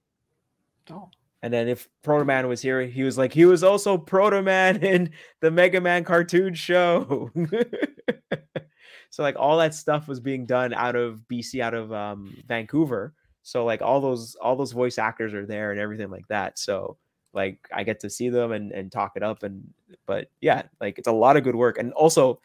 [0.90, 1.10] Oh.
[1.42, 4.78] And then if Proto Man was here, he was like he was also Proto Man
[4.84, 5.12] in
[5.42, 7.32] the Mega Man cartoon show.
[9.10, 13.14] so like all that stuff was being done out of BC, out of um, Vancouver.
[13.42, 16.60] So like all those all those voice actors are there and everything like that.
[16.60, 16.98] So
[17.34, 19.64] like I get to see them and and talk it up and
[20.06, 21.78] but yeah, like it's a lot of good work.
[21.78, 22.40] And also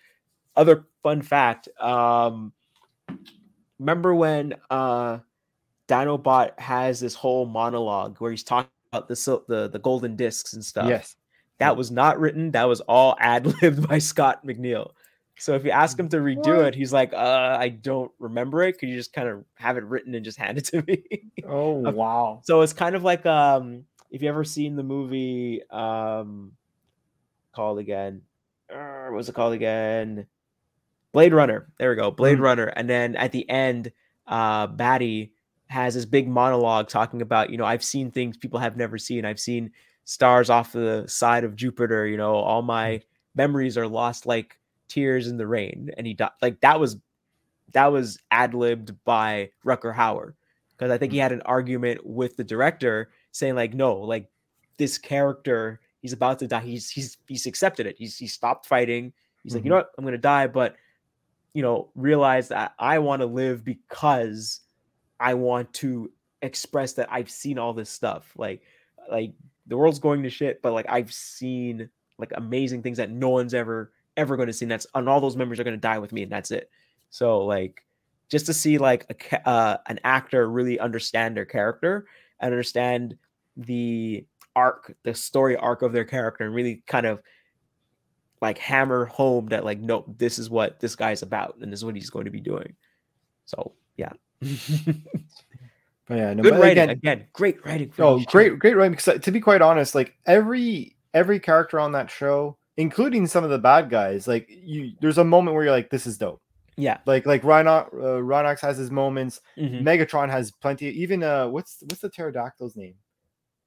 [0.57, 2.53] other fun fact, um
[3.79, 5.19] remember when uh
[5.89, 10.53] Dinobot has this whole monologue where he's talking about the sil- the the golden discs
[10.55, 10.89] and stuff.
[10.89, 11.17] Yes.
[11.59, 12.51] That was not written.
[12.51, 14.91] That was all ad libbed by Scott McNeil.
[15.39, 16.67] So if you ask him to redo What?
[16.69, 18.79] it, he's like, uh, I don't remember it.
[18.79, 21.03] Could you just kind of have it written and just hand it to me?
[21.47, 22.41] Oh wow.
[22.45, 23.85] so it's kind of like um
[24.15, 26.53] if you ever seen the movie um
[27.53, 28.23] called again
[28.75, 30.27] uh, what's it called again?
[31.13, 31.69] Blade runner.
[31.79, 32.43] There we go blade Mhm.
[32.43, 32.67] runner.
[32.67, 33.93] And then at the end
[34.27, 35.33] uh batty
[35.67, 39.25] has this big monologue talking about you know i've seen things people have never seen.
[39.25, 39.73] I've seen
[40.05, 43.03] stars off the side of jupiter you know all my
[43.35, 44.59] memories are lost like
[44.89, 45.91] tears in the rain.
[45.97, 46.97] And he died like that was
[47.73, 50.35] that was ad-libbed by rutger hauer
[50.73, 54.31] because I think he had an argument with the director saying like, no, like
[54.77, 56.61] this character, he's about to die.
[56.61, 57.97] He's he's he's accepted it.
[57.99, 59.13] He's he stopped fighting.
[59.43, 60.77] He's like, you know what, I'm gonna die, but
[61.53, 64.61] you know, realize that I want to live because
[65.21, 66.11] I want to
[66.43, 68.33] express that I've seen all this stuff.
[68.37, 68.63] Like,
[69.11, 69.33] like
[69.67, 73.55] the world's going to shit, but like I've seen like amazing things that no one's
[73.55, 74.65] ever ever going to see.
[74.65, 76.71] And that's and all those members are going to die with me, and that's it.
[77.11, 77.85] So like
[78.31, 82.07] just to see like a uh, an actor really understand their character
[82.41, 83.17] and understand
[83.57, 84.27] the
[84.57, 87.21] arc, the story arc of their character, and really kind of
[88.41, 91.85] like hammer home that like nope, this is what this guy's about, and this is
[91.85, 92.75] what he's going to be doing.
[93.47, 94.13] So yeah,
[96.07, 97.91] But yeah, no, good but writing again, again, great writing.
[97.99, 98.93] Oh, great, great writing.
[98.93, 103.51] Because to be quite honest, like every every character on that show, including some of
[103.51, 106.43] the bad guys, like you, there's a moment where you're like, "This is dope."
[106.77, 106.99] Yeah.
[107.07, 109.41] Like like Rhino, uh, Rhinox has his moments.
[109.57, 109.83] Mhm.
[109.83, 110.89] Megatron has plenty.
[110.89, 112.97] Even uh, what's what's the pterodactyl's name?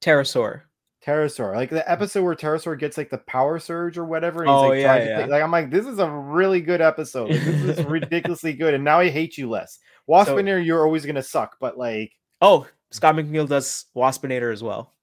[0.01, 0.61] Terrorsaur.
[1.05, 1.55] Terrorsaur.
[1.55, 4.41] Like the episode where Terrorsaur gets like the power surge or whatever.
[4.43, 5.25] And he's Oh, like, yeah, yeah.
[5.25, 7.29] like I'm like, this is a really good episode.
[7.31, 9.79] Like, this is ridiculously good, and now I hate you less.
[10.09, 12.11] Waspinator, you're always gonna suck, but like,
[12.41, 14.93] Oh, Scott McNeil does Waspinator as well.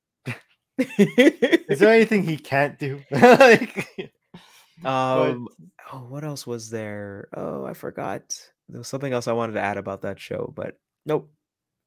[0.78, 3.00] is there anything he can't do?
[3.10, 4.12] like,
[4.84, 5.48] um,
[5.92, 7.28] oh, what else was there?
[7.34, 8.22] Oh, I forgot.
[8.68, 11.30] There was something else I wanted to add about that show, but nope,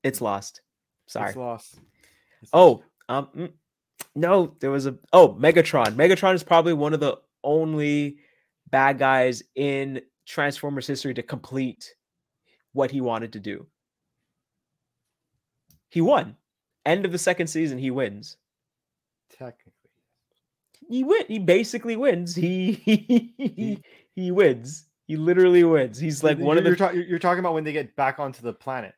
[0.03, 0.61] it's lost.
[1.07, 1.29] Sorry.
[1.29, 1.75] it's lost.
[2.41, 3.51] It's Oh, um, mm,
[4.15, 5.95] no, there was a oh Megatron.
[5.95, 8.17] Megatron is probably one of the only
[8.69, 11.93] bad guys in Transformers history to complete
[12.73, 13.65] what he wanted to do.
[15.89, 16.35] He won.
[16.85, 18.37] End of the second season, he wins.
[19.29, 19.73] technically.
[20.89, 21.23] He win.
[21.27, 22.35] He basically wins.
[22.37, 23.83] He he,
[24.15, 24.85] he wins.
[25.05, 25.99] He literally wins.
[25.99, 26.91] He's like one of you're, the.
[26.93, 28.93] you're, you're talking about when they get back onto the planet.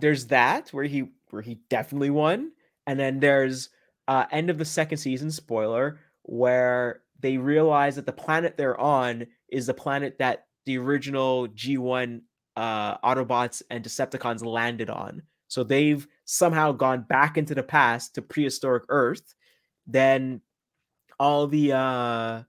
[0.00, 2.50] there's that where he where he definitely won
[2.86, 3.70] and then there's
[4.08, 9.26] uh end of the second season spoiler where they realize that the planet they're on
[9.48, 12.20] is the planet that the original g1
[12.56, 15.22] uh autobots and decepticons landed on.
[15.48, 19.34] So they've somehow gone back into the past to prehistoric earth.
[19.86, 20.40] Then
[21.20, 22.42] all the uh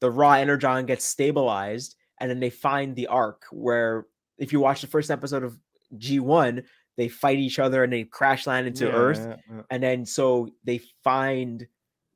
[0.00, 4.06] the raw energon gets stabilized and then they find the Ark where
[4.38, 5.58] if you watch the first episode of
[5.96, 6.64] G1,
[6.96, 9.20] they fight each other and they crash land into Yeah, Earth.
[9.26, 9.62] yeah, yeah.
[9.70, 11.66] And then so they find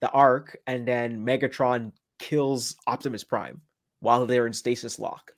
[0.00, 3.60] the Ark, and then Megatron kills Optimus Prime
[4.00, 5.32] while they're in stasis lock.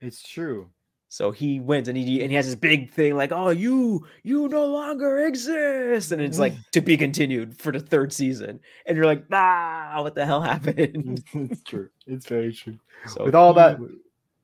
[0.00, 0.68] It's true.
[1.08, 4.48] So he wins and he and he has this big thing like, oh, you you
[4.48, 6.10] no longer exist.
[6.10, 8.60] And it's like to be continued for the third season.
[8.86, 11.22] And you're like, ah, what the hell happened?
[11.34, 11.90] it's true.
[12.06, 12.78] It's very true.
[13.08, 13.78] So with all that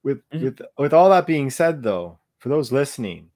[0.02, 0.42] with Mhm.
[0.42, 3.30] with with all that being said though for those listening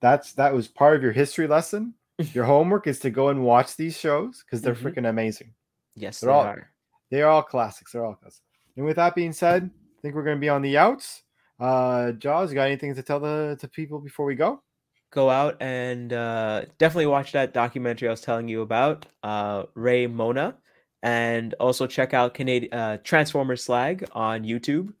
[0.00, 1.94] that's that was part of your history lesson
[2.34, 4.94] your homework is to go and watch these shows because they're Mhm.
[4.94, 5.54] freaking amazing
[5.94, 6.70] yes, they're they all- are.
[7.10, 8.42] they're all classics they're all classics
[8.76, 11.22] and with that being said i think we're going to be on the outs
[11.60, 14.62] uh jaws you got anything to tell the to people before we go
[15.10, 20.06] go out and uh, definitely watch that documentary I was telling you about, uh, Ray
[20.06, 20.58] Mona,
[21.02, 24.92] and also check out Canadian uh, Transformers Slag on YouTube.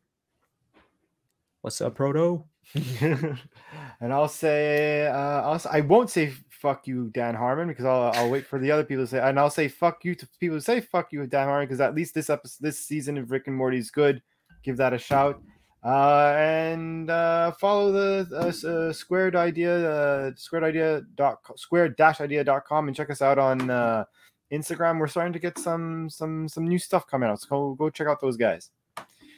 [1.60, 2.44] What's up, Proto?
[4.00, 8.30] and i'll say uh I'll, i won't say fuck you dan harmon because i'll, I'll
[8.30, 10.60] wait for the other people to say and i'll say fuck you to people who
[10.60, 13.56] say fuck you dan harmon because at least this episode this season of rick and
[13.56, 14.22] morty is good.
[14.62, 15.40] Give that a shout.
[15.84, 22.20] Uh and uh follow the uh, uh, squared idea uh squared idea dot squared dash
[22.20, 24.04] idea dot com and check us out on uh
[24.50, 24.98] instagram.
[24.98, 28.08] We're starting to get some some some new stuff coming out so go, go check
[28.08, 28.70] out those guys.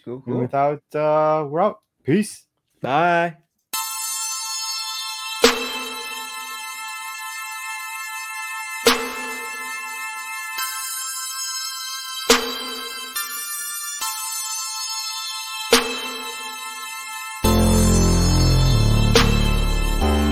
[0.07, 1.81] Cool, and without uh we're out.
[2.03, 2.47] Peace.
[2.81, 3.37] Bye.